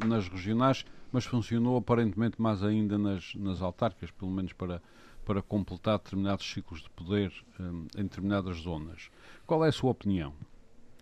nas 0.05 0.27
regionais, 0.27 0.85
mas 1.11 1.25
funcionou 1.25 1.77
aparentemente 1.77 2.39
mais 2.39 2.61
ainda 2.61 2.95
nas, 2.95 3.33
nas 3.33 3.61
autárquicas, 3.61 4.11
pelo 4.11 4.29
menos 4.29 4.53
para 4.53 4.81
para 5.27 5.41
completar 5.41 5.97
determinados 5.97 6.49
ciclos 6.49 6.81
de 6.81 6.89
poder 6.91 7.33
um, 7.59 7.85
em 7.97 8.03
determinadas 8.03 8.59
zonas. 8.59 9.11
Qual 9.45 9.65
é 9.65 9.67
a 9.67 9.71
sua 9.73 9.91
opinião? 9.91 10.31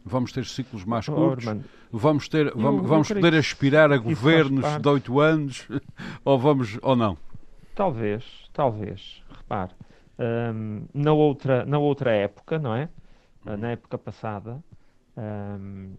Vamos 0.03 0.31
ter 0.31 0.45
ciclos 0.45 0.83
mais 0.83 1.05
curtos? 1.05 1.45
Oh, 1.45 1.59
vamos 1.95 2.27
ter, 2.27 2.51
vamos, 2.55 2.87
vamos 2.87 3.07
poder 3.07 3.35
aspirar 3.35 3.91
a 3.91 3.97
governos 3.97 4.81
de 4.81 4.89
oito 4.89 5.19
anos? 5.19 5.67
ou 6.25 6.39
vamos 6.39 6.79
ou 6.81 6.95
não? 6.95 7.15
Talvez, 7.75 8.25
talvez. 8.51 9.21
Repare, 9.29 9.73
um, 10.17 10.85
na, 10.91 11.13
outra, 11.13 11.63
na 11.63 11.77
outra 11.77 12.11
época, 12.11 12.57
não 12.57 12.73
é? 12.73 12.89
Uhum. 13.45 13.57
Na 13.57 13.71
época 13.71 13.95
passada, 13.95 14.59
um, 15.15 15.93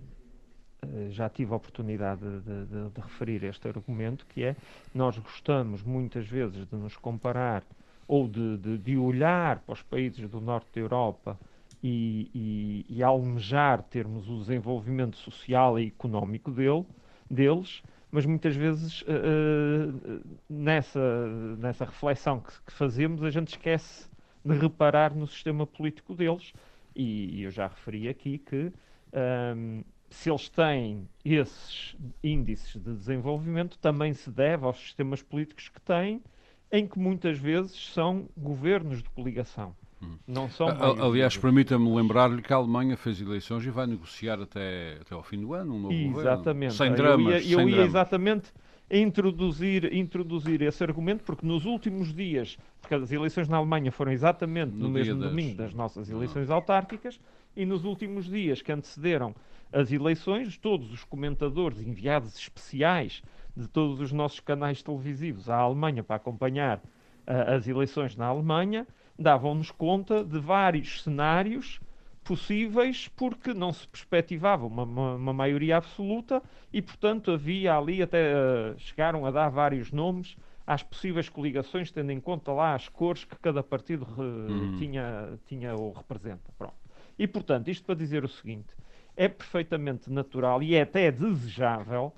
eh, 0.82 1.10
já 1.10 1.28
tive 1.28 1.52
a 1.52 1.56
oportunidade 1.56 2.22
de, 2.22 2.64
de, 2.66 2.90
de, 2.90 3.00
referir 3.00 3.44
este 3.44 3.68
argumento, 3.68 4.26
que 4.26 4.42
é 4.42 4.56
nós 4.92 5.16
gostamos 5.16 5.84
muitas 5.84 6.26
vezes 6.26 6.66
de 6.66 6.74
nos 6.74 6.96
comparar 6.96 7.62
ou 8.06 8.28
de, 8.28 8.56
de, 8.58 8.78
de, 8.78 8.96
olhar 8.96 9.60
para 9.60 9.72
os 9.72 9.82
países 9.82 10.28
do 10.28 10.40
norte 10.40 10.68
da 10.74 10.80
Europa 10.80 11.38
e, 11.82 12.30
e, 12.34 12.96
e 12.96 13.02
almejar 13.02 13.82
termos 13.82 14.28
o 14.28 14.38
desenvolvimento 14.38 15.16
social 15.16 15.78
e 15.78 15.88
económico 15.88 16.50
dele, 16.50 16.84
deles, 17.30 17.82
mas 18.10 18.24
muitas 18.24 18.54
vezes 18.54 19.02
uh, 19.02 20.22
nessa, 20.48 21.26
nessa 21.58 21.84
reflexão 21.84 22.40
que, 22.40 22.52
que, 22.66 22.72
fazemos 22.72 23.22
a 23.22 23.30
gente 23.30 23.48
esquece 23.48 24.08
de 24.44 24.56
reparar 24.56 25.14
no 25.14 25.26
sistema 25.26 25.66
político 25.66 26.14
deles. 26.14 26.52
E, 26.94 27.40
e 27.40 27.42
eu 27.42 27.50
já 27.50 27.66
referi 27.66 28.08
aqui 28.08 28.38
que 28.38 28.56
um, 28.56 28.72
ehm, 29.12 29.84
se 30.08 30.30
eles 30.30 30.48
têm 30.48 31.08
esses 31.24 31.96
índices 32.22 32.80
de 32.82 32.94
desenvolvimento, 32.94 33.76
também 33.78 34.14
se 34.14 34.30
deve 34.30 34.64
aos 34.64 34.78
sistemas 34.78 35.22
políticos 35.22 35.68
que 35.68 35.80
têm 35.80 36.22
em 36.70 36.86
que 36.86 36.98
muitas 36.98 37.38
vezes 37.38 37.92
são 37.92 38.28
governos 38.36 39.02
de 39.02 39.08
coligação. 39.10 39.74
Hum. 40.02 40.16
Não 40.26 40.50
são 40.50 40.68
Aliás, 40.68 41.36
permita-me 41.36 41.94
lembrar-lhe 41.94 42.42
que 42.42 42.52
a 42.52 42.56
Alemanha 42.56 42.96
fez 42.96 43.20
eleições 43.20 43.64
e 43.64 43.70
vai 43.70 43.86
negociar 43.86 44.40
até, 44.40 44.98
até 45.00 45.14
ao 45.14 45.22
fim 45.22 45.40
do 45.40 45.54
ano 45.54 45.74
um 45.74 45.80
novo 45.80 45.94
exatamente. 45.94 46.72
governo. 46.72 46.72
Sem 46.72 46.92
dramas. 46.92 47.26
Eu 47.26 47.30
ia, 47.30 47.36
eu 47.36 47.58
sem 47.58 47.68
ia 47.68 47.74
dramas. 47.74 47.90
exatamente 47.90 48.52
introduzir, 48.90 49.92
introduzir 49.92 50.62
esse 50.62 50.82
argumento, 50.84 51.24
porque 51.24 51.46
nos 51.46 51.64
últimos 51.64 52.12
dias, 52.14 52.56
porque 52.80 52.94
as 52.94 53.10
eleições 53.10 53.48
na 53.48 53.56
Alemanha 53.56 53.90
foram 53.90 54.12
exatamente 54.12 54.72
no, 54.72 54.84
no 54.84 54.90
mesmo 54.90 55.18
das... 55.18 55.30
domingo 55.30 55.56
das 55.56 55.74
nossas 55.74 56.08
eleições 56.08 56.48
Não. 56.48 56.56
autárquicas, 56.56 57.18
e 57.56 57.64
nos 57.64 57.84
últimos 57.84 58.26
dias 58.26 58.62
que 58.62 58.70
antecederam 58.70 59.34
as 59.72 59.90
eleições, 59.90 60.56
todos 60.56 60.92
os 60.92 61.02
comentadores, 61.04 61.80
enviados 61.80 62.36
especiais 62.38 63.22
de 63.56 63.66
todos 63.68 64.00
os 64.00 64.12
nossos 64.12 64.40
canais 64.40 64.82
televisivos 64.82 65.48
à 65.48 65.56
Alemanha 65.56 66.02
para 66.02 66.16
acompanhar 66.16 66.78
uh, 66.78 67.54
as 67.56 67.66
eleições 67.66 68.16
na 68.16 68.26
Alemanha, 68.26 68.86
davam-nos 69.18 69.70
conta 69.70 70.22
de 70.22 70.38
vários 70.38 71.02
cenários 71.02 71.80
possíveis 72.22 73.08
porque 73.08 73.54
não 73.54 73.72
se 73.72 73.86
perspectivava 73.86 74.66
uma, 74.66 74.82
uma, 74.82 75.14
uma 75.14 75.32
maioria 75.32 75.76
absoluta 75.76 76.42
e, 76.72 76.82
portanto, 76.82 77.30
havia 77.30 77.76
ali 77.76 78.02
até 78.02 78.34
uh, 78.34 78.78
chegaram 78.78 79.24
a 79.24 79.30
dar 79.30 79.48
vários 79.48 79.92
nomes 79.92 80.36
às 80.66 80.82
possíveis 80.82 81.28
coligações, 81.28 81.92
tendo 81.92 82.10
em 82.10 82.20
conta 82.20 82.52
lá 82.52 82.74
as 82.74 82.88
cores 82.88 83.24
que 83.24 83.36
cada 83.36 83.62
partido 83.62 84.04
re, 84.04 84.22
uhum. 84.22 84.76
tinha, 84.76 85.38
tinha 85.46 85.74
ou 85.74 85.92
representa. 85.92 86.52
Pronto. 86.58 86.74
E, 87.16 87.26
portanto, 87.26 87.68
isto 87.68 87.84
para 87.84 87.94
dizer 87.94 88.24
o 88.24 88.28
seguinte: 88.28 88.74
é 89.16 89.28
perfeitamente 89.28 90.10
natural 90.10 90.62
e 90.62 90.74
é 90.74 90.82
até 90.82 91.10
desejável 91.10 92.12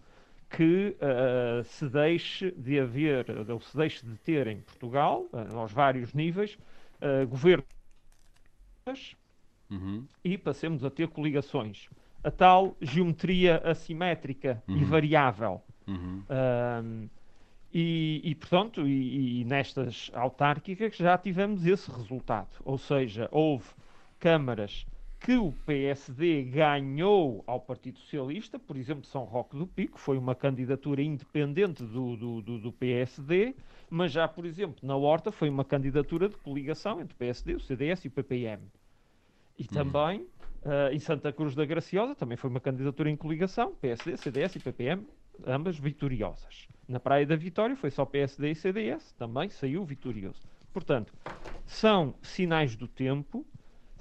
que 0.49 0.97
uh, 0.97 1.63
se 1.65 1.89
deixe 1.89 2.51
de 2.53 2.81
haver, 2.81 3.27
ou 3.51 3.61
se 3.61 3.77
deixe 3.77 4.05
de 4.05 4.17
ter 4.19 4.47
em 4.47 4.61
Portugal, 4.61 5.27
uh, 5.33 5.57
aos 5.59 5.73
vários 5.73 6.15
níveis, 6.15 6.59
uh, 7.03 7.27
governos 7.27 7.67
uhum. 9.71 10.07
e 10.25 10.39
passemos 10.39 10.85
a 10.85 10.91
ter 10.91 11.09
coligações. 11.09 11.89
A 12.25 12.31
tal 12.31 12.77
geometria 12.81 13.59
assimétrica 13.59 14.63
uhum. 14.67 14.79
e 14.79 14.85
variável. 14.85 15.63
Uhum. 15.87 16.25
Um, 16.29 17.09
e, 17.73 18.21
e, 18.25 18.35
portanto, 18.35 18.89
e, 18.89 19.41
e, 19.41 19.45
nestas 19.45 20.11
autárquicas 20.15 20.97
já 20.97 21.19
tivemos 21.19 21.67
esse 21.67 21.91
resultado. 21.91 22.49
Ou 22.65 22.79
seja, 22.79 23.29
houve 23.31 23.67
câmaras 24.19 24.87
que 25.21 25.37
o 25.37 25.53
PSD 25.67 26.45
ganhou 26.45 27.43
ao 27.47 27.61
Partido 27.61 27.99
Socialista, 27.99 28.59
por 28.59 28.77
exemplo, 28.77 29.05
São 29.05 29.25
Roque 29.25 29.57
do 29.57 29.67
Pico, 29.67 29.99
foi 29.99 30.17
uma 30.17 30.35
candidatura 30.35 31.03
independente 31.03 31.83
do, 31.83 32.17
do, 32.17 32.41
do, 32.41 32.59
do 32.59 32.73
PSD, 32.73 33.55
mas 33.91 34.13
já, 34.13 34.29
por 34.29 34.47
exemplo, 34.47 34.77
na 34.83 34.97
Horta 34.97 35.33
foi 35.33 35.49
uma 35.49 35.65
candidatura 35.65 36.29
de 36.29 36.37
coligação 36.37 37.01
entre 37.01 37.15
o 37.15 37.17
PSD, 37.17 37.55
o 37.55 37.61
CDS 37.61 38.05
e 38.05 38.09
o 38.09 38.11
PPM. 38.11 38.63
E 39.59 39.63
uhum. 39.63 39.69
também 39.69 40.21
uh, 40.21 40.93
em 40.93 40.99
Santa 40.99 41.33
Cruz 41.33 41.55
da 41.55 41.65
Graciosa 41.65 42.15
também 42.15 42.37
foi 42.37 42.49
uma 42.49 42.61
candidatura 42.61 43.11
em 43.11 43.17
coligação, 43.17 43.75
PSD, 43.81 44.17
CDS 44.17 44.57
e 44.57 44.61
PPM, 44.61 45.07
ambas 45.47 45.79
vitoriosas. 45.79 46.69
Na 46.87 47.01
Praia 47.01 47.27
da 47.27 47.37
Vitória 47.37 47.77
foi 47.77 47.91
só 47.91 48.05
PSD 48.05 48.53
e 48.53 48.55
CDS, 48.55 49.13
também 49.13 49.49
saiu 49.49 49.85
vitorioso. 49.85 50.49
Portanto, 50.73 51.13
são 51.67 52.15
sinais 52.23 52.77
do 52.77 52.87
tempo, 52.87 53.45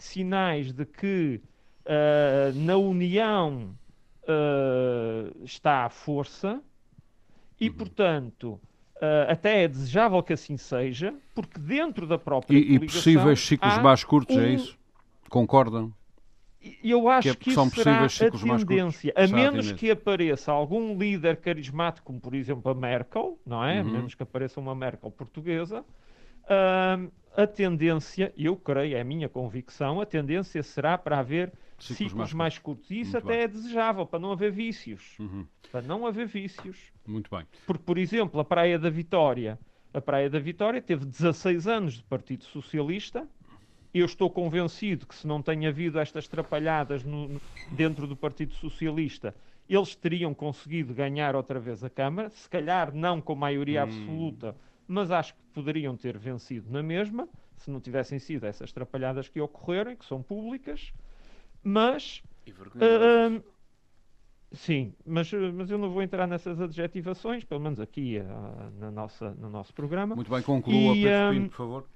sinais 0.03 0.71
de 0.71 0.85
que 0.85 1.41
uh, 1.85 2.57
na 2.59 2.77
união 2.77 3.75
uh, 4.23 5.43
está 5.43 5.85
a 5.85 5.89
força 5.89 6.61
e, 7.59 7.69
uhum. 7.69 7.75
portanto, 7.75 8.59
Uh, 8.97 9.29
até 9.29 9.63
é 9.63 9.67
desejável 9.67 10.23
que 10.23 10.33
assim 10.33 10.57
seja, 10.57 11.13
porque 11.35 11.59
dentro 11.59 12.07
da 12.07 12.17
própria 12.17 12.57
E, 12.57 12.73
e 12.73 12.79
possíveis 12.79 13.39
ciclos 13.39 13.77
mais 13.77 14.03
curtos, 14.03 14.35
é 14.35 14.39
um... 14.39 14.43
é 14.43 14.49
isso? 14.49 14.75
Concordam? 15.29 15.93
Eu 16.83 17.07
acho 17.07 17.21
que, 17.21 17.29
é, 17.29 17.35
que 17.35 17.49
isso 17.51 17.69
será 17.75 18.05
a 18.05 18.09
tendência, 18.09 19.13
a 19.15 19.27
menos 19.27 19.71
que 19.71 19.91
apareça 19.91 20.51
algum 20.51 20.97
líder 20.97 21.37
carismático, 21.37 22.07
como 22.07 22.19
por 22.19 22.33
exemplo 22.33 22.71
a 22.71 22.73
Merkel, 22.73 23.39
não 23.45 23.63
é? 23.63 23.81
Uhum. 23.81 23.87
A 23.87 23.91
menos 23.91 24.15
que 24.15 24.23
apareça 24.23 24.59
uma 24.59 24.73
Merkel 24.73 25.11
portuguesa, 25.11 25.81
uh, 25.81 27.11
a 27.37 27.45
tendência, 27.45 28.33
eu 28.35 28.55
creio, 28.57 28.97
é 28.97 29.01
a 29.01 29.03
minha 29.03 29.29
convicção, 29.29 30.01
a 30.01 30.05
tendência 30.07 30.63
será 30.63 30.97
para 30.97 31.19
haver 31.19 31.53
ciclos, 31.77 31.97
ciclos 31.97 32.13
mais, 32.15 32.33
mais, 32.33 32.57
curtos. 32.57 32.89
E 32.89 33.01
isso 33.01 33.11
Muito 33.11 33.25
até 33.25 33.35
bem. 33.35 33.43
é 33.43 33.47
desejável, 33.47 34.07
para 34.07 34.17
não 34.17 34.31
haver 34.31 34.51
vícios. 34.51 35.15
Uhum. 35.19 35.45
Para 35.71 35.83
não 35.83 36.07
haver 36.07 36.25
vícios. 36.25 36.91
Muito 37.05 37.29
bem. 37.29 37.45
Porque, 37.67 37.83
por 37.83 37.99
exemplo, 37.99 38.39
a 38.39 38.43
Praia 38.43 38.79
da 38.79 38.89
Vitória, 38.89 39.59
a 39.93 40.01
Praia 40.01 40.27
da 40.31 40.39
Vitória 40.39 40.81
teve 40.81 41.05
16 41.05 41.67
anos 41.67 41.93
de 41.93 42.03
Partido 42.05 42.43
Socialista. 42.43 43.27
Eu 43.93 44.07
estou 44.07 44.31
convencido 44.31 45.05
que 45.05 45.13
se 45.13 45.27
não 45.27 45.39
tem 45.39 45.67
havido 45.67 45.99
estas 45.99 46.27
trapalhadas 46.27 47.03
no, 47.03 47.39
dentro 47.69 48.07
do 48.07 48.15
Partido 48.15 48.53
Socialista, 48.55 49.35
eles 49.69 49.95
teriam 49.95 50.33
conseguido 50.33 50.91
ganhar 50.91 51.35
outra 51.35 51.59
vez 51.59 51.83
a 51.83 51.89
Câmara, 51.89 52.31
se 52.31 52.49
calhar 52.49 52.93
não 52.95 53.21
com 53.21 53.35
maioria 53.35 53.85
hum. 53.85 54.37
Mas 54.87 55.11
acho 55.11 55.33
que 55.33 55.41
poderiam 55.53 55.95
ter 55.97 56.17
vencido 56.17 56.71
na 56.71 56.81
mesma, 56.81 57.27
se 57.57 57.69
não 57.69 57.79
tivessem 57.79 58.19
sido 58.19 58.45
essas 58.45 58.71
trapalhadas 58.71 59.27
que 59.27 59.41
ocorreram, 59.41 59.95
que 59.95 60.05
são 60.05 60.21
públicas. 60.23 60.93
Mas. 61.63 62.23
Uh, 62.47 63.43
sim, 64.53 64.93
mas, 65.05 65.31
mas 65.53 65.69
eu 65.69 65.77
não 65.77 65.89
vou 65.89 66.01
entrar 66.01 66.25
nessas 66.27 66.61
adjetivações, 66.61 67.43
pelo 67.43 67.59
menos 67.59 67.79
aqui 67.79 68.19
uh, 68.19 68.79
na 68.79 68.89
nossa, 68.89 69.31
no 69.31 69.49
nosso 69.49 69.73
programa. 69.73 70.15
Muito 70.15 70.31
bem, 70.31 70.41
conclua, 70.41 70.95
e, 70.95 71.03
Pedro 71.03 71.31
Pinto, 71.31 71.49
por 71.49 71.57
favor. 71.57 71.87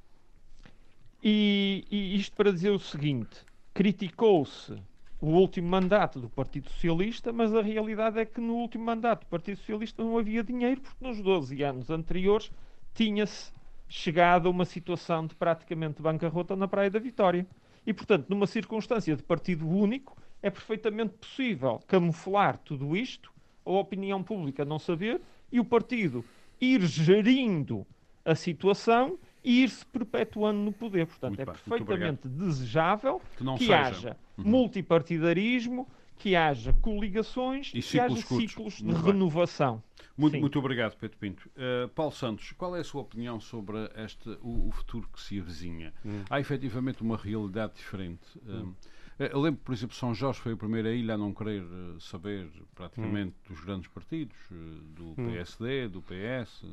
E, 1.23 1.85
e 1.89 2.15
isto 2.15 2.35
para 2.35 2.51
dizer 2.51 2.71
o 2.71 2.79
seguinte: 2.79 3.45
criticou-se 3.73 4.75
o 5.21 5.27
último 5.27 5.69
mandato 5.69 6.19
do 6.19 6.27
Partido 6.27 6.67
Socialista, 6.69 7.31
mas 7.31 7.53
a 7.53 7.61
realidade 7.61 8.19
é 8.19 8.25
que 8.25 8.41
no 8.41 8.55
último 8.55 8.83
mandato 8.83 9.21
do 9.21 9.27
Partido 9.27 9.57
Socialista 9.57 10.03
não 10.03 10.17
havia 10.17 10.43
dinheiro, 10.43 10.81
porque 10.81 11.05
nos 11.05 11.21
12 11.21 11.61
anos 11.61 11.91
anteriores 11.91 12.51
tinha-se 12.93 13.51
chegado 13.87 14.47
a 14.47 14.51
uma 14.51 14.65
situação 14.65 15.27
de 15.27 15.35
praticamente 15.35 16.01
bancarrota 16.01 16.55
na 16.55 16.67
Praia 16.67 16.89
da 16.89 16.99
Vitória. 16.99 17.45
E, 17.85 17.93
portanto, 17.93 18.27
numa 18.29 18.47
circunstância 18.47 19.15
de 19.15 19.23
partido 19.23 19.67
único, 19.67 20.15
é 20.41 20.49
perfeitamente 20.49 21.13
possível 21.15 21.79
camuflar 21.87 22.57
tudo 22.59 22.95
isto, 22.95 23.31
a 23.65 23.71
opinião 23.71 24.23
pública 24.23 24.63
não 24.63 24.79
saber, 24.79 25.21
e 25.51 25.59
o 25.59 25.65
partido 25.65 26.23
ir 26.59 26.81
gerindo 26.81 27.85
a 28.23 28.35
situação 28.35 29.17
e 29.43 29.63
ir-se 29.63 29.85
perpetuando 29.87 30.59
no 30.59 30.71
poder. 30.71 31.07
Portanto, 31.07 31.37
muito 31.37 31.41
é 31.41 31.45
bem, 31.45 31.53
perfeitamente 31.53 32.27
desejável 32.27 33.21
que, 33.37 33.65
que 33.65 33.73
haja 33.73 34.17
uhum. 34.37 34.43
multipartidarismo, 34.45 35.87
que 36.17 36.35
haja 36.35 36.71
coligações 36.73 37.71
e 37.73 37.81
que 37.81 37.99
haja 37.99 38.15
curtos. 38.15 38.37
ciclos 38.37 38.73
de 38.75 38.85
muito 38.85 39.01
renovação. 39.01 39.81
Muito, 40.18 40.39
muito 40.39 40.59
obrigado, 40.59 40.95
Pedro 40.97 41.18
Pinto. 41.18 41.49
Uh, 41.55 41.88
Paulo 41.89 42.12
Santos, 42.12 42.51
qual 42.53 42.76
é 42.76 42.80
a 42.80 42.84
sua 42.84 43.01
opinião 43.01 43.39
sobre 43.39 43.78
este, 43.95 44.30
o, 44.41 44.68
o 44.68 44.72
futuro 44.72 45.07
que 45.12 45.22
se 45.22 45.39
avizinha? 45.39 45.93
Hum. 46.05 46.24
Há 46.30 46.39
efetivamente 46.39 47.01
uma 47.01 47.18
realidade 47.18 47.74
diferente. 47.76 48.22
Hum. 48.45 48.74
Uh, 49.20 49.24
eu 49.24 49.39
lembro, 49.39 49.62
por 49.64 49.74
exemplo, 49.74 49.95
São 49.95 50.14
Jorge 50.14 50.39
foi 50.39 50.53
a 50.53 50.57
primeira 50.57 50.93
ilha 50.93 51.14
a 51.14 51.18
não 51.18 51.34
querer 51.34 51.64
uh, 51.64 51.99
saber 51.99 52.49
praticamente 52.76 53.36
hum. 53.49 53.53
dos 53.53 53.64
grandes 53.64 53.88
partidos, 53.88 54.38
do 54.49 55.14
PSD, 55.16 55.88
do 55.88 56.01
PS. 56.01 56.66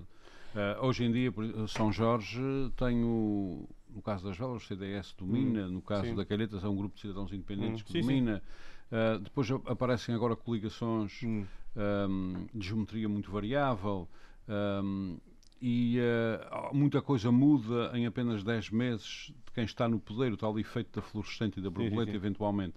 hoje 0.81 1.05
em 1.05 1.13
dia, 1.13 1.33
São 1.69 1.93
Jorge 1.93 2.41
tem 2.77 3.05
o, 3.05 3.69
no 3.91 4.03
caso 4.03 4.27
das 4.27 4.37
velas, 4.37 4.63
o 4.63 4.67
CDS 4.67 5.15
domina, 5.17 5.67
hum. 5.67 5.73
no 5.73 5.83
caso 5.83 6.09
Sim. 6.09 6.15
da 6.15 6.25
Calheta, 6.25 6.57
é 6.57 6.69
um 6.69 6.77
grupo 6.77 6.95
de 6.95 7.03
cidadãos 7.03 7.33
independentes 7.33 7.83
hum. 7.83 7.85
que 7.85 7.93
sim, 7.93 8.01
domina. 8.01 8.37
Sim. 8.37 8.43
Uh, 8.91 9.19
depois 9.19 9.51
aparecem 9.67 10.15
agora 10.15 10.35
coligações 10.35 11.23
hum. 11.23 11.45
um, 11.77 12.47
de 12.55 12.69
geometria 12.69 13.07
muito 13.09 13.31
variável 13.31 14.09
um, 14.49 15.19
e 15.61 15.99
uh, 16.01 16.75
muita 16.75 17.03
coisa 17.03 17.31
muda 17.31 17.91
em 17.95 18.07
apenas 18.07 18.43
10 18.43 18.71
meses 18.71 19.33
de 19.45 19.53
quem 19.53 19.65
está 19.65 19.89
no 19.89 19.99
poder, 19.99 20.33
o 20.33 20.37
tal 20.37 20.59
efeito 20.59 21.01
da 21.01 21.03
fluorescente 21.03 21.59
e 21.59 21.63
da 21.63 21.69
borboleta, 21.69 22.13
eventualmente. 22.13 22.75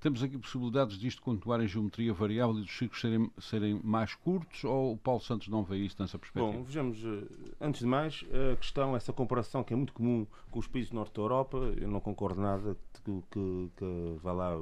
Temos 0.00 0.20
aqui 0.20 0.36
possibilidades 0.36 0.98
disto 0.98 1.22
continuar 1.22 1.62
em 1.62 1.68
geometria 1.68 2.12
variável 2.12 2.58
e 2.58 2.62
dos 2.62 2.76
ciclos 2.76 3.00
serem, 3.00 3.30
serem 3.38 3.80
mais 3.84 4.16
curtos 4.16 4.64
ou 4.64 4.94
o 4.94 4.96
Paulo 4.96 5.20
Santos 5.20 5.46
não 5.46 5.62
vê 5.62 5.76
isso 5.76 5.94
nessa 6.00 6.18
perspectiva? 6.18 6.58
Bom, 6.58 6.64
vejamos, 6.64 7.04
eh, 7.04 7.54
antes 7.60 7.82
de 7.82 7.86
mais, 7.86 8.24
a 8.52 8.56
questão, 8.56 8.96
essa 8.96 9.12
comparação 9.12 9.62
que 9.62 9.72
é 9.72 9.76
muito 9.76 9.92
comum 9.92 10.26
com 10.50 10.58
os 10.58 10.66
países 10.66 10.90
do 10.90 10.96
norte 10.96 11.14
da 11.14 11.22
Europa, 11.22 11.56
eu 11.80 11.88
não 11.88 12.00
concordo 12.00 12.40
nada 12.40 12.76
que, 13.04 13.22
que, 13.30 13.70
que 13.76 14.18
vá 14.20 14.32
lá 14.32 14.60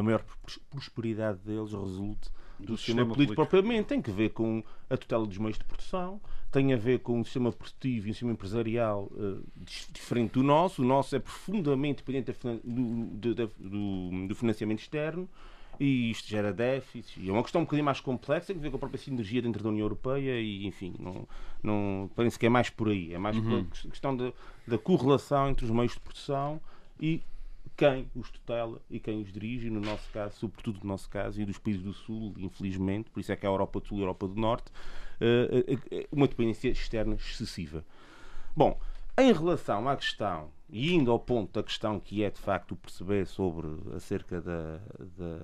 a 0.00 0.02
maior 0.02 0.24
prosperidade 0.70 1.38
deles 1.44 1.72
resulte 1.72 2.30
do, 2.58 2.66
do 2.66 2.76
sistema, 2.76 3.02
sistema 3.02 3.06
político, 3.06 3.34
propriamente. 3.34 3.88
Tem 3.88 4.02
que 4.02 4.10
ver 4.10 4.30
com 4.30 4.62
a 4.88 4.96
tutela 4.96 5.26
dos 5.26 5.38
meios 5.38 5.58
de 5.58 5.64
produção, 5.64 6.20
tem 6.50 6.72
a 6.72 6.76
ver 6.76 7.00
com 7.00 7.20
um 7.20 7.24
sistema 7.24 7.52
produtivo 7.52 8.06
e 8.06 8.10
um 8.10 8.12
sistema 8.12 8.32
empresarial 8.32 9.10
uh, 9.12 9.42
diferente 9.92 10.32
do 10.32 10.42
nosso. 10.42 10.82
O 10.82 10.84
nosso 10.84 11.14
é 11.14 11.18
profundamente 11.18 12.02
dependente 12.02 12.32
do, 12.64 13.34
do, 13.34 14.26
do, 14.26 14.34
financiamento 14.34 14.80
externo 14.80 15.28
e 15.78 16.10
isto 16.10 16.28
gera 16.28 16.52
déficits. 16.52 17.14
E 17.16 17.28
é 17.28 17.32
uma 17.32 17.42
questão 17.42 17.60
um 17.60 17.64
bocadinho 17.64 17.84
mais 17.84 18.00
complexa, 18.00 18.48
tem 18.48 18.56
que 18.56 18.62
ver 18.62 18.70
com 18.70 18.76
a 18.76 18.80
própria 18.80 18.98
sinergia 18.98 19.40
dentro 19.42 19.62
da 19.62 19.68
União 19.68 19.84
Europeia 19.84 20.40
e, 20.40 20.66
enfim, 20.66 20.94
não, 20.98 21.28
não, 21.62 22.10
parece 22.14 22.38
que 22.38 22.46
é 22.46 22.50
mais 22.50 22.68
por 22.68 22.88
aí. 22.88 23.14
É 23.14 23.18
mais 23.18 23.36
uhum. 23.36 23.64
por 23.64 23.90
questão 23.90 24.16
da, 24.16 24.32
da 24.66 24.78
correlação 24.78 25.48
entre 25.48 25.64
os 25.64 25.70
meios 25.70 25.92
de 25.92 26.00
produção 26.00 26.60
e 27.00 27.22
quem 27.76 28.10
os 28.14 28.30
tutela 28.30 28.80
e 28.90 29.00
quem 29.00 29.20
os 29.22 29.32
dirige, 29.32 29.70
no 29.70 29.80
nosso 29.80 30.10
caso, 30.12 30.36
sobretudo 30.36 30.80
no 30.82 30.88
nosso 30.88 31.08
caso, 31.08 31.40
e 31.40 31.44
dos 31.44 31.58
países 31.58 31.82
do 31.82 31.92
Sul, 31.92 32.34
infelizmente, 32.38 33.10
por 33.10 33.20
isso 33.20 33.32
é 33.32 33.36
que 33.36 33.46
a 33.46 33.48
Europa 33.48 33.80
do 33.80 33.86
Sul 33.86 33.98
e 33.98 34.00
a 34.00 34.04
Europa 34.04 34.28
do 34.28 34.34
Norte, 34.38 34.70
eh, 35.20 35.78
eh, 35.90 36.08
uma 36.12 36.28
dependência 36.28 36.68
externa 36.68 37.14
excessiva. 37.14 37.84
Bom, 38.54 38.78
em 39.16 39.32
relação 39.32 39.88
à 39.88 39.96
questão, 39.96 40.50
e 40.68 40.94
indo 40.94 41.10
ao 41.10 41.18
ponto 41.18 41.52
da 41.52 41.62
questão 41.62 41.98
que 41.98 42.22
é 42.22 42.30
de 42.30 42.40
facto 42.40 42.76
perceber 42.76 43.26
sobre 43.26 43.68
acerca 43.94 44.40
da, 44.40 44.78
da 45.18 45.40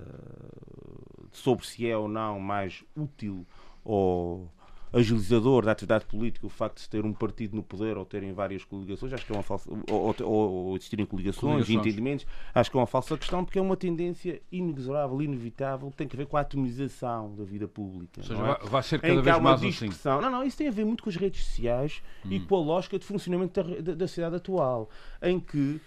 sobre 1.31 1.65
se 1.65 1.87
é 1.89 1.97
ou 1.97 2.07
não 2.07 2.39
mais 2.39 2.83
útil 2.95 3.45
ou 3.83 4.49
agilizador 4.91 5.65
da 5.65 5.71
atividade 5.71 6.05
política 6.05 6.45
o 6.45 6.49
facto 6.49 6.81
de 6.81 6.89
ter 6.89 7.05
um 7.05 7.13
partido 7.13 7.55
no 7.55 7.63
poder 7.63 7.97
ou 7.97 8.05
terem 8.05 8.33
várias 8.33 8.63
coligações, 8.63 9.13
acho 9.13 9.25
que 9.25 9.31
é 9.31 9.35
uma 9.35 9.43
falsa. 9.43 9.69
ou, 9.89 10.15
ou, 10.21 10.51
ou 10.67 10.75
existirem 10.75 11.05
coligações, 11.05 11.39
coligações 11.39 11.69
e 11.69 11.75
entendimentos, 11.75 12.25
acho 12.53 12.71
que 12.71 12.77
é 12.77 12.79
uma 12.79 12.87
falsa 12.87 13.17
questão 13.17 13.43
porque 13.43 13.59
é 13.59 13.61
uma 13.61 13.77
tendência 13.77 14.41
inexorável, 14.51 15.21
inevitável, 15.21 15.89
que 15.91 15.97
tem 15.97 16.07
a 16.11 16.17
ver 16.17 16.25
com 16.25 16.37
a 16.37 16.41
atomização 16.41 17.35
da 17.35 17.43
vida 17.43 17.67
pública. 17.67 18.21
Ou 18.21 18.23
seja, 18.23 18.41
é? 18.41 18.69
vai 18.69 18.83
ser 18.83 18.99
cada 18.99 19.13
em 19.13 19.21
vez 19.21 19.39
mais 19.39 19.63
assim. 19.63 19.89
Não, 20.05 20.29
não, 20.29 20.43
isso 20.43 20.57
tem 20.57 20.67
a 20.67 20.71
ver 20.71 20.85
muito 20.85 21.03
com 21.03 21.09
as 21.09 21.15
redes 21.15 21.43
sociais 21.43 22.01
hum. 22.25 22.29
e 22.31 22.39
com 22.39 22.55
a 22.55 22.59
lógica 22.59 22.97
de 22.97 23.05
funcionamento 23.05 23.61
da, 23.61 23.81
da, 23.81 23.93
da 23.93 24.07
sociedade 24.07 24.35
atual, 24.35 24.89
em 25.21 25.39
que 25.39 25.81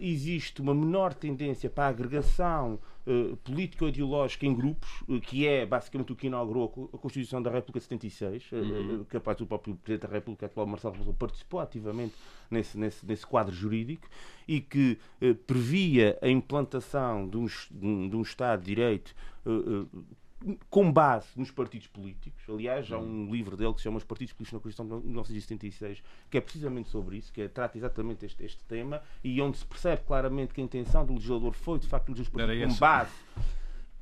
existe 0.00 0.60
uma 0.60 0.74
menor 0.74 1.14
tendência 1.14 1.68
para 1.68 1.84
a 1.84 1.88
agregação 1.88 2.78
uh, 3.06 3.36
político-ideológica 3.38 4.46
em 4.46 4.54
grupos, 4.54 4.88
uh, 5.08 5.20
que 5.20 5.46
é 5.46 5.64
basicamente 5.66 6.12
o 6.12 6.16
que 6.16 6.26
inaugurou 6.26 6.90
a 6.92 6.98
Constituição 6.98 7.42
da 7.42 7.50
República 7.50 7.80
de 7.80 7.84
76, 7.84 8.52
uhum. 8.52 9.04
capaz 9.08 9.36
do 9.38 9.46
próprio 9.46 9.76
Presidente 9.76 10.08
da 10.08 10.14
República 10.14 10.46
atual, 10.46 10.66
Marcelo 10.66 10.94
Rebelo, 10.94 11.14
participou 11.14 11.60
ativamente 11.60 12.14
nesse, 12.50 12.78
nesse, 12.78 13.06
nesse 13.06 13.26
quadro 13.26 13.54
jurídico 13.54 14.08
e 14.46 14.60
que 14.60 14.98
previa 15.46 16.18
a 16.22 16.28
implantação 16.28 17.28
de 17.28 17.36
um, 17.36 17.46
de 18.08 18.16
um 18.16 18.22
Estado 18.22 18.60
de 18.60 18.66
Direito 18.66 19.14
com 20.68 20.92
base 20.92 21.28
nos 21.36 21.50
partidos 21.50 21.86
políticos. 21.86 22.42
Aliás, 22.48 22.90
há 22.92 22.98
um 22.98 23.30
livro 23.30 23.56
dele 23.56 23.72
que 23.72 23.78
se 23.78 23.84
chama 23.84 23.96
Os 23.96 24.04
Partidos 24.04 24.32
Políticos 24.34 24.52
na 24.52 24.60
Constituição 24.60 25.00
de 25.00 25.06
1976, 25.06 26.02
que 26.30 26.38
é 26.38 26.40
precisamente 26.40 26.88
sobre 26.88 27.16
isso, 27.16 27.32
que 27.32 27.42
é, 27.42 27.48
trata 27.48 27.76
exatamente 27.78 28.24
este, 28.24 28.44
este 28.44 28.62
tema 28.64 29.02
e 29.24 29.40
onde 29.40 29.58
se 29.58 29.64
percebe 29.64 30.02
claramente 30.02 30.52
que 30.52 30.60
a 30.60 30.64
intenção 30.64 31.04
do 31.04 31.14
legislador 31.14 31.52
foi, 31.54 31.78
de 31.78 31.86
facto, 31.86 32.12
os 32.12 32.28
partidos 32.28 32.74
com 32.74 32.80
base. 32.80 33.12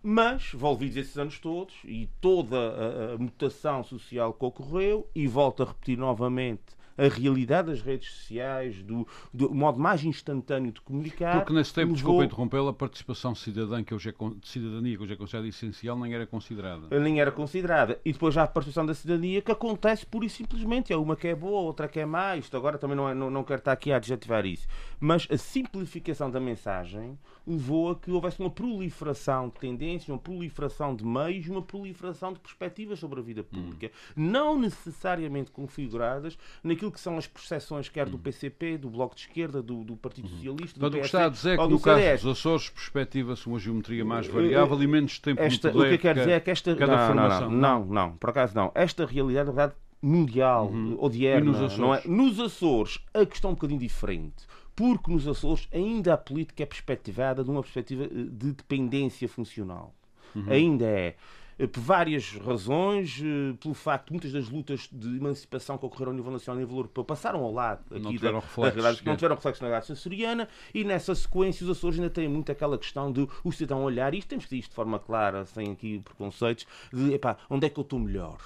Mas, 0.03 0.53
envolvidos 0.53 0.99
esses 0.99 1.17
anos 1.17 1.39
todos 1.39 1.75
e 1.85 2.11
toda 2.21 2.57
a, 2.57 3.15
a 3.15 3.19
mutação 3.19 3.83
social 3.83 4.35
que 4.35 4.45
ocorreu, 4.45 5.09
e 5.15 5.27
volto 5.27 5.63
a 5.63 5.67
repetir 5.67 5.97
novamente 5.97 6.77
a 6.97 7.09
realidade 7.09 7.69
das 7.69 7.81
redes 7.81 8.11
sociais, 8.11 8.83
do, 8.83 9.07
do 9.33 9.55
modo 9.55 9.79
mais 9.79 10.05
instantâneo 10.05 10.73
de 10.73 10.81
comunicar. 10.81 11.39
Porque 11.39 11.53
nesse 11.53 11.73
tempo, 11.73 11.93
levou... 11.93 11.95
desculpa 11.95 12.25
interrompê-la, 12.25 12.71
a 12.71 12.75
participação 12.75 13.35
cidadã, 13.35 13.83
que 13.83 13.95
hoje 13.95 14.11
é, 14.11 14.13
de 14.13 14.49
cidadania, 14.49 14.97
que 14.97 15.03
hoje 15.03 15.13
é 15.13 15.17
considerada 15.17 15.49
essencial, 15.49 15.99
nem 15.99 16.15
era 16.15 16.27
considerada. 16.27 17.01
Nem 17.01 17.21
era 17.21 17.33
considerada. 17.33 18.01
E 18.05 18.13
depois 18.13 18.35
já 18.35 18.45
a 18.45 18.47
participação 18.47 18.87
da 18.87 18.95
cidadania, 18.95 19.43
que 19.43 19.53
acontece 19.53 20.07
pura 20.07 20.27
e 20.27 20.31
simplesmente. 20.31 20.93
É 20.93 20.97
uma 20.97 21.17
que 21.17 21.29
é 21.29 21.35
boa, 21.35 21.61
outra 21.61 21.89
que 21.89 22.01
é 22.01 22.07
má. 22.07 22.37
Isto 22.37 22.57
agora 22.57 22.79
também 22.79 22.97
não, 22.97 23.09
é, 23.09 23.15
não, 23.15 23.31
não 23.31 23.45
quero 23.45 23.59
estar 23.59 23.73
aqui 23.73 23.93
a 23.93 23.97
adjetivar 23.97 24.47
isso. 24.47 24.67
Mas 25.01 25.27
a 25.31 25.37
simplificação 25.37 26.31
da 26.31 26.41
mensagem 26.41 27.19
levou 27.47 27.91
a 27.91 27.97
que 27.97 28.11
houvesse 28.11 28.41
uma 28.41 28.51
proliferação 28.51 29.49
de 29.49 29.55
tendências, 29.61 30.09
uma 30.09 30.19
proliferação 30.19 30.95
de 30.95 31.05
meios, 31.05 31.49
uma 31.49 31.63
proliferação 31.63 32.33
de 32.33 32.41
perspectivas 32.41 32.99
sobre 32.99 33.21
a 33.21 33.23
vida 33.23 33.43
pública, 33.43 33.87
hum. 33.87 33.91
não 34.17 34.59
necessariamente 34.59 35.51
configuradas 35.51 36.39
naquilo 36.63 36.84
que 36.91 37.01
são 37.01 37.17
as 37.17 37.27
percepções, 37.27 37.89
quer 37.89 38.09
do 38.09 38.17
hum. 38.17 38.21
PCP, 38.21 38.79
do 38.79 38.91
Bloco 38.91 39.15
de 39.15 39.23
Esquerda, 39.23 39.63
do, 39.63 39.85
do 39.85 39.97
Partido 39.97 40.27
hum. 40.27 40.31
Socialista, 40.31 40.79
do 40.79 40.83
Mas 40.83 40.95
o 40.95 40.99
que 40.99 41.07
está 41.07 41.27
a 41.27 41.29
dizer 41.29 41.51
é 41.51 41.57
que 41.57 41.69
no 41.69 41.81
caso 41.81 42.27
dos 42.27 42.39
Açores 42.39 42.71
perspectiva-se 42.71 43.47
uma 43.47 43.59
geometria 43.59 44.05
mais 44.05 44.27
variável 44.27 44.83
e 44.83 44.87
menos 44.87 45.19
tempo 45.19 45.43
esta. 45.43 45.71
O 45.71 45.73
que 45.73 45.95
eu 45.95 45.99
quero 45.99 46.19
dizer 46.21 46.33
é 46.33 46.41
que 46.41 46.51
esta... 46.51 46.75
Não, 46.75 47.15
não, 47.15 47.51
não, 47.51 47.85
não, 47.85 48.17
por 48.17 48.31
acaso 48.31 48.55
não. 48.55 48.73
Esta 48.75 49.07
realidade, 49.07 49.47
na 49.47 49.53
verdade, 49.53 49.75
mundial, 50.03 50.67
uhum. 50.67 50.97
odierna, 51.01 51.53
nos 51.53 51.57
Açores? 51.57 51.79
Não 51.79 51.95
é? 51.95 52.03
nos 52.05 52.41
Açores 52.41 53.05
a 53.13 53.25
questão 53.25 53.51
é 53.51 53.53
um 53.53 53.55
bocadinho 53.55 53.81
diferente 53.81 54.47
porque 54.77 55.11
nos 55.11 55.27
Açores 55.27 55.69
ainda 55.73 56.15
a 56.15 56.17
política 56.17 56.63
é 56.63 56.67
perspectivada 56.67 57.45
de 57.45 57.51
uma 57.51 57.63
perspectiva 57.63 58.05
eh, 58.05 58.09
de 58.09 58.53
dependência 58.53 59.29
funcional. 59.29 59.95
Uhum. 60.35 60.51
Ainda 60.51 60.85
é. 60.85 61.15
Eh, 61.59 61.67
por 61.67 61.81
várias 61.81 62.33
razões, 62.37 63.21
eh, 63.23 63.55
pelo 63.61 63.75
facto 63.75 64.07
de 64.07 64.13
muitas 64.13 64.33
das 64.33 64.49
lutas 64.49 64.89
de 64.91 65.17
emancipação 65.17 65.79
que 65.79 65.87
ocorreram 65.87 66.13
a 66.13 66.15
nível 66.15 66.33
nacional 66.33 66.61
e 66.61 66.63
a 66.63 66.67
nível 66.67 66.79
europeu 66.79 67.05
passaram 67.05 67.41
ao 67.41 67.53
lado 67.53 67.85
aqui 67.91 68.01
não 68.01 68.11
tiveram 68.11 68.41
da, 68.41 68.45
reflexos, 68.45 68.83
da, 68.83 69.11
não 69.11 69.17
tiveram 69.17 69.37
reflexo 69.37 69.63
na 69.63 69.69
realidade 69.69 69.87
sensoriana 69.87 70.49
e 70.73 70.85
nessa 70.85 71.15
sequência 71.15 71.65
os 71.65 71.71
Açores 71.71 71.99
ainda 71.99 72.11
têm 72.11 72.29
muito 72.29 72.51
aquela 72.51 72.77
questão 72.77 73.13
de 73.13 73.29
o 73.43 73.53
cidadão 73.53 73.85
olhar, 73.85 74.15
e 74.15 74.19
isto 74.19 74.29
temos 74.29 74.45
que 74.45 74.51
dizer 74.51 74.61
isto 74.61 74.71
de 74.71 74.77
forma 74.77 74.99
clara, 74.99 75.45
sem 75.47 75.71
aqui 75.71 76.01
preconceitos, 76.01 76.67
de 76.93 77.15
epá, 77.15 77.37
onde 77.49 77.67
é 77.67 77.71
que 77.71 77.79
eu 77.79 77.83
estou 77.83 77.99
melhor? 77.99 78.39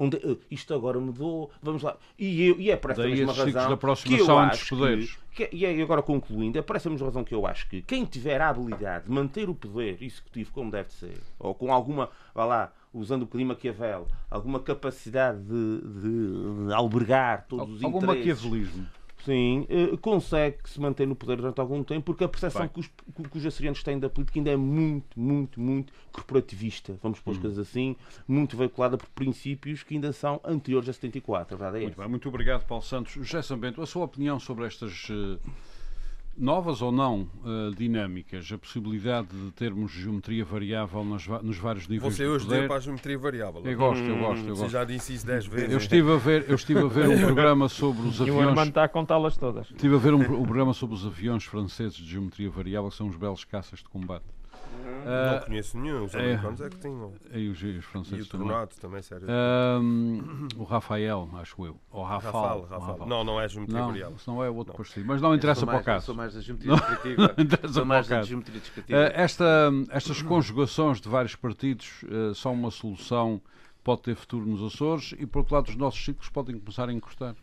Onde 0.00 0.16
uh, 0.16 0.40
isto 0.50 0.72
agora 0.72 0.98
mudou, 0.98 1.50
vamos 1.62 1.82
lá. 1.82 1.94
E, 2.18 2.48
eu, 2.48 2.58
e 2.58 2.70
é 2.70 2.76
por 2.76 2.92
essa 2.92 3.02
Daí 3.02 3.10
mesma 3.10 3.34
razão 3.34 3.76
que 3.76 4.18
eu 4.18 4.38
acho 4.38 4.74
que, 5.30 5.46
que, 5.46 5.54
e 5.54 5.66
é, 5.66 5.82
agora 5.82 6.00
concluindo, 6.00 6.58
é 6.58 6.62
por 6.62 6.74
essa 6.74 6.88
mesma 6.88 7.06
razão 7.06 7.22
que 7.22 7.34
eu 7.34 7.46
acho 7.46 7.68
que 7.68 7.82
quem 7.82 8.06
tiver 8.06 8.40
a 8.40 8.48
habilidade 8.48 9.04
de 9.04 9.10
manter 9.10 9.50
o 9.50 9.54
poder 9.54 10.02
executivo 10.02 10.50
como 10.52 10.70
deve 10.70 10.90
ser, 10.90 11.18
ou 11.38 11.54
com 11.54 11.70
alguma, 11.70 12.08
vá 12.34 12.46
lá, 12.46 12.72
usando 12.94 13.24
o 13.24 13.26
clima 13.26 13.52
Maquiavel, 13.52 14.08
alguma 14.30 14.58
capacidade 14.58 15.38
de, 15.38 15.80
de, 15.80 16.66
de 16.66 16.72
albergar 16.72 17.44
todos 17.46 17.74
os 17.74 17.82
interesses. 17.82 17.94
Algum 17.94 18.06
maquiavelismo 18.06 18.86
Sim, 19.24 19.66
eh, 19.68 19.96
consegue 19.98 20.58
se 20.64 20.80
manter 20.80 21.06
no 21.06 21.14
poder 21.14 21.36
durante 21.36 21.60
algum 21.60 21.84
tempo, 21.84 22.06
porque 22.06 22.24
a 22.24 22.28
percepção 22.28 22.66
que 22.68 22.80
os, 22.80 22.86
que 22.86 23.38
os 23.38 23.46
açorianos 23.46 23.82
têm 23.82 23.98
da 23.98 24.08
política 24.08 24.38
ainda 24.38 24.50
é 24.50 24.56
muito, 24.56 25.18
muito, 25.18 25.60
muito 25.60 25.92
corporativista, 26.10 26.98
vamos 27.02 27.20
pôr 27.20 27.32
as 27.32 27.36
hum. 27.36 27.40
coisas 27.42 27.58
assim, 27.58 27.96
muito 28.26 28.56
veiculada 28.56 28.96
por 28.96 29.08
princípios 29.10 29.82
que 29.82 29.94
ainda 29.94 30.12
são 30.12 30.40
anteriores 30.44 30.88
a 30.88 30.92
74. 30.92 31.54
A 31.54 31.58
verdade 31.58 31.78
é 31.78 31.82
muito, 31.82 31.98
bem, 31.98 32.08
muito 32.08 32.28
obrigado, 32.28 32.66
Paulo 32.66 32.82
Santos. 32.82 33.12
José 33.12 33.42
Sambento, 33.42 33.82
a 33.82 33.86
sua 33.86 34.04
opinião 34.04 34.40
sobre 34.40 34.66
estas. 34.66 35.08
Novas 36.36 36.80
ou 36.80 36.90
não 36.90 37.28
uh, 37.44 37.74
dinâmicas, 37.76 38.50
a 38.50 38.56
possibilidade 38.56 39.28
de 39.28 39.50
termos 39.52 39.92
geometria 39.92 40.44
variável 40.44 41.04
nos, 41.04 41.26
nos 41.26 41.58
vários 41.58 41.86
níveis 41.86 42.16
Você 42.16 42.26
hoje 42.26 42.48
deu 42.48 42.66
para 42.66 42.76
a 42.76 42.80
geometria 42.80 43.18
variável. 43.18 43.62
Eu 43.64 43.76
gosto, 43.76 44.02
eu 44.02 44.18
gosto. 44.18 44.46
Eu 44.46 44.56
Você 44.56 44.62
gosto. 44.62 44.72
já 44.72 44.84
disse 44.84 45.14
isso 45.14 45.26
10 45.26 45.46
vezes. 45.46 45.70
Eu 45.70 45.78
estive 45.78 46.12
a 46.12 46.16
ver, 46.16 46.46
eu 46.48 46.54
estive 46.54 46.80
a 46.80 46.86
ver 46.86 47.08
um 47.08 47.20
programa 47.20 47.68
sobre 47.68 48.06
os 48.06 48.20
aviões. 48.20 48.30
E 48.40 48.44
o 48.44 48.48
Armando 48.48 48.68
está 48.68 48.84
a 48.84 48.88
contá-las 48.88 49.36
todas. 49.36 49.66
Estive 49.70 49.94
a 49.96 49.98
ver 49.98 50.14
um, 50.14 50.20
um 50.20 50.44
programa 50.44 50.72
sobre 50.72 50.94
os 50.94 51.04
aviões 51.04 51.44
franceses 51.44 51.96
de 51.96 52.08
geometria 52.08 52.48
variável, 52.48 52.88
que 52.88 52.96
são 52.96 53.08
os 53.08 53.16
belos 53.16 53.44
caças 53.44 53.80
de 53.80 53.88
combate. 53.88 54.24
Uh, 55.00 55.34
não 55.34 55.40
conheço 55.46 55.78
nenhum, 55.78 56.04
os 56.04 56.14
americanos 56.14 56.60
é, 56.60 56.66
é 56.66 56.68
que 56.68 56.76
tinham. 56.78 57.12
E 57.32 57.48
os, 57.48 57.62
os 57.62 57.84
franceses 57.84 58.18
e 58.18 58.22
o 58.22 58.26
Tornado 58.26 58.74
também, 58.76 59.02
sério. 59.02 59.26
Uh, 59.26 60.60
o 60.60 60.64
Rafael, 60.64 61.28
acho 61.34 61.64
eu. 61.64 61.76
Ou 61.90 62.04
Rafael. 62.04 62.68
Não, 63.06 63.24
não 63.24 63.40
é 63.40 63.48
geometria 63.48 63.80
não, 63.80 63.88
variável. 63.88 64.16
Não 64.26 64.44
é 64.44 64.50
outro 64.50 64.74
parecido. 64.74 65.06
Mas 65.06 65.22
não 65.22 65.34
interessa 65.34 65.66
para 65.66 65.78
o 65.78 65.82
caso. 65.84 66.06
Sou 66.06 66.14
mais 66.14 66.34
da 66.34 66.40
geometria 66.42 66.74
descritiva. 66.74 67.34
não 67.62 67.72
sou 67.72 67.84
mais 67.84 68.08
da 68.08 68.22
geometria 68.22 68.60
descritiva. 68.60 68.98
Uh, 68.98 69.12
esta, 69.14 69.70
estas 69.90 70.22
conjugações 70.22 71.00
de 71.00 71.08
vários 71.08 71.34
partidos 71.34 72.02
uh, 72.04 72.34
são 72.34 72.52
uma 72.52 72.70
solução 72.70 73.40
pode 73.82 74.02
ter 74.02 74.14
futuro 74.14 74.46
nos 74.46 74.62
Açores 74.62 75.14
e, 75.18 75.26
por 75.26 75.40
outro 75.40 75.54
lado, 75.54 75.68
os 75.68 75.76
nossos 75.76 76.04
ciclos 76.04 76.28
podem 76.28 76.58
começar 76.58 76.88
a 76.88 76.92
encostar. 76.92 77.34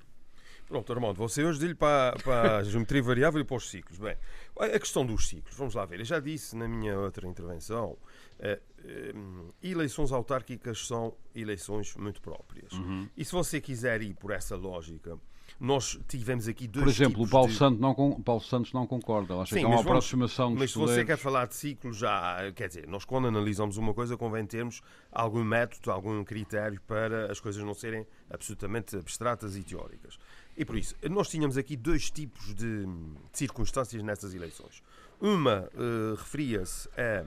Pronto, 0.67 0.91
Armando, 0.91 1.15
você 1.15 1.45
hoje 1.45 1.59
disse 1.59 1.75
para, 1.75 2.17
para 2.21 2.57
a 2.57 2.63
geometria 2.63 3.01
variável 3.01 3.39
e 3.39 3.43
para 3.45 3.55
os 3.55 3.69
ciclos. 3.69 3.97
Bem, 3.97 4.17
a 4.59 4.79
questão 4.79 5.05
dos 5.05 5.27
ciclos, 5.27 5.55
vamos 5.55 5.75
lá 5.75 5.85
ver. 5.85 5.99
Eu 5.99 6.05
já 6.05 6.19
disse 6.19 6.55
na 6.55 6.67
minha 6.67 6.97
outra 6.99 7.27
intervenção, 7.27 7.97
eh, 8.39 8.59
eh, 8.83 9.13
eleições 9.61 10.11
autárquicas 10.11 10.85
são 10.85 11.13
eleições 11.35 11.95
muito 11.95 12.21
próprias. 12.21 12.71
Uhum. 12.73 13.07
E 13.15 13.25
se 13.25 13.31
você 13.31 13.59
quiser 13.61 14.01
ir 14.01 14.13
por 14.15 14.31
essa 14.31 14.55
lógica, 14.55 15.17
nós 15.59 15.99
tivemos 16.07 16.47
aqui 16.47 16.67
dois 16.67 16.83
Por 16.83 16.89
exemplo, 16.89 17.23
o 17.23 17.29
Paulo, 17.29 17.47
de... 17.47 17.55
Santos 17.55 17.79
não, 17.79 17.93
Paulo 18.21 18.41
Santos 18.41 18.73
não 18.73 18.85
concorda. 18.85 19.35
Acha 19.35 19.55
Sim, 19.55 19.61
que 19.61 19.65
é 19.65 19.67
uma 19.67 19.81
aproximação 19.81 20.47
vamos, 20.47 20.59
Mas 20.59 20.71
se 20.71 20.77
você 20.77 21.03
quer 21.03 21.17
falar 21.17 21.47
de 21.47 21.55
ciclos, 21.55 21.97
já. 21.97 22.51
Quer 22.55 22.67
dizer, 22.67 22.87
nós 22.87 23.05
quando 23.05 23.27
analisamos 23.27 23.77
uma 23.77 23.93
coisa, 23.93 24.15
convém 24.15 24.45
termos 24.45 24.81
algum 25.11 25.43
método, 25.43 25.91
algum 25.91 26.23
critério 26.23 26.79
para 26.85 27.31
as 27.31 27.39
coisas 27.39 27.63
não 27.63 27.73
serem 27.73 28.05
absolutamente 28.29 28.95
abstratas 28.95 29.55
e 29.57 29.63
teóricas. 29.63 30.19
E 30.57 30.65
por 30.65 30.75
isso, 30.75 30.95
nós 31.09 31.29
tínhamos 31.29 31.55
aqui 31.55 31.77
dois 31.77 32.09
tipos 32.09 32.55
de, 32.55 32.85
de 32.85 32.87
circunstâncias 33.31 34.01
nessas 34.01 34.33
eleições. 34.33 34.81
Uma 35.21 35.69
uh, 35.73 36.15
referia-se 36.15 36.89
a 36.97 37.23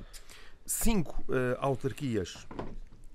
cinco 0.66 1.22
uh, 1.22 1.57
autarquias 1.59 2.47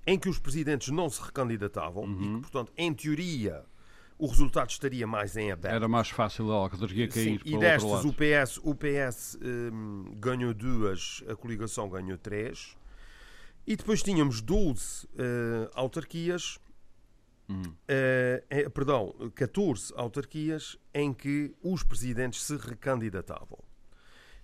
em 0.06 0.18
que 0.18 0.28
os 0.28 0.38
presidentes 0.38 0.88
não 0.88 1.10
se 1.10 1.20
recandidatavam 1.20 2.04
uhum. 2.04 2.22
e 2.22 2.34
que, 2.36 2.40
portanto, 2.40 2.72
em 2.78 2.94
teoria, 2.94 3.64
o 4.18 4.26
resultado 4.26 4.70
estaria 4.70 5.06
mais 5.06 5.36
em 5.36 5.52
aberto. 5.52 5.74
Era 5.74 5.88
mais 5.88 6.08
fácil 6.08 6.50
a 6.50 6.54
autarquia 6.54 7.08
cair 7.08 7.40
Sim, 7.40 7.40
e 7.44 7.58
destas 7.58 8.04
o 8.04 8.12
PS, 8.12 8.60
o 8.62 8.74
PS 8.74 9.38
um, 9.42 10.14
ganhou 10.16 10.54
duas, 10.54 11.22
a 11.28 11.34
coligação 11.34 11.88
ganhou 11.88 12.16
três. 12.16 12.76
E 13.66 13.74
depois 13.74 14.02
tínhamos 14.02 14.40
12 14.40 15.06
uh, 15.06 15.08
autarquias, 15.74 16.58
Uh, 17.48 18.70
perdão, 18.70 19.14
14 19.34 19.92
autarquias 19.96 20.76
em 20.92 21.12
que 21.14 21.54
os 21.62 21.82
presidentes 21.82 22.42
se 22.42 22.56
recandidatavam. 22.56 23.58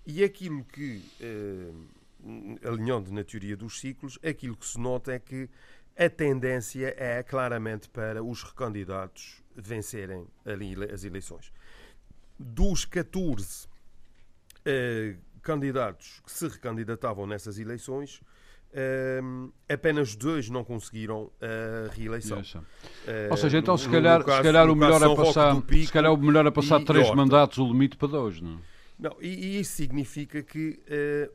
E 0.06 0.22
aquilo 0.22 0.64
que, 0.64 1.04
uh, 1.20 2.68
alinhando 2.68 3.12
na 3.12 3.24
teoria 3.24 3.56
dos 3.56 3.80
ciclos, 3.80 4.18
aquilo 4.22 4.56
que 4.56 4.66
se 4.66 4.78
nota 4.78 5.12
é 5.12 5.18
que 5.18 5.48
a 5.96 6.08
tendência 6.08 6.94
é 6.96 7.22
claramente 7.22 7.88
para 7.88 8.22
os 8.22 8.42
recandidatos 8.42 9.42
vencerem 9.54 10.26
ali 10.44 10.74
as 10.90 11.04
eleições. 11.04 11.52
Dos 12.38 12.84
14 12.84 13.66
uh, 13.66 15.18
candidatos 15.42 16.20
que 16.24 16.32
se 16.32 16.48
recandidatavam 16.48 17.26
nessas 17.26 17.58
eleições, 17.58 18.20
uh, 18.72 19.52
apenas 19.68 20.16
dois 20.16 20.48
não 20.48 20.64
conseguiram 20.64 21.30
a 21.40 21.92
reeleição. 21.94 22.38
Uh, 22.40 23.30
Ou 23.30 23.36
seja, 23.36 23.58
então 23.58 23.76
se 23.76 23.88
calhar, 23.88 24.24
caso, 24.24 24.38
se 24.38 24.42
calhar 24.42 24.70
o 24.70 24.76
melhor 24.76 25.02
é 25.02 25.16
passar, 25.16 25.60
Pico, 25.62 25.86
se 25.86 25.92
calhar 25.92 26.12
o 26.12 26.16
melhor 26.16 26.46
é 26.46 26.50
passar 26.50 26.82
três 26.84 27.10
mandatos 27.14 27.58
o 27.58 27.66
limite 27.66 27.96
para 27.96 28.08
dois, 28.08 28.40
não? 28.40 28.60
Não, 28.98 29.16
e, 29.20 29.28
e 29.28 29.60
isso 29.60 29.72
significa 29.72 30.42
que 30.42 30.80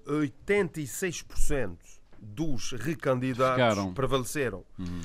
uh, 0.07 0.21
86% 0.21 1.75
dos 2.19 2.71
recandidatos 2.71 3.55
Ficaram. 3.55 3.93
prevaleceram. 3.93 4.63
Uhum. 4.79 5.01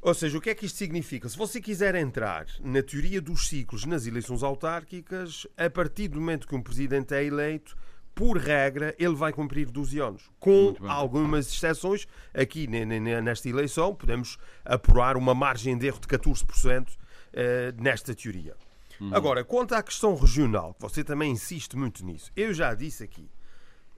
Ou 0.00 0.12
seja, 0.12 0.36
o 0.36 0.40
que 0.40 0.50
é 0.50 0.54
que 0.54 0.66
isto 0.66 0.76
significa? 0.76 1.28
Se 1.28 1.36
você 1.36 1.60
quiser 1.60 1.94
entrar 1.94 2.46
na 2.62 2.82
teoria 2.82 3.22
dos 3.22 3.48
ciclos 3.48 3.86
nas 3.86 4.06
eleições 4.06 4.42
autárquicas, 4.42 5.46
a 5.56 5.70
partir 5.70 6.08
do 6.08 6.20
momento 6.20 6.46
que 6.46 6.54
um 6.54 6.62
presidente 6.62 7.14
é 7.14 7.24
eleito, 7.24 7.74
por 8.14 8.36
regra, 8.38 8.94
ele 8.98 9.14
vai 9.14 9.32
cumprir 9.32 9.70
12 9.70 9.98
anos. 9.98 10.30
Com 10.38 10.74
algumas 10.88 11.48
exceções, 11.52 12.06
aqui 12.32 12.66
nesta 12.66 13.48
eleição, 13.48 13.94
podemos 13.94 14.38
apurar 14.64 15.16
uma 15.16 15.34
margem 15.34 15.76
de 15.76 15.86
erro 15.86 16.00
de 16.00 16.06
14% 16.06 16.88
eh, 17.32 17.74
nesta 17.76 18.14
teoria. 18.14 18.54
Uhum. 19.00 19.10
Agora, 19.12 19.42
quanto 19.42 19.74
à 19.74 19.82
questão 19.82 20.14
regional, 20.14 20.76
você 20.78 21.02
também 21.02 21.32
insiste 21.32 21.76
muito 21.76 22.04
nisso, 22.04 22.30
eu 22.36 22.54
já 22.54 22.72
disse 22.74 23.02
aqui. 23.02 23.28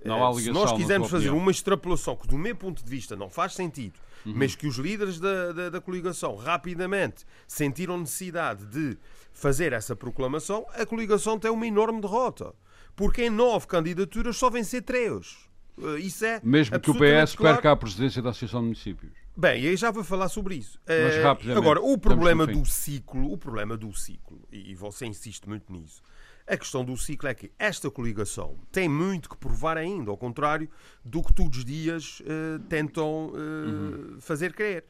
Ligação, 0.03 0.35
se 0.35 0.51
nós 0.51 0.73
quisermos 0.73 1.11
fazer 1.11 1.31
uma 1.31 1.51
extrapolação 1.51 2.17
que, 2.17 2.29
do 2.29 2.39
meu 2.39 2.55
ponto 2.55 2.83
de 2.83 2.89
vista, 2.89 3.17
não 3.17 3.29
faz 3.29 3.55
sentido, 3.55 3.99
uhum. 4.25 4.33
mas 4.37 4.55
que 4.55 4.67
os 4.67 4.77
líderes 4.77 5.19
da, 5.19 5.53
da, 5.53 5.71
da 5.71 5.81
coligação 5.81 6.37
rapidamente 6.37 7.25
sentiram 7.47 7.99
necessidade 7.99 8.65
de 8.67 8.97
fazer 9.33 9.73
essa 9.73 9.97
proclamação, 9.97 10.65
a 10.75 10.87
coligação 10.87 11.39
tem 11.39 11.51
uma 11.51 11.67
enorme 11.67 12.01
derrota. 12.01 12.55
Porque 12.97 13.25
em 13.25 13.31
nove 13.31 13.67
candidaturas 13.67 14.37
só 14.37 14.49
vencer 14.49 14.83
três. 14.83 15.37
Eh, 15.79 16.01
isso 16.01 16.25
é 16.25 16.41
Mesmo 16.43 16.81
que 16.81 16.91
o 16.91 16.95
PS 16.95 17.37
claro. 17.37 17.57
perca 17.57 17.73
a 17.73 17.77
presidência 17.77 18.23
da 18.23 18.31
Associação 18.31 18.61
de 18.61 18.65
Municípios. 18.65 19.13
Bem, 19.37 19.67
aí 19.67 19.77
já 19.77 19.91
vou 19.91 20.03
falar 20.03 20.31
sobre 20.31 20.55
isso. 20.55 20.81
Mas, 20.89 21.47
uh, 21.47 21.59
agora, 21.59 21.79
o 21.81 21.99
problema 21.99 22.47
do 22.47 22.65
ciclo, 22.65 23.31
o 23.31 23.37
problema 23.37 23.77
do 23.77 23.93
ciclo, 23.93 24.41
e 24.51 24.75
você 24.75 25.05
insiste 25.05 25.47
muito 25.47 25.71
nisso, 25.71 26.03
a 26.47 26.57
questão 26.57 26.83
do 26.83 26.97
ciclo 26.97 27.29
é 27.29 27.35
que 27.35 27.53
esta 27.59 27.91
coligação 27.91 28.57
tem 28.73 28.89
muito 28.89 29.29
que 29.29 29.37
provar 29.37 29.77
ainda, 29.77 30.11
ao 30.11 30.17
contrário 30.17 30.71
do 31.05 31.23
que 31.23 31.35
todos 31.35 31.59
os 31.59 31.65
dias 31.67 32.21
uh, 32.21 32.59
tentam 32.69 33.27
uh, 33.27 33.37
uhum. 33.37 34.17
fazer 34.21 34.55
crer. 34.55 34.85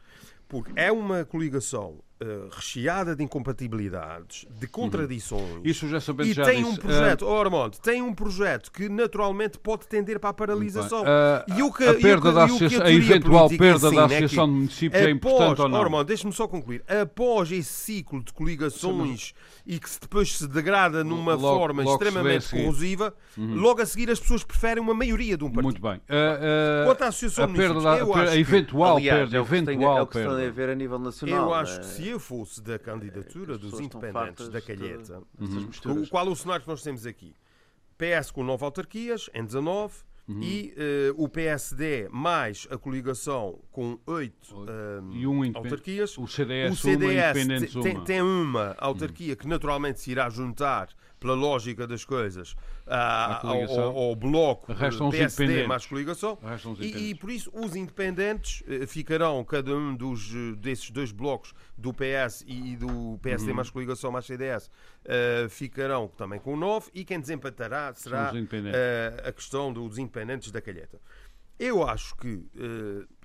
Porque 0.47 0.71
é 0.77 0.93
uma 0.93 1.25
coligação 1.25 1.99
uh, 2.23 2.49
recheada 2.51 3.15
de 3.15 3.23
incompatibilidades, 3.23 4.47
de 4.59 4.67
contradições. 4.67 5.43
Uhum. 5.43 5.61
Isso 5.65 5.89
já 5.89 6.01
sabemos 6.01 6.33
e 6.33 6.35
já 6.35 6.45
tem 6.45 6.63
disse. 6.63 6.71
um 6.71 6.77
projeto, 6.77 7.23
uh... 7.25 7.29
oh, 7.29 7.41
Armando, 7.41 7.79
tem 7.79 8.03
um 8.03 8.15
projeto 8.15 8.71
que 8.73 8.89
naturalmente 8.89 9.59
pode 9.59 9.87
tender 9.87 10.19
para 10.19 10.31
a 10.31 10.35
paralisação. 10.35 11.03
Uh, 11.03 11.57
e 11.57 11.63
o 11.63 11.73
que, 11.73 11.85
a 11.85 11.95
perda 11.95 12.33
da 12.33 12.45
associação, 12.45 12.83
a, 12.83 12.85
a, 12.85 12.93
eventual 12.93 13.49
perda 13.49 13.91
da 13.91 14.05
Associação 14.07 14.45
é 14.45 14.47
de 14.47 14.53
Municípios 14.53 15.01
após, 15.01 15.09
é 15.09 15.11
importante 15.11 15.61
ou 15.61 15.69
não? 15.69 15.79
Oh, 15.79 15.83
Armando, 15.83 16.07
deixe-me 16.07 16.33
só 16.33 16.49
concluir. 16.49 16.83
Após 16.89 17.51
esse 17.53 17.73
ciclo 17.73 18.23
de 18.23 18.33
coligações 18.33 19.35
e 19.67 19.79
que 19.79 19.89
depois 20.01 20.37
se 20.37 20.47
degrada 20.47 21.03
numa 21.03 21.35
logo, 21.35 21.59
forma 21.59 21.83
logo 21.83 21.95
extremamente 21.95 22.49
corrosiva, 22.49 23.15
uhum. 23.37 23.55
logo 23.57 23.83
a 23.83 23.87
seguir 23.87 24.11
as 24.11 24.21
pessoas 24.21 24.45
preferem 24.45 24.83
uma 24.83 24.95
maioria 24.95 25.37
de 25.37 25.45
um 25.45 25.49
partido. 25.49 25.65
Muito 25.65 25.83
bem. 25.83 25.97
Uh, 25.97 26.87
Quanto 26.87 27.03
à 27.03 27.09
Associação 27.09 27.45
a 27.45 27.49
perda 27.49 27.81
da, 27.81 27.99
eu 27.99 28.15
a, 28.15 28.21
a 28.23 28.37
eventual 28.37 28.97
aliás, 28.97 29.19
perda, 29.19 29.37
é 29.37 29.41
eventual 29.41 29.99
é 29.99 30.03
o 30.03 30.07
que 30.07 30.13
perda. 30.13 30.47
a 30.47 30.51
ver 30.51 30.69
a 30.71 30.75
nível 30.75 30.99
nacional. 30.99 31.47
Eu 31.47 31.55
acho 31.55 31.81
que 31.81 31.87
se 31.87 32.06
eu 32.07 32.21
fosse 32.21 32.63
da 32.63 32.79
candidatura 32.79 33.55
é, 33.55 33.59
dos 33.59 33.79
independentes 33.81 34.49
da 34.49 34.61
Calheta, 34.61 35.23
uhum. 35.39 36.03
o 36.03 36.09
qual 36.09 36.29
o 36.29 36.37
cenário 36.37 36.63
que 36.63 36.69
nós 36.69 36.83
temos 36.83 37.07
aqui? 37.07 37.35
PS 37.97 38.31
com 38.31 38.45
nove 38.45 38.65
autarquias, 38.65 39.31
em 39.35 39.45
19, 39.45 39.95
Uhum. 40.29 40.43
e 40.43 40.75
uh, 40.75 41.23
o 41.23 41.29
PSD 41.29 42.09
mais 42.11 42.67
a 42.69 42.77
coligação 42.77 43.61
com 43.71 43.97
oito 44.07 44.57
uh, 44.57 45.01
um 45.01 45.53
autarquias. 45.55 46.19
O 46.19 46.27
CDS, 46.27 46.73
o 46.73 46.77
CDS 46.83 47.75
uma, 47.77 47.83
tem, 47.85 48.05
tem, 48.05 48.23
uma 48.23 48.75
autarquia 48.77 49.35
uhum. 49.35 49.37
que 49.37 49.47
naturalmente 49.47 50.01
se 50.01 50.11
irá 50.11 50.29
juntar 50.29 50.89
pela 51.19 51.35
lógica 51.35 51.87
das 51.87 52.05
coisas, 52.05 52.53
uh, 52.87 53.47
ao, 53.47 53.99
ao, 53.99 54.17
bloco 54.17 54.73
PSD 55.11 55.67
mais 55.67 55.87
coligação. 55.87 56.39
E, 56.79 57.11
e, 57.11 57.15
por 57.15 57.31
isso 57.31 57.51
os 57.55 57.75
independentes 57.75 58.63
uh, 58.63 58.87
ficarão, 58.87 59.43
cada 59.45 59.75
um 59.75 59.95
dos, 59.95 60.33
uh, 60.33 60.57
desses 60.57 60.91
dois 60.91 61.13
blocos, 61.13 61.55
do 61.77 61.93
PS 61.93 62.45
e 62.47 62.77
do 62.77 63.19
PSD 63.23 63.51
uhum. 63.51 63.57
mais 63.57 63.71
coligação 63.71 64.11
mais 64.11 64.27
CDS, 64.27 64.67
uh, 64.67 65.49
ficarão 65.49 66.09
também 66.09 66.39
com 66.39 66.57
nove 66.57 66.91
e 66.95 67.05
quem 67.05 67.21
desempatará 67.21 67.93
será 67.95 68.33
a 69.25 69.33
questão 69.33 69.73
dos 69.73 69.99
independentes 69.99 70.51
da 70.51 70.61
calheta. 70.61 71.01
Eu 71.59 71.87
acho 71.89 72.15
que 72.17 72.45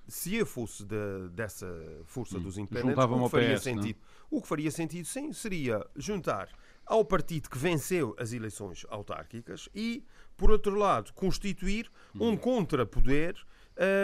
se 0.08 0.36
eu 0.36 0.46
fosse 0.46 0.84
de, 0.84 1.30
dessa 1.32 1.68
força 2.06 2.38
hum. 2.38 2.42
dos 2.42 2.58
independentes, 2.58 3.04
o 3.04 3.24
que 3.24 3.30
faria 3.30 3.56
PS, 3.56 3.64
sentido, 3.64 4.00
não? 4.00 4.38
o 4.38 4.42
que 4.42 4.48
faria 4.48 4.72
sentido, 4.72 5.06
sim, 5.06 5.32
seria 5.34 5.86
juntar 5.96 6.50
ao 6.92 7.06
partido 7.06 7.50
que 7.50 7.58
venceu 7.58 8.14
as 8.20 8.34
eleições 8.34 8.86
autárquicas 8.90 9.70
e, 9.74 10.04
por 10.36 10.52
outro 10.52 10.76
lado, 10.76 11.14
constituir 11.14 11.90
um 12.20 12.36
contrapoder 12.36 13.34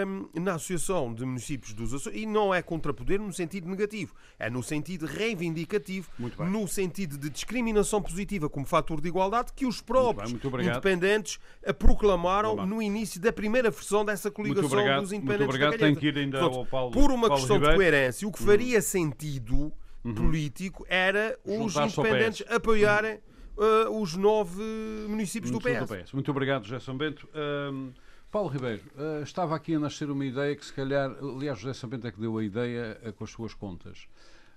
um, 0.06 0.42
na 0.42 0.54
Associação 0.54 1.14
de 1.14 1.26
Municípios 1.26 1.74
dos 1.74 1.94
Açores. 1.94 2.18
E 2.18 2.26
não 2.26 2.54
é 2.54 2.62
contrapoder 2.62 3.20
no 3.20 3.34
sentido 3.34 3.68
negativo, 3.68 4.16
é 4.40 4.50
no 4.50 4.64
sentido 4.64 5.06
reivindicativo, 5.06 6.10
no 6.50 6.66
sentido 6.66 7.18
de 7.18 7.30
discriminação 7.30 8.02
positiva 8.02 8.50
como 8.50 8.66
fator 8.66 9.02
de 9.02 9.10
igualdade 9.10 9.52
que 9.54 9.66
os 9.66 9.82
próprios 9.82 10.32
muito 10.32 10.50
bem, 10.50 10.62
muito 10.62 10.72
independentes 10.72 11.40
proclamaram 11.78 12.66
no 12.66 12.82
início 12.82 13.20
da 13.20 13.34
primeira 13.34 13.70
versão 13.70 14.06
dessa 14.06 14.32
coligação 14.32 15.02
dos 15.02 15.12
independentes. 15.12 15.28
Muito 15.28 15.44
obrigado. 15.44 15.78
Tem 15.78 15.94
que 15.94 16.08
ir 16.08 16.18
ainda 16.18 16.40
Portanto, 16.40 16.60
ao 16.60 16.66
Paulo, 16.66 16.92
por 16.94 17.12
uma 17.12 17.28
Paulo 17.28 17.36
questão 17.36 17.58
Ribeiro. 17.58 17.74
de 17.74 17.78
coerência, 17.78 18.26
o 18.26 18.32
que 18.32 18.42
faria 18.42 18.82
sentido 18.82 19.74
uhum. 20.08 20.16
político 20.16 20.86
era 20.90 21.38
os 21.44 21.76
independentes 21.76 22.46
apoiarem 22.50 23.20
uh, 23.58 24.02
os 24.02 24.16
nove 24.16 24.62
municípios 25.08 25.52
do 25.52 25.60
PS. 25.60 25.80
do 25.80 25.88
PS. 25.88 26.14
Muito 26.14 26.32
obrigado, 26.32 26.66
José 26.66 26.80
São 26.80 26.98
Bento. 26.98 27.28
Um, 27.36 27.92
Paulo 28.32 28.50
Ribeiro, 28.50 28.84
uh, 28.96 29.24
estava 29.24 29.56
aqui 29.56 29.76
a 29.76 29.80
nascer 29.80 30.10
uma 30.10 30.26
ideia 30.26 30.56
que 30.56 30.66
se 30.66 30.74
calhar, 30.74 31.12
aliás, 31.22 31.60
José 31.60 31.74
São 31.74 31.90
Bento 31.90 32.08
é 32.08 32.12
que 32.12 32.20
deu 32.20 32.38
a 32.38 32.44
ideia 32.44 33.00
uh, 33.06 33.14
com 33.14 33.24
as 33.24 33.32
suas 33.32 33.54
contas. 33.54 34.08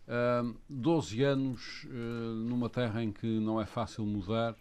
Uh, 0.06 0.56
12 0.68 1.22
anos 1.22 1.86
numa 1.88 2.68
terra 2.68 3.02
em 3.02 3.12
que 3.12 3.26
não 3.38 3.60
é 3.60 3.66
fácil 3.66 4.04
mudar 4.04 4.56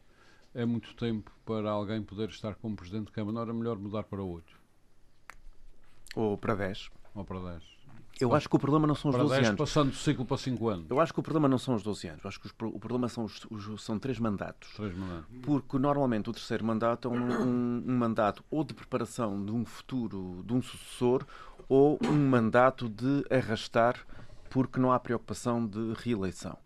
é 0.53 0.65
muito 0.65 0.95
tempo 0.95 1.31
para 1.45 1.69
alguém 1.69 2.01
poder 2.03 2.29
estar 2.29 2.55
como 2.55 2.75
Presidente 2.75 3.07
de 3.07 3.11
Câmara. 3.11 3.33
Não 3.33 3.41
era 3.41 3.53
melhor 3.53 3.77
mudar 3.77 4.03
para 4.03 4.21
8? 4.21 4.59
Ou 6.15 6.37
para 6.37 6.55
10. 6.55 6.89
Ou 7.15 7.23
para 7.23 7.39
10. 7.53 7.63
Eu 8.19 8.35
acho 8.35 8.49
que 8.49 8.55
o 8.55 8.59
problema 8.59 8.85
não 8.85 8.95
são 8.95 9.09
os 9.09 9.15
para 9.15 9.23
12 9.23 9.35
10, 9.35 9.47
anos. 9.47 9.59
passando 9.59 9.89
do 9.91 9.95
ciclo 9.95 10.25
para 10.25 10.37
5 10.37 10.67
anos. 10.69 10.85
Eu 10.89 10.99
acho 10.99 11.13
que 11.13 11.19
o 11.19 11.23
problema 11.23 11.47
não 11.47 11.57
são 11.57 11.75
os 11.75 11.83
12 11.83 12.07
anos. 12.07 12.23
Eu 12.23 12.27
acho 12.27 12.39
que 12.39 12.47
os, 12.47 12.53
o 12.59 12.79
problema 12.79 13.07
são, 13.07 13.23
os, 13.23 13.45
os, 13.49 13.83
são 13.83 13.97
três 13.97 14.19
mandatos. 14.19 14.73
Três 14.75 14.95
mandatos. 14.95 15.25
Porque 15.41 15.77
normalmente 15.77 16.29
o 16.29 16.33
terceiro 16.33 16.65
mandato 16.65 17.07
é 17.07 17.11
um, 17.11 17.15
um, 17.15 17.83
um, 17.87 17.97
mandato 17.97 18.43
ou 18.49 18.63
de 18.63 18.73
preparação 18.73 19.43
de 19.43 19.51
um 19.51 19.65
futuro, 19.65 20.43
de 20.45 20.53
um 20.53 20.61
sucessor, 20.61 21.25
ou 21.67 21.99
um 22.05 22.29
mandato 22.29 22.89
de 22.89 23.23
arrastar 23.29 24.05
porque 24.49 24.79
não 24.79 24.91
há 24.91 24.99
preocupação 24.99 25.65
de 25.65 25.93
reeleição. 25.93 26.57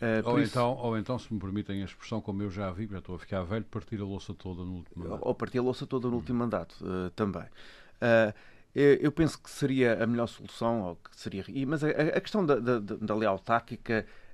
Uh, 0.00 0.26
ou, 0.26 0.40
isso... 0.40 0.52
então, 0.52 0.74
ou 0.76 0.96
então, 0.96 1.18
se 1.18 1.32
me 1.32 1.38
permitem 1.38 1.82
a 1.82 1.84
expressão, 1.84 2.22
como 2.22 2.42
eu 2.42 2.50
já 2.50 2.70
vi, 2.70 2.86
já 2.86 2.98
estou 2.98 3.14
a 3.14 3.18
ficar 3.18 3.42
velho, 3.42 3.64
partir 3.66 4.00
a 4.00 4.04
louça 4.04 4.32
toda 4.32 4.64
no 4.64 4.76
último 4.76 5.04
mandato. 5.04 5.20
Ou 5.26 5.34
partir 5.34 5.58
a 5.58 5.62
louça 5.62 5.86
toda 5.86 6.08
no 6.08 6.16
último 6.16 6.38
mandato, 6.38 6.74
uh, 6.80 7.10
também. 7.10 7.42
Uh, 7.42 8.32
eu 8.74 9.10
penso 9.10 9.40
que 9.40 9.50
seria 9.50 10.02
a 10.02 10.06
melhor 10.06 10.26
solução, 10.26 10.82
ou 10.82 10.96
que 10.96 11.16
seria, 11.18 11.44
mas 11.66 11.82
a, 11.82 12.20
questão 12.20 12.44
da, 12.44 12.56
da, 12.56 12.78
da 12.78 13.14
lei 13.14 13.26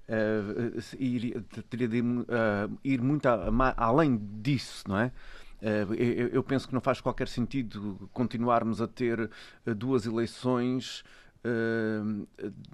uh, 0.08 0.96
ir, 0.98 1.42
teria 1.68 1.88
de 1.88 2.00
uh, 2.00 2.24
ir 2.84 3.00
muito 3.00 3.26
a, 3.26 3.74
além 3.76 4.20
disso, 4.40 4.84
não 4.88 4.98
é? 4.98 5.12
Uh, 5.62 5.94
eu, 5.94 6.28
eu, 6.28 6.42
penso 6.42 6.68
que 6.68 6.74
não 6.74 6.82
faz 6.82 7.00
qualquer 7.00 7.28
sentido 7.28 8.08
continuarmos 8.12 8.82
a 8.82 8.86
ter 8.86 9.30
duas 9.64 10.04
eleições 10.04 11.02
eh, 11.02 11.25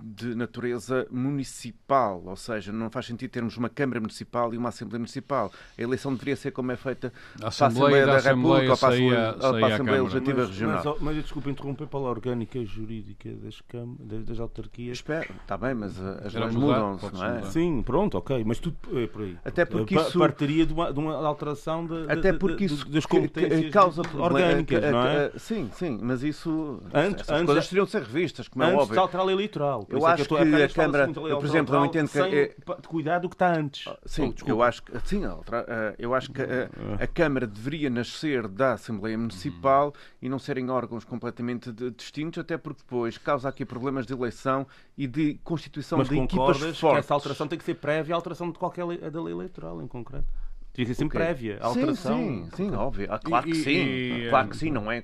de 0.02 0.34
natureza 0.34 1.06
municipal, 1.10 2.22
ou 2.24 2.36
seja, 2.36 2.72
não 2.72 2.90
faz 2.90 3.06
sentido 3.06 3.30
termos 3.30 3.56
uma 3.56 3.68
Câmara 3.68 4.00
Municipal 4.00 4.52
e 4.54 4.56
uma 4.56 4.68
Assembleia 4.70 4.98
Municipal. 4.98 5.52
A 5.78 5.82
eleição 5.82 6.12
deveria 6.12 6.36
ser 6.36 6.50
como 6.50 6.72
é 6.72 6.76
feita 6.76 7.12
A 7.36 7.38
para 7.38 7.44
a 7.46 7.48
Assembleia 7.48 8.06
da, 8.06 8.18
República 8.18 8.72
ou 8.72 8.76
para 8.78 8.88
a 8.88 8.90
saía- 8.90 9.30
Assembleia, 9.30 9.32
ou 9.32 9.38
para 9.38 9.48
a 9.48 9.50
Assembleia 9.50 9.76
Câmara. 9.78 10.02
Legislativa 10.02 10.38
mas, 10.40 10.48
Regional. 10.48 10.84
mas, 10.84 11.00
mas 11.02 11.16
eu 11.16 11.22
desculpa 11.22 11.50
interromper 11.50 11.86
pela 11.86 12.08
orgânica 12.10 12.64
jurídica 12.64 13.30
das, 13.42 13.60
cam... 13.62 13.94
das, 14.00 14.24
das 14.24 14.40
autarquias. 14.40 14.98
Espera, 14.98 15.26
está 15.42 15.56
bem, 15.56 15.74
mas 15.74 15.98
uh, 15.98 16.20
as 16.24 16.34
leis 16.34 16.54
mudam-se, 16.54 17.12
não 17.12 17.24
é? 17.24 17.34
mudar. 17.34 17.50
Sim, 17.50 17.82
pronto, 17.82 18.18
ok, 18.18 18.44
mas 18.44 18.58
tudo 18.58 18.76
é 18.98 19.06
por 19.06 19.22
aí. 19.22 19.36
Até 19.44 19.64
porque 19.64 19.94
Pa- 19.94 20.02
isso- 20.02 20.18
partiria 20.18 20.66
de 20.66 20.72
uma, 20.72 20.92
de 20.92 20.98
uma 20.98 21.14
alteração 21.14 21.86
de, 21.86 22.10
Até 22.10 22.32
porque 22.32 22.66
de- 22.66 22.74
isso 22.74 22.88
das 22.90 23.06
competências 23.06 23.70
causa 23.72 24.02
orgânicas, 24.14 24.82
não 24.90 25.06
é? 25.06 25.30
Sim, 25.36 25.70
sim, 25.74 25.98
mas 26.02 26.22
isso. 26.22 26.80
Antes- 26.92 27.28
antes- 27.28 27.46
coisas 27.46 27.68
teriam 27.68 27.84
de 27.84 27.90
ser 27.90 28.02
revistas, 28.02 28.48
como 28.48 28.61
é 28.64 28.66
Antes 28.68 28.76
de 28.78 28.82
óbvio. 28.82 29.00
alterar 29.00 29.22
a 29.22 29.26
lei 29.26 29.36
eleitoral. 29.36 29.84
Por 29.84 29.96
Eu 29.98 30.06
é 30.06 30.10
acho 30.12 30.22
que 30.24 30.28
bocado 30.28 30.48
a 30.48 30.52
fala-se 30.52 30.74
Câmara- 30.74 31.12
eu, 31.28 31.38
por 31.38 31.44
exemplo, 31.46 31.74
não 31.74 31.84
entendo 31.86 32.06
que 32.06 32.12
sem 32.12 32.34
é- 32.34 32.46
de 32.80 32.88
cuidar 32.88 33.18
do 33.18 33.28
que 33.28 33.34
está 33.34 33.56
antes. 33.56 33.84
Sim, 34.06 34.34
Oh, 34.44 34.48
eu 34.48 34.62
acho 34.62 34.82
que 34.82 34.92
sim, 35.04 35.22
eh, 35.24 35.94
eu 35.98 36.14
acho 36.14 36.30
que 36.32 36.40
a, 36.42 37.02
a 37.02 37.06
Câmara 37.06 37.46
deveria 37.46 37.90
nascer 37.90 38.46
da 38.48 38.72
Assembleia 38.74 39.16
Municipal 39.18 39.92
e 40.20 40.28
não 40.28 40.38
serem 40.38 40.68
órgãos 40.70 41.04
completamente 41.04 41.70
de- 41.72 41.90
distintos, 41.90 42.38
até 42.38 42.56
porque 42.56 42.82
depois 42.82 43.18
causa 43.18 43.48
aqui 43.48 43.64
problemas 43.64 44.06
de 44.06 44.12
eleição 44.12 44.66
e 44.96 45.06
de 45.06 45.34
constituição 45.44 45.98
Mas 45.98 46.08
de 46.08 46.14
equipas 46.16 46.36
concordas 46.36 46.74
que 46.74 46.80
fortes. 46.80 46.98
essa 47.04 47.14
alteração 47.14 47.48
tem 47.48 47.58
que 47.58 47.64
ser 47.64 47.74
prévia 47.74 48.14
à 48.14 48.16
alteração 48.16 48.50
de 48.50 48.58
qualquer 48.58 48.84
lei, 48.84 48.98
da 48.98 49.22
lei 49.22 49.32
eleitoral, 49.34 49.80
em 49.82 49.86
concreto? 49.86 50.26
Que 50.74 50.86
ser 50.86 50.94
sempre 50.94 51.18
Ok. 51.18 51.26
prévia. 51.26 51.58
A 51.60 51.68
Sim, 51.70 51.80
alteração. 51.80 52.16
Sim, 52.18 52.48
sim, 52.54 52.74
óbvio. 52.74 53.06
Ah, 53.10 53.18
claro 53.18 53.46
E- 53.46 53.52
que 53.52 53.58
sim. 53.58 53.70
e- 53.70 54.26
claro 54.30 54.48
que 54.48 54.56
sim, 54.56 54.70
não 54.70 54.90
é. 54.90 55.02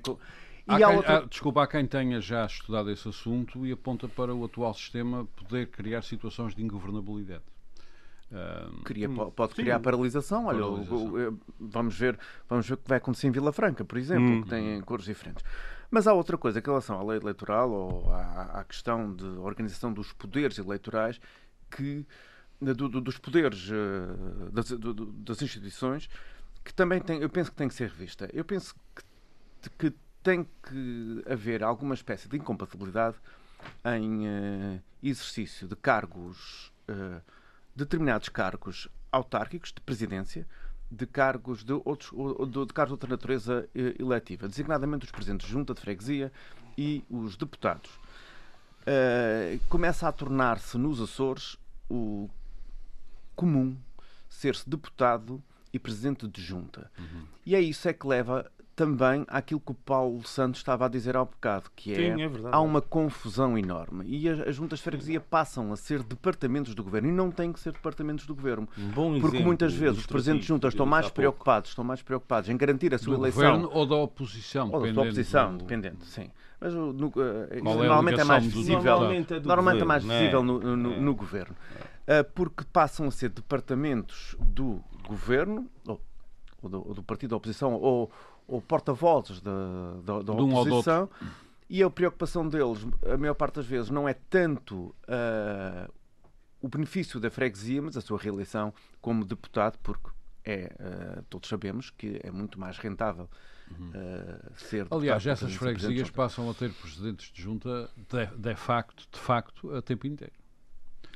E 0.68 0.72
Há 0.72 0.76
quem- 0.88 0.96
outra- 0.96 1.18
há- 1.18 1.24
desculpa, 1.24 1.62
há 1.62 1.66
quem 1.66 1.86
tenha 1.86 2.20
já 2.20 2.44
estudado 2.44 2.90
esse 2.90 3.08
assunto 3.08 3.66
e 3.66 3.72
aponta 3.72 4.06
para 4.06 4.34
o 4.34 4.44
atual 4.44 4.74
sistema 4.74 5.26
poder 5.36 5.68
criar 5.68 6.02
situações 6.02 6.54
de 6.54 6.62
ingovernabilidade. 6.62 7.42
Ah, 8.30 8.68
Cria- 8.84 9.08
po- 9.08 9.32
pode 9.32 9.54
Sim. 9.54 9.62
criar 9.62 9.80
paralisação. 9.80 10.44
Olha, 10.46 10.60
Paralisação. 10.60 10.96
o- 11.06 11.28
o- 11.30 11.38
vamos, 11.58 11.98
ver, 11.98 12.18
vamos 12.46 12.68
ver 12.68 12.74
o 12.74 12.76
que 12.76 12.88
vai 12.88 12.98
acontecer 12.98 13.26
em 13.28 13.30
Vila 13.30 13.50
Franca, 13.52 13.82
por 13.86 13.96
exemplo, 13.96 14.30
Hum. 14.30 14.42
que 14.42 14.50
tem 14.50 14.80
cores 14.82 15.06
diferentes. 15.06 15.42
Mas 15.90 16.06
há 16.06 16.12
outra 16.12 16.36
coisa, 16.36 16.58
em 16.58 16.62
relação 16.62 17.00
à 17.00 17.02
lei 17.02 17.18
eleitoral 17.18 17.70
ou 17.70 18.10
à, 18.12 18.60
à 18.60 18.64
questão 18.64 19.14
de 19.14 19.24
organização 19.24 19.90
dos 19.90 20.12
poderes 20.12 20.58
eleitorais, 20.58 21.18
que 21.70 22.04
do- 22.60 22.74
do- 22.90 23.00
dos 23.00 23.16
poderes 23.16 23.70
eh, 23.70 24.50
das, 24.52 24.68
do- 24.72 25.06
das 25.06 25.40
instituições, 25.40 26.10
que 26.62 26.74
também 26.74 27.00
tem, 27.00 27.22
eu 27.22 27.30
penso 27.30 27.50
que 27.50 27.56
tem 27.56 27.68
que 27.68 27.74
ser 27.74 27.88
revista. 27.88 28.28
Eu 28.34 28.44
penso 28.44 28.74
que, 28.94 29.90
que 29.90 29.96
tem 30.22 30.44
que 30.44 31.22
haver 31.30 31.62
alguma 31.62 31.94
espécie 31.94 32.28
de 32.28 32.36
incompatibilidade 32.36 33.16
em 33.84 34.26
eh, 34.26 34.80
exercício 35.02 35.66
de 35.68 35.76
cargos, 35.76 36.72
eh, 36.88 37.20
determinados 37.74 38.28
cargos 38.28 38.88
autárquicos 39.10 39.72
de 39.72 39.80
presidência, 39.80 40.46
de 40.90 41.06
cargos 41.06 41.62
de, 41.64 41.72
outros, 41.84 42.10
ou- 42.12 42.46
de, 42.46 42.66
de 42.66 42.72
cargos 42.72 42.90
de 42.90 42.94
outra 42.94 43.08
natureza 43.10 43.68
eh, 43.74 43.94
eletiva, 43.98 44.48
designadamente 44.48 45.04
os 45.04 45.10
presidentes 45.10 45.46
de 45.46 45.52
junta 45.52 45.74
de 45.74 45.80
freguesia 45.80 46.32
e 46.76 47.04
os 47.10 47.36
deputados. 47.36 47.90
Eh, 48.86 49.58
começa 49.68 50.08
a 50.08 50.12
tornar-se 50.12 50.78
nos 50.78 51.00
Açores 51.00 51.56
o 51.90 52.28
comum 53.34 53.76
ser-se 54.28 54.68
deputado 54.68 55.42
e 55.72 55.78
presidente 55.78 56.26
de 56.26 56.40
junta. 56.42 56.90
E 57.44 57.54
é 57.54 57.60
isso 57.60 57.88
é 57.88 57.92
que 57.92 58.06
leva 58.06 58.50
também 58.78 59.24
àquilo 59.26 59.58
que 59.58 59.72
o 59.72 59.74
Paulo 59.74 60.24
Santos 60.24 60.60
estava 60.60 60.86
a 60.86 60.88
dizer 60.88 61.16
há 61.16 61.24
bocado, 61.24 61.68
que 61.74 61.92
é, 61.92 61.96
Sim, 61.96 62.22
é 62.22 62.28
verdade. 62.28 62.54
há 62.54 62.60
uma 62.60 62.80
confusão 62.80 63.58
enorme. 63.58 64.04
E 64.06 64.28
as, 64.28 64.38
as 64.38 64.54
juntas 64.54 64.78
de 64.78 64.84
freguesia 64.84 65.20
passam 65.20 65.72
a 65.72 65.76
ser 65.76 66.00
departamentos 66.04 66.76
do 66.76 66.84
governo 66.84 67.08
e 67.08 67.12
não 67.12 67.28
têm 67.32 67.52
que 67.52 67.58
ser 67.58 67.72
departamentos 67.72 68.24
do 68.24 68.36
governo. 68.36 68.68
Um 68.78 68.88
bom 68.90 69.18
Porque 69.20 69.40
muitas 69.40 69.74
vezes 69.74 69.98
os 69.98 70.06
presidentes 70.06 70.42
de 70.44 70.48
juntas 70.48 70.74
estão 70.74 70.86
mais 70.86 71.10
preocupados, 71.10 71.70
estão 71.70 71.82
mais 71.82 72.02
preocupados 72.02 72.48
em 72.48 72.56
garantir 72.56 72.94
a 72.94 72.98
sua 72.98 73.16
do 73.16 73.22
eleição 73.22 73.42
governo 73.42 73.70
ou 73.72 73.84
da 73.84 73.96
oposição? 73.96 74.70
ou 74.72 74.92
da 74.92 75.02
oposição, 75.02 75.52
do- 75.56 75.58
dependente, 75.64 76.06
sim. 76.06 76.30
Mas 76.60 76.72
no, 76.72 77.12
eh, 77.50 77.58
é 77.58 77.60
normalmente 77.60 78.20
é 78.20 78.24
mais 78.24 78.44
visível. 78.46 78.80
Normalmente 78.82 79.34
é 79.34 79.40
Normalmente 79.40 79.82
é 79.82 79.84
mais 79.84 80.02
governo, 80.04 80.20
visível 80.20 80.42
no, 80.44 80.76
no- 80.76 80.92
É. 80.94 81.00
no 81.00 81.14
governo. 81.16 81.56
Uh, 82.06 82.24
porque 82.32 82.62
passam 82.72 83.06
a 83.08 83.10
ser 83.10 83.28
departamentos 83.30 84.36
do 84.40 84.80
governo, 85.06 85.68
ou, 85.86 86.00
ou 86.62 86.70
do, 86.70 86.88
ou 86.88 86.94
do 86.94 87.02
partido 87.02 87.30
da 87.30 87.36
oposição, 87.36 87.74
ou, 87.74 88.10
ou 88.48 88.62
porta-vozes 88.62 89.40
da, 89.40 89.52
da, 90.22 90.32
um 90.32 90.56
oposição, 90.56 91.08
e 91.68 91.82
a 91.82 91.90
preocupação 91.90 92.48
deles, 92.48 92.86
a 93.06 93.16
maior 93.18 93.34
parte 93.34 93.56
das 93.56 93.66
vezes, 93.66 93.90
não 93.90 94.08
é 94.08 94.14
tanto 94.14 94.94
uh, 95.04 95.92
o 96.62 96.68
benefício 96.68 97.20
da 97.20 97.30
freguesia, 97.30 97.82
mas 97.82 97.96
a 97.96 98.00
sua 98.00 98.18
reeleição 98.18 98.72
como 99.02 99.22
deputado, 99.24 99.78
porque 99.82 100.08
é, 100.44 100.72
uh, 100.80 101.22
todos 101.28 101.46
sabemos 101.48 101.90
que 101.90 102.18
é 102.24 102.30
muito 102.30 102.58
mais 102.58 102.78
rentável 102.78 103.28
uh, 103.70 104.58
ser 104.58 104.86
Aliás, 104.90 105.26
essas 105.26 105.54
freguesias 105.54 106.10
passam 106.10 106.50
a 106.50 106.54
ter 106.54 106.72
presidentes 106.72 107.30
de 107.30 107.42
junta 107.42 107.90
de, 107.96 108.26
de 108.34 108.56
facto, 108.56 109.06
de 109.12 109.18
facto, 109.18 109.74
a 109.74 109.82
tempo 109.82 110.06
inteiro. 110.06 110.32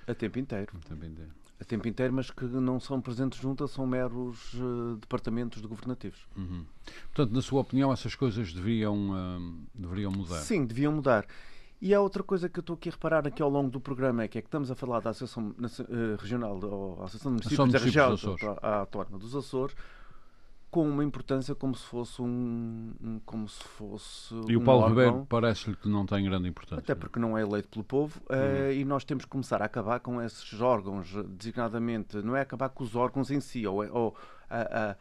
a 0.06 0.14
tempo 0.14 0.38
inteiro. 0.38 0.70
A 0.74 0.88
tempo 0.88 1.06
inteiro. 1.06 1.41
A 1.62 1.64
tempo 1.64 1.88
inteiro, 1.88 2.12
mas 2.12 2.30
que 2.30 2.44
não 2.44 2.78
são 2.78 3.00
presentes 3.00 3.40
juntas, 3.40 3.70
são 3.70 3.86
meros 3.86 4.52
eh, 4.54 4.96
departamentos 5.00 5.62
de 5.62 5.68
governativos. 5.68 6.20
Uhum. 6.36 6.64
Portanto, 7.14 7.34
na 7.34 7.40
sua 7.42 7.60
opinião, 7.60 7.92
essas 7.92 8.14
coisas 8.14 8.52
deveriam, 8.52 8.94
hum, 8.96 9.64
deveriam 9.74 10.10
mudar. 10.12 10.40
Sim, 10.40 10.64
deviam 10.66 10.92
mudar. 10.92 11.24
E 11.80 11.92
há 11.92 12.00
outra 12.00 12.22
coisa 12.22 12.48
que 12.48 12.58
eu 12.58 12.60
estou 12.60 12.74
aqui 12.74 12.88
a 12.88 12.92
reparar 12.92 13.26
aqui 13.26 13.42
ao 13.42 13.48
longo 13.50 13.68
do 13.70 13.80
programa, 13.80 14.22
é 14.22 14.28
que 14.28 14.38
é 14.38 14.40
que 14.40 14.46
estamos 14.46 14.70
a 14.70 14.74
falar 14.76 15.00
da 15.00 15.10
Associação 15.10 15.52
eh, 15.60 16.16
Regional, 16.20 16.60
ou 16.62 17.02
Associação 17.02 17.34
de 17.34 17.40
Associação 17.40 17.66
Municípios 17.66 17.66
de 17.66 17.72
da 17.72 17.78
Região 17.78 18.06
Municípios 18.08 18.42
Auto- 18.48 18.64
Autónoma 18.66 19.18
dos 19.18 19.34
Açores, 19.34 19.74
com 20.72 20.88
uma 20.88 21.04
importância 21.04 21.54
como 21.54 21.74
se 21.76 21.84
fosse 21.84 22.20
um, 22.22 22.92
um- 23.00 23.20
como 23.26 23.46
se 23.46 23.62
fosse 23.62 24.34
E 24.48 24.56
o 24.56 24.60
um 24.60 24.64
Paulo 24.64 24.84
órgão, 24.84 25.04
Ribeiro 25.04 25.26
parece-lhe 25.28 25.76
que 25.76 25.86
não 25.86 26.06
tem 26.06 26.24
grande 26.24 26.48
importância. 26.48 26.80
até 26.80 26.94
porque 26.94 27.20
não 27.20 27.36
é 27.36 27.42
eleito 27.42 27.68
pelo 27.68 27.84
povo, 27.84 28.20
Uhum. 28.30 28.72
e 28.72 28.82
nós 28.84 29.04
temos 29.04 29.24
que 29.26 29.30
começar 29.30 29.60
a 29.60 29.66
acabar 29.66 30.00
com 30.00 30.20
esses 30.22 30.58
órgãos, 30.62 31.12
designadamente, 31.28 32.16
não 32.22 32.34
é 32.34 32.40
acabar 32.40 32.70
com 32.70 32.82
os 32.82 32.96
órgãos 32.96 33.30
em 33.30 33.38
si, 33.38 33.66
ou, 33.66 33.84
é- 33.84 33.90
ou 33.92 34.16
a, 34.48 34.60
a- 34.90 34.96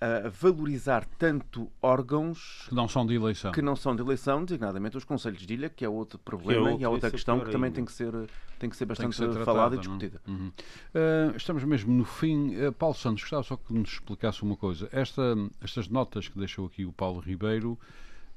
a 0.00 0.28
valorizar 0.28 1.04
tanto 1.18 1.68
órgãos 1.82 2.66
Que 2.68 2.74
não 2.74 2.86
são 2.86 3.04
de 3.04 3.14
eleição. 3.14 3.50
que 3.50 3.60
não 3.60 3.74
são 3.74 3.96
de 3.96 4.02
eleição, 4.02 4.44
designadamente 4.44 4.96
os 4.96 5.04
conselhos 5.04 5.44
de 5.44 5.52
ilha, 5.54 5.68
que 5.68 5.84
é 5.84 5.88
outro 5.88 6.18
problema 6.20 6.70
outro, 6.70 6.80
e 6.80 6.84
é 6.84 6.88
outra 6.88 7.08
é 7.08 7.10
questão 7.10 7.40
que 7.40 7.46
também 7.50 7.64
ainda. 7.66 7.74
tem 7.76 7.84
que 7.84 7.92
ser, 7.92 8.12
tem 8.58 8.70
que 8.70 8.76
ser 8.76 8.84
bastante 8.86 9.10
que 9.10 9.16
ser 9.16 9.28
tratada, 9.30 9.44
falada 9.44 9.74
e 9.74 9.78
não 9.78 9.82
é? 9.82 9.98
discutida. 9.98 10.20
Uhum. 10.28 10.52
Uh, 10.94 11.36
estamos 11.36 11.64
mesmo 11.64 11.92
no 11.92 12.04
fim. 12.04 12.54
Uh, 12.54 12.72
Paulo 12.72 12.94
Santos, 12.94 13.22
gostava 13.22 13.42
só 13.42 13.56
que 13.56 13.72
nos 13.72 13.90
explicasse 13.94 14.42
uma 14.42 14.56
coisa. 14.56 14.88
Esta, 14.92 15.34
estas 15.60 15.88
notas 15.88 16.28
que 16.28 16.38
deixou 16.38 16.66
aqui 16.66 16.84
o 16.84 16.92
Paulo 16.92 17.18
Ribeiro, 17.18 17.76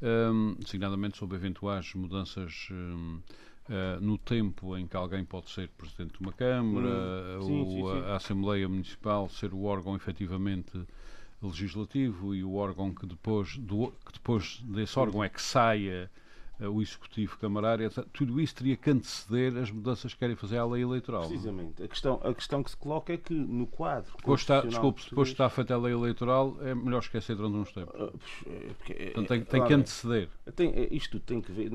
um, 0.02 0.56
designadamente 0.60 1.18
sobre 1.18 1.38
eventuais 1.38 1.94
mudanças 1.94 2.70
um, 2.72 3.20
uh, 3.70 4.02
no 4.02 4.18
tempo 4.18 4.76
em 4.76 4.88
que 4.88 4.98
alguém 4.98 5.24
pode 5.24 5.50
ser 5.52 5.70
Presidente 5.78 6.14
de 6.14 6.22
uma 6.22 6.34
Câmara, 6.34 6.88
Hum, 7.40 7.42
sim, 7.44 7.60
ou 7.60 7.92
sim, 7.94 8.00
sim. 8.02 8.06
a 8.10 8.16
Assembleia 8.16 8.68
Municipal 8.68 9.30
ser 9.30 9.54
o 9.54 9.64
órgão 9.66 9.96
efetivamente 9.96 10.72
legislativo 11.42 12.36
e 12.36 12.44
o 12.44 12.56
órgão 12.56 12.94
que 12.94 13.06
depois, 13.06 13.58
do, 13.58 13.92
que 14.06 14.14
depois 14.14 14.62
desse 14.64 14.98
órgão 14.98 15.24
é 15.24 15.30
que 15.30 15.42
saia 15.42 16.10
o 16.68 16.82
Executivo 16.82 17.38
Camarário, 17.40 17.90
tudo 18.14 18.40
isso 18.40 18.56
teria 18.56 18.76
que 18.76 18.90
anteceder 18.90 19.58
as 19.58 19.72
mudanças 19.72 20.14
que 20.14 20.20
querem 20.20 20.36
fazer 20.36 20.58
à 20.58 20.66
lei 20.66 20.84
eleitoral. 20.84 21.24
é? 21.24 21.28
Precisamente. 21.28 21.84
A 21.84 21.88
questão, 21.88 22.20
a 22.24 22.34
questão 22.34 22.62
que 22.64 22.70
se 22.72 22.78
coloca 22.78 23.14
é 23.14 23.18
que 23.18 23.34
no 23.34 23.66
quadro. 23.68 24.12
Depois 24.18 24.42
está, 24.42 24.62
desculpe, 24.62 25.02
depois 25.10 25.30
está 25.30 25.50
feita 25.50 25.74
a 25.74 25.78
lei 25.78 25.94
eleitoral, 25.94 26.58
é 26.62 26.74
melhor 26.76 27.00
esquecer 27.00 27.36
durante 27.36 27.56
uns 27.56 27.72
tempos. 27.72 27.94
Ah, 28.00 28.10
é 28.48 28.74
porque- 28.78 28.94
é- 28.94 29.06
Portanto, 29.12 29.28
tem, 29.28 29.40
é- 29.40 29.44
tem 29.44 29.64
que 29.66 29.74
anteceder. 29.74 30.30
tem- 30.56 30.88
isto 30.92 31.20
tem 31.20 31.42
que 31.42 31.52
ver. 31.52 31.72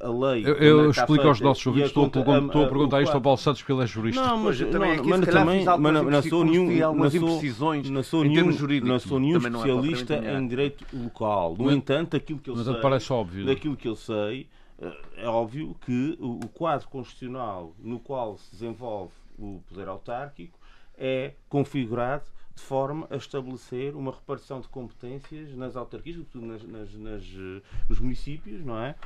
A 0.00 0.08
lei. 0.08 0.44
Eu, 0.46 0.54
eu 0.54 0.90
explico 0.90 1.26
aos 1.26 1.40
nossos 1.40 1.66
a 1.66 1.70
ouvintes, 1.70 1.90
estou, 1.90 2.04
conta- 2.04 2.20
estou, 2.20 2.46
estou 2.46 2.62
a 2.62 2.64
a- 2.64 2.68
perguntar 2.68 3.02
isto 3.02 3.14
ao 3.14 3.20
Paulo 3.20 3.38
Santos, 3.38 3.60
porque 3.62 3.72
ele 3.72 3.82
é 3.82 3.86
jurista. 3.86 4.20
Não, 4.22 4.38
mas, 4.38 4.60
eu 4.60 4.70
também 4.70 4.90
não, 4.94 5.00
aqui, 5.00 5.08
mas 5.08 5.20
também 5.26 5.58
mas 5.58 5.68
algumas 5.68 5.92
não, 5.94 6.02
não 6.10 6.22
sou 6.22 6.44
nenhum, 6.44 6.84
algumas 6.84 7.14
não 7.14 7.20
sou, 7.20 7.28
imprecisões 7.36 7.90
não 7.90 8.02
sou 8.02 8.22
nenhum, 8.22 8.34
termos 8.34 8.56
jurídicos, 8.56 8.88
não 8.88 8.98
sou 9.00 9.18
nenhum 9.20 9.34
é 9.36 9.38
especialista 9.38 10.16
em 10.16 10.46
direito 10.48 10.84
local. 10.92 11.56
No 11.58 11.70
entanto, 11.72 12.16
aquilo 12.16 12.38
que 12.38 12.50
eu 12.50 12.56
Mas 12.56 12.64
sei, 12.64 12.74
parece 12.76 13.12
óbvio. 13.12 13.46
daquilo 13.46 13.76
que 13.76 13.88
eu 13.88 13.96
sei, 13.98 14.48
eh, 14.80 14.96
é 15.16 15.28
óbvio 15.28 15.74
que 15.84 16.16
o, 16.20 16.36
o 16.36 16.48
quadro 16.48 16.88
constitucional 16.88 17.74
no 17.78 17.98
qual 18.00 18.38
se 18.38 18.50
desenvolve 18.52 19.12
o 19.38 19.62
poder 19.68 19.88
autárquico 19.88 20.58
é 20.96 21.34
configurado 21.48 22.24
de 22.58 22.64
forma 22.64 23.06
a 23.08 23.16
estabelecer 23.16 23.94
uma 23.94 24.10
repartição 24.10 24.60
de 24.60 24.68
competências 24.68 25.54
nas 25.54 25.76
autarquias, 25.76 26.16
sobretudo 26.16 26.46
nas, 26.46 26.62
nas, 26.64 26.94
nas, 26.94 27.22
eh, 27.22 27.62
nos 27.88 28.00
municípios, 28.00 28.64
não 28.64 28.76
é? 28.78 28.96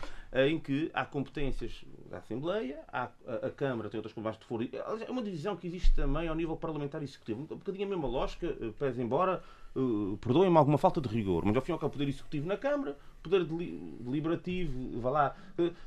Em 0.49 0.59
que 0.59 0.91
há 0.95 1.05
competências 1.05 1.85
da 2.11 2.17
Assembleia, 2.17 2.81
há, 2.89 3.11
a, 3.27 3.47
a 3.47 3.51
Câmara 3.51 3.91
tem 3.91 3.99
outras 3.99 4.15
competências 4.15 4.41
de 4.41 4.47
foro. 4.47 4.69
É 5.07 5.11
uma 5.11 5.23
divisão 5.23 5.55
que 5.55 5.67
existe 5.67 5.95
também 5.95 6.27
ao 6.27 6.35
nível 6.35 6.57
parlamentar 6.57 7.03
e 7.03 7.05
executivo. 7.05 7.43
Um 7.43 7.57
bocadinho 7.59 7.87
a 7.87 7.91
mesma 7.91 8.09
lógica, 8.09 8.47
eh, 8.47 8.73
pese 8.79 9.03
embora, 9.03 9.43
uh, 9.77 10.17
perdoem-me 10.17 10.57
alguma 10.57 10.79
falta 10.79 11.03
de 11.03 11.09
rigor, 11.09 11.45
mas 11.45 11.55
ao 11.55 11.61
fim 11.61 11.73
e 11.73 11.75
ao 11.75 11.79
cabo, 11.79 11.93
poder 11.93 12.09
executivo 12.09 12.47
na 12.47 12.57
Câmara, 12.57 12.97
poder 13.23 13.45
deliberativo, 13.45 15.01
vá 15.01 15.11
lá, 15.11 15.37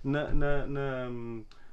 na, 0.04 0.34
na, 0.34 0.68
na, 0.68 1.10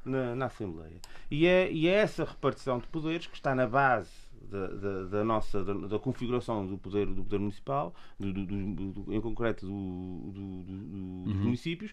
na, 0.04 0.34
na 0.34 0.46
Assembleia. 0.46 1.00
E 1.30 1.46
é, 1.46 1.70
e 1.72 1.86
é 1.86 1.94
essa 1.94 2.24
repartição 2.24 2.78
de 2.78 2.86
poderes 2.88 3.26
que 3.26 3.36
está 3.36 3.54
na 3.54 3.66
base 3.66 4.10
da, 4.50 4.66
da, 4.66 5.04
da 5.04 5.24
nossa 5.24 5.64
da, 5.64 5.72
da, 5.72 5.98
configuração 5.98 6.66
do 6.66 6.76
poder 6.76 7.06
do 7.06 7.22
poder 7.22 7.38
municipal, 7.38 7.94
do, 8.18 8.32
do, 8.32 8.44
do, 8.44 9.12
em 9.12 9.20
concreto 9.20 9.64
dos 9.64 9.72
uhum. 9.72 11.24
municípios, 11.24 11.92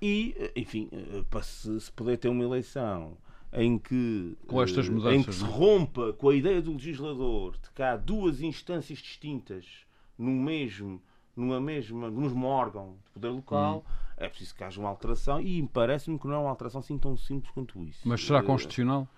e 0.00 0.34
enfim 0.56 0.88
para 1.30 1.42
se, 1.42 1.80
se, 1.80 1.92
poder 1.92 2.16
ter 2.16 2.28
uma 2.28 2.42
eleição 2.42 3.16
em 3.52 3.78
que 3.78 4.36
com 4.46 4.62
estas 4.62 4.88
mudanças, 4.88 5.20
em 5.20 5.22
que 5.22 5.34
se 5.34 5.44
é? 5.44 5.46
rompa 5.46 6.12
com 6.14 6.28
a 6.28 6.34
ideia 6.34 6.60
do 6.60 6.72
legislador 6.72 7.52
de 7.52 7.70
que 7.70 7.82
há 7.82 7.96
duas 7.96 8.40
instâncias 8.40 8.98
distintas 8.98 9.84
no 10.18 10.30
mesmo 10.30 11.00
numa 11.36 11.60
mesma, 11.60 12.10
no 12.10 12.20
mesmo 12.20 12.46
órgão 12.46 12.96
de 13.06 13.10
poder 13.12 13.28
local, 13.28 13.76
uhum. 13.76 13.82
é 14.16 14.28
preciso 14.28 14.54
que 14.54 14.64
haja 14.64 14.80
uma 14.80 14.88
alteração 14.88 15.40
e 15.40 15.66
parece-me 15.68 16.18
que 16.18 16.26
não 16.26 16.34
é 16.34 16.38
uma 16.38 16.50
alteração 16.50 16.80
assim 16.80 16.98
tão 16.98 17.16
simples 17.16 17.50
quanto 17.52 17.82
isso. 17.82 18.00
Mas 18.04 18.24
será 18.24 18.42
constitucional? 18.42 19.08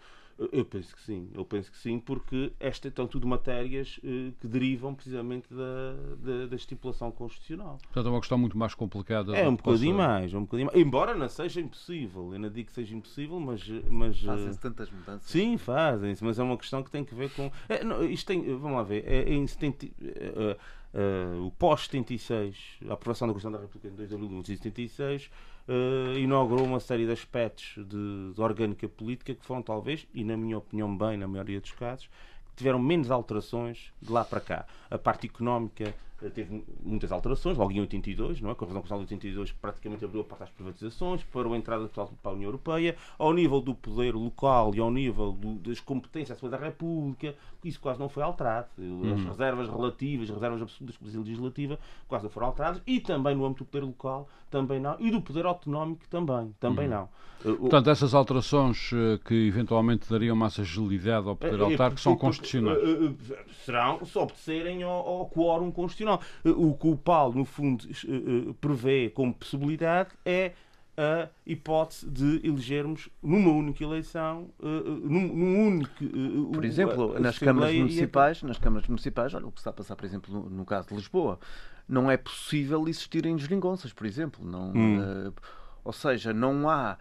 Eu 0.52 0.66
penso 0.66 0.94
que 0.94 1.00
sim, 1.00 1.30
eu 1.34 1.46
penso 1.46 1.72
que 1.72 1.78
sim, 1.78 1.98
porque 1.98 2.52
estas 2.60 2.90
estão 2.90 3.06
tudo 3.06 3.26
matérias 3.26 3.98
eh, 4.04 4.32
que 4.38 4.46
derivam 4.46 4.94
precisamente 4.94 5.48
da, 5.48 5.94
da, 6.18 6.46
da, 6.46 6.56
estipulação 6.56 7.10
constitucional. 7.10 7.78
Portanto, 7.84 8.06
é 8.06 8.10
uma 8.10 8.20
questão 8.20 8.36
muito 8.36 8.56
mais 8.56 8.74
complicada. 8.74 9.34
É 9.34 9.48
um 9.48 9.56
bocadinho 9.56 9.96
possa... 9.96 10.08
mais, 10.08 10.34
é 10.34 10.36
um 10.36 10.42
bocadinho 10.42 10.66
mais. 10.66 10.78
Embora 10.78 11.14
não 11.14 11.26
seja 11.26 11.58
impossível, 11.58 12.34
eu 12.34 12.38
não 12.38 12.50
digo 12.50 12.66
que 12.68 12.74
seja 12.74 12.94
impossível, 12.94 13.40
mas. 13.40 13.66
mas 13.88 14.16
eh, 14.18 14.26
Fazem-se 14.26 14.60
tantas 14.60 14.90
mudanças. 14.90 15.30
Sim, 15.30 15.56
fazem-se, 15.56 16.22
mas 16.22 16.38
é 16.38 16.42
uma 16.42 16.58
questão 16.58 16.82
que 16.82 16.90
tem 16.90 17.02
que 17.02 17.14
ver 17.14 17.30
com. 17.30 17.50
É, 17.66 17.82
não, 17.82 18.04
isto 18.04 18.26
tem, 18.26 18.42
vamos 18.58 18.76
lá 18.76 18.82
ver, 18.82 19.04
é, 19.06 19.22
é 19.22 19.32
em 19.32 19.46
70, 19.46 19.86
uh, 20.96 21.46
o 21.46 21.50
pós-76, 21.52 22.54
a 22.88 22.94
aprovação 22.94 23.28
da 23.28 23.34
Constituição 23.34 23.52
da 23.52 23.58
República 23.58 23.88
em 23.88 23.96
2 23.96 24.08
de 24.08 24.14
abril 24.14 24.28
de 24.28 24.34
1976 24.34 25.30
uh, 25.68 26.18
inaugurou 26.18 26.64
uma 26.64 26.80
série 26.80 27.04
de 27.04 27.12
aspectos 27.12 27.74
de, 27.76 28.32
de 28.34 28.40
orgânica 28.40 28.88
política 28.88 29.34
que 29.34 29.44
foram, 29.44 29.62
talvez, 29.62 30.06
e 30.14 30.24
na 30.24 30.36
minha 30.36 30.58
opinião, 30.58 30.96
bem, 30.96 31.16
na 31.16 31.28
maioria 31.28 31.60
dos 31.60 31.72
casos, 31.72 32.08
tiveram 32.56 32.78
menos 32.78 33.10
alterações 33.10 33.92
de 34.00 34.10
lá 34.10 34.24
para 34.24 34.40
cá. 34.40 34.66
A 34.90 34.96
parte 34.96 35.26
económica 35.26 35.94
teve 36.32 36.64
muitas 36.82 37.12
alterações, 37.12 37.58
logo 37.58 37.72
em 37.72 37.80
82, 37.80 38.40
não 38.40 38.50
é? 38.50 38.54
com 38.54 38.64
a 38.64 38.68
Revisão 38.68 38.80
Constitucional 38.82 39.06
de 39.06 39.14
82, 39.14 39.52
que 39.52 39.58
praticamente 39.58 40.04
abriu 40.04 40.20
a 40.22 40.24
parte 40.24 40.44
às 40.44 40.50
privatizações, 40.50 41.22
para 41.24 41.48
a 41.48 41.56
entrada 41.56 41.88
total 41.88 42.12
para 42.22 42.32
a 42.32 42.34
União 42.34 42.48
Europeia, 42.48 42.96
ao 43.18 43.32
nível 43.32 43.60
do 43.60 43.74
poder 43.74 44.14
local 44.14 44.74
e 44.74 44.80
ao 44.80 44.90
nível 44.90 45.32
do, 45.32 45.54
das 45.56 45.80
competências 45.80 46.40
da 46.40 46.56
República, 46.56 47.34
isso 47.62 47.80
quase 47.80 47.98
não 47.98 48.08
foi 48.08 48.22
alterado. 48.22 48.68
As 48.78 48.84
uhum. 48.84 49.28
reservas 49.28 49.68
relativas, 49.68 50.30
as 50.30 50.34
reservas 50.34 50.62
absolutas 50.62 50.94
da 50.94 50.98
Polícia 50.98 51.20
Legislativa 51.20 51.78
quase 52.08 52.24
não 52.24 52.30
foram 52.30 52.46
alteradas, 52.48 52.80
e 52.86 53.00
também 53.00 53.34
no 53.34 53.44
âmbito 53.44 53.64
do 53.64 53.66
poder 53.66 53.84
local, 53.84 54.28
também 54.50 54.80
não, 54.80 54.96
e 54.98 55.10
do 55.10 55.20
poder 55.20 55.44
autonómico 55.44 56.06
também, 56.08 56.54
também 56.58 56.86
uhum. 56.86 56.94
não. 56.94 57.08
Portanto, 57.42 57.90
essas 57.90 58.14
alterações 58.14 58.90
eh, 58.92 59.20
que 59.24 59.34
eventualmente 59.46 60.10
dariam 60.10 60.34
mais 60.34 60.58
agilidade 60.58 61.28
ao 61.28 61.36
poder 61.36 61.60
autárquico 61.60 62.00
são 62.00 62.16
constitucionais? 62.16 62.78
Serão 63.64 64.04
se 64.04 64.18
obedecerem 64.18 64.82
ao, 64.82 65.06
ao 65.06 65.26
quórum 65.28 65.70
constitucional 65.70 66.05
Constitucional. 66.06 66.20
Eh, 66.44 66.50
o 66.50 66.74
que 66.74 66.86
o 66.86 66.96
Paulo, 66.96 67.34
no 67.34 67.44
fundo, 67.44 67.84
eh, 67.88 67.90
eh, 68.06 68.54
prevê 68.60 69.10
como 69.10 69.34
possibilidade 69.34 70.10
é 70.24 70.52
a 70.98 71.28
hipótese 71.44 72.08
de 72.08 72.40
elegermos 72.42 73.10
numa 73.22 73.50
única 73.50 73.84
eleição, 73.84 74.48
num, 74.58 75.28
num 75.28 75.66
único. 75.66 75.92
Por 76.54 76.64
exemplo, 76.64 77.20
nas 77.20 77.38
câmaras 77.38 77.74
municipais, 77.74 78.42
nas 78.42 78.56
câmaras 78.56 78.88
municipais, 78.88 79.34
olha 79.34 79.46
o 79.46 79.52
que 79.52 79.58
está 79.58 79.68
a 79.68 79.72
passar, 79.74 79.94
por 79.94 80.06
exemplo, 80.06 80.32
no, 80.32 80.48
no 80.48 80.64
caso 80.64 80.88
de 80.88 80.94
Lisboa, 80.94 81.38
não 81.86 82.10
é 82.10 82.16
possível 82.16 82.88
existirem 82.88 83.36
deslingonças, 83.36 83.92
por 83.92 84.06
exemplo, 84.06 84.42
não, 84.42 84.72
hum. 84.74 85.32
ou 85.84 85.92
seja, 85.92 86.32
não 86.32 86.66
há 86.66 86.96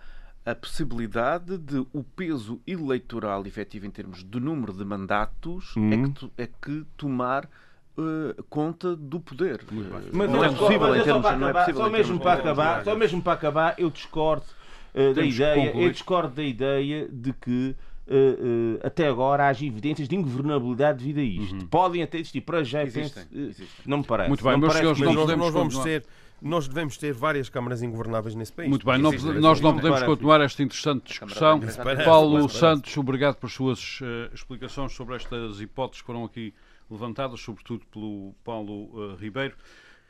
a 0.46 0.54
possibilidade 0.54 1.58
de 1.58 1.88
o 1.94 2.04
peso 2.04 2.62
eleitoral 2.68 3.48
efetivo 3.48 3.86
em 3.86 3.92
termos 3.92 4.26
de 4.26 4.40
número 4.42 4.74
de 4.74 4.84
mandatos 4.84 5.74
hum. 5.78 5.90
é, 5.90 6.10
que, 6.10 6.32
é 6.38 6.48
que 6.48 6.86
tomar 6.98 7.50
Uh, 7.98 8.44
conta 8.50 8.94
do 8.94 9.22
poder. 9.22 9.62
Mas 10.12 10.30
não, 10.30 10.44
é 10.44 10.50
possível 10.50 10.96
em 10.96 11.02
termos, 11.02 11.38
não 11.40 11.48
é 11.48 11.54
possível 11.54 11.82
só 11.82 11.90
mesmo 11.90 12.20
para 12.20 12.34
acabar, 12.34 12.84
só 12.84 12.96
mesmo 12.96 13.22
para 13.22 13.34
acabar, 13.34 13.76
eu 13.78 13.90
discordo 13.90 14.44
uh, 14.94 15.14
da 15.14 15.24
ideia, 15.24 15.72
eu 15.74 15.90
discordo 15.92 16.36
da 16.36 16.44
ideia 16.44 17.08
de 17.10 17.34
que 17.34 17.76
Uh, 18.08 18.78
uh, 18.78 18.86
até 18.86 19.08
agora 19.08 19.48
haja 19.48 19.66
evidências 19.66 20.08
de 20.08 20.16
ingovernabilidade 20.16 21.00
devido 21.00 21.18
a 21.18 21.24
isto. 21.24 21.56
Uhum. 21.56 21.66
Podem 21.66 22.04
até 22.04 22.20
existir, 22.20 22.40
para 22.40 22.64
já 22.64 22.84
existem, 22.84 23.24
penso, 23.24 23.36
existem. 23.36 23.68
não 23.84 23.98
me 23.98 24.04
parece. 24.04 24.30
Muito 24.30 24.44
bem, 24.44 24.54
não 24.54 24.60
meus 24.60 24.74
senhores, 24.74 25.02
não 25.02 25.16
podemos 25.16 25.46
nós 25.46 25.54
vamos 25.56 25.80
ter 25.80 26.06
nós 26.42 26.68
devemos 26.68 26.98
ter 26.98 27.14
várias 27.14 27.50
câmaras 27.50 27.82
ingovernáveis 27.82 28.36
nesse 28.36 28.54
país. 28.54 28.70
Muito 28.70 28.86
bem, 28.86 29.00
não, 29.00 29.12
nós 29.12 29.60
não 29.60 29.74
podemos 29.74 30.04
continuar 30.04 30.42
esta 30.42 30.62
interessante 30.62 31.08
discussão. 31.08 31.60
Paulo 32.04 32.48
Santos, 32.50 32.96
obrigado 32.98 33.38
por 33.38 33.50
suas 33.50 34.00
uh, 34.02 34.34
explicações 34.34 34.94
sobre 34.94 35.16
estas 35.16 35.60
hipóteses 35.60 36.02
que 36.02 36.06
foram 36.06 36.24
aqui 36.24 36.54
levantadas, 36.90 37.40
sobretudo 37.40 37.86
pelo 37.88 38.34
Paulo 38.44 38.90
uh, 38.94 39.16
Ribeiro. 39.16 39.56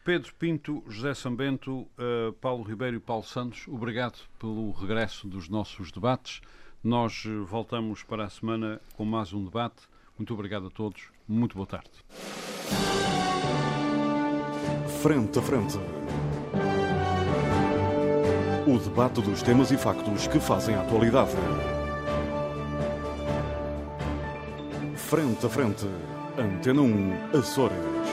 Pedro 0.03 0.33
Pinto, 0.35 0.83
José 0.87 1.15
Sambento, 1.15 1.79
uh, 1.79 2.31
Paulo 2.39 2.63
Ribeiro 2.63 2.97
e 2.97 2.99
Paulo 2.99 3.23
Santos, 3.23 3.67
obrigado 3.67 4.19
pelo 4.37 4.71
regresso 4.71 5.27
dos 5.27 5.49
nossos 5.49 5.91
debates. 5.91 6.41
Nós 6.85 7.23
eh, 7.25 7.29
voltamos 7.49 8.03
para 8.03 8.25
a 8.25 8.29
semana 8.29 8.79
com 8.95 9.03
mais 9.03 9.33
um 9.33 9.43
debate. 9.43 9.87
Muito 10.19 10.31
obrigado 10.35 10.67
a 10.67 10.69
todos. 10.69 11.09
Muito 11.27 11.55
boa 11.55 11.65
tarde. 11.65 11.89
Frente 15.01 15.39
a 15.39 15.41
frente. 15.41 15.79
O 18.67 18.77
debate 18.77 19.19
dos 19.23 19.41
temas 19.41 19.71
e 19.71 19.77
factos 19.77 20.27
que 20.27 20.39
fazem 20.39 20.75
a 20.75 20.81
atualidade. 20.81 21.31
Frente 24.95 25.43
a 25.43 25.49
frente. 25.49 25.87
Antena 26.37 26.81
1 26.81 27.13
Açores. 27.33 28.04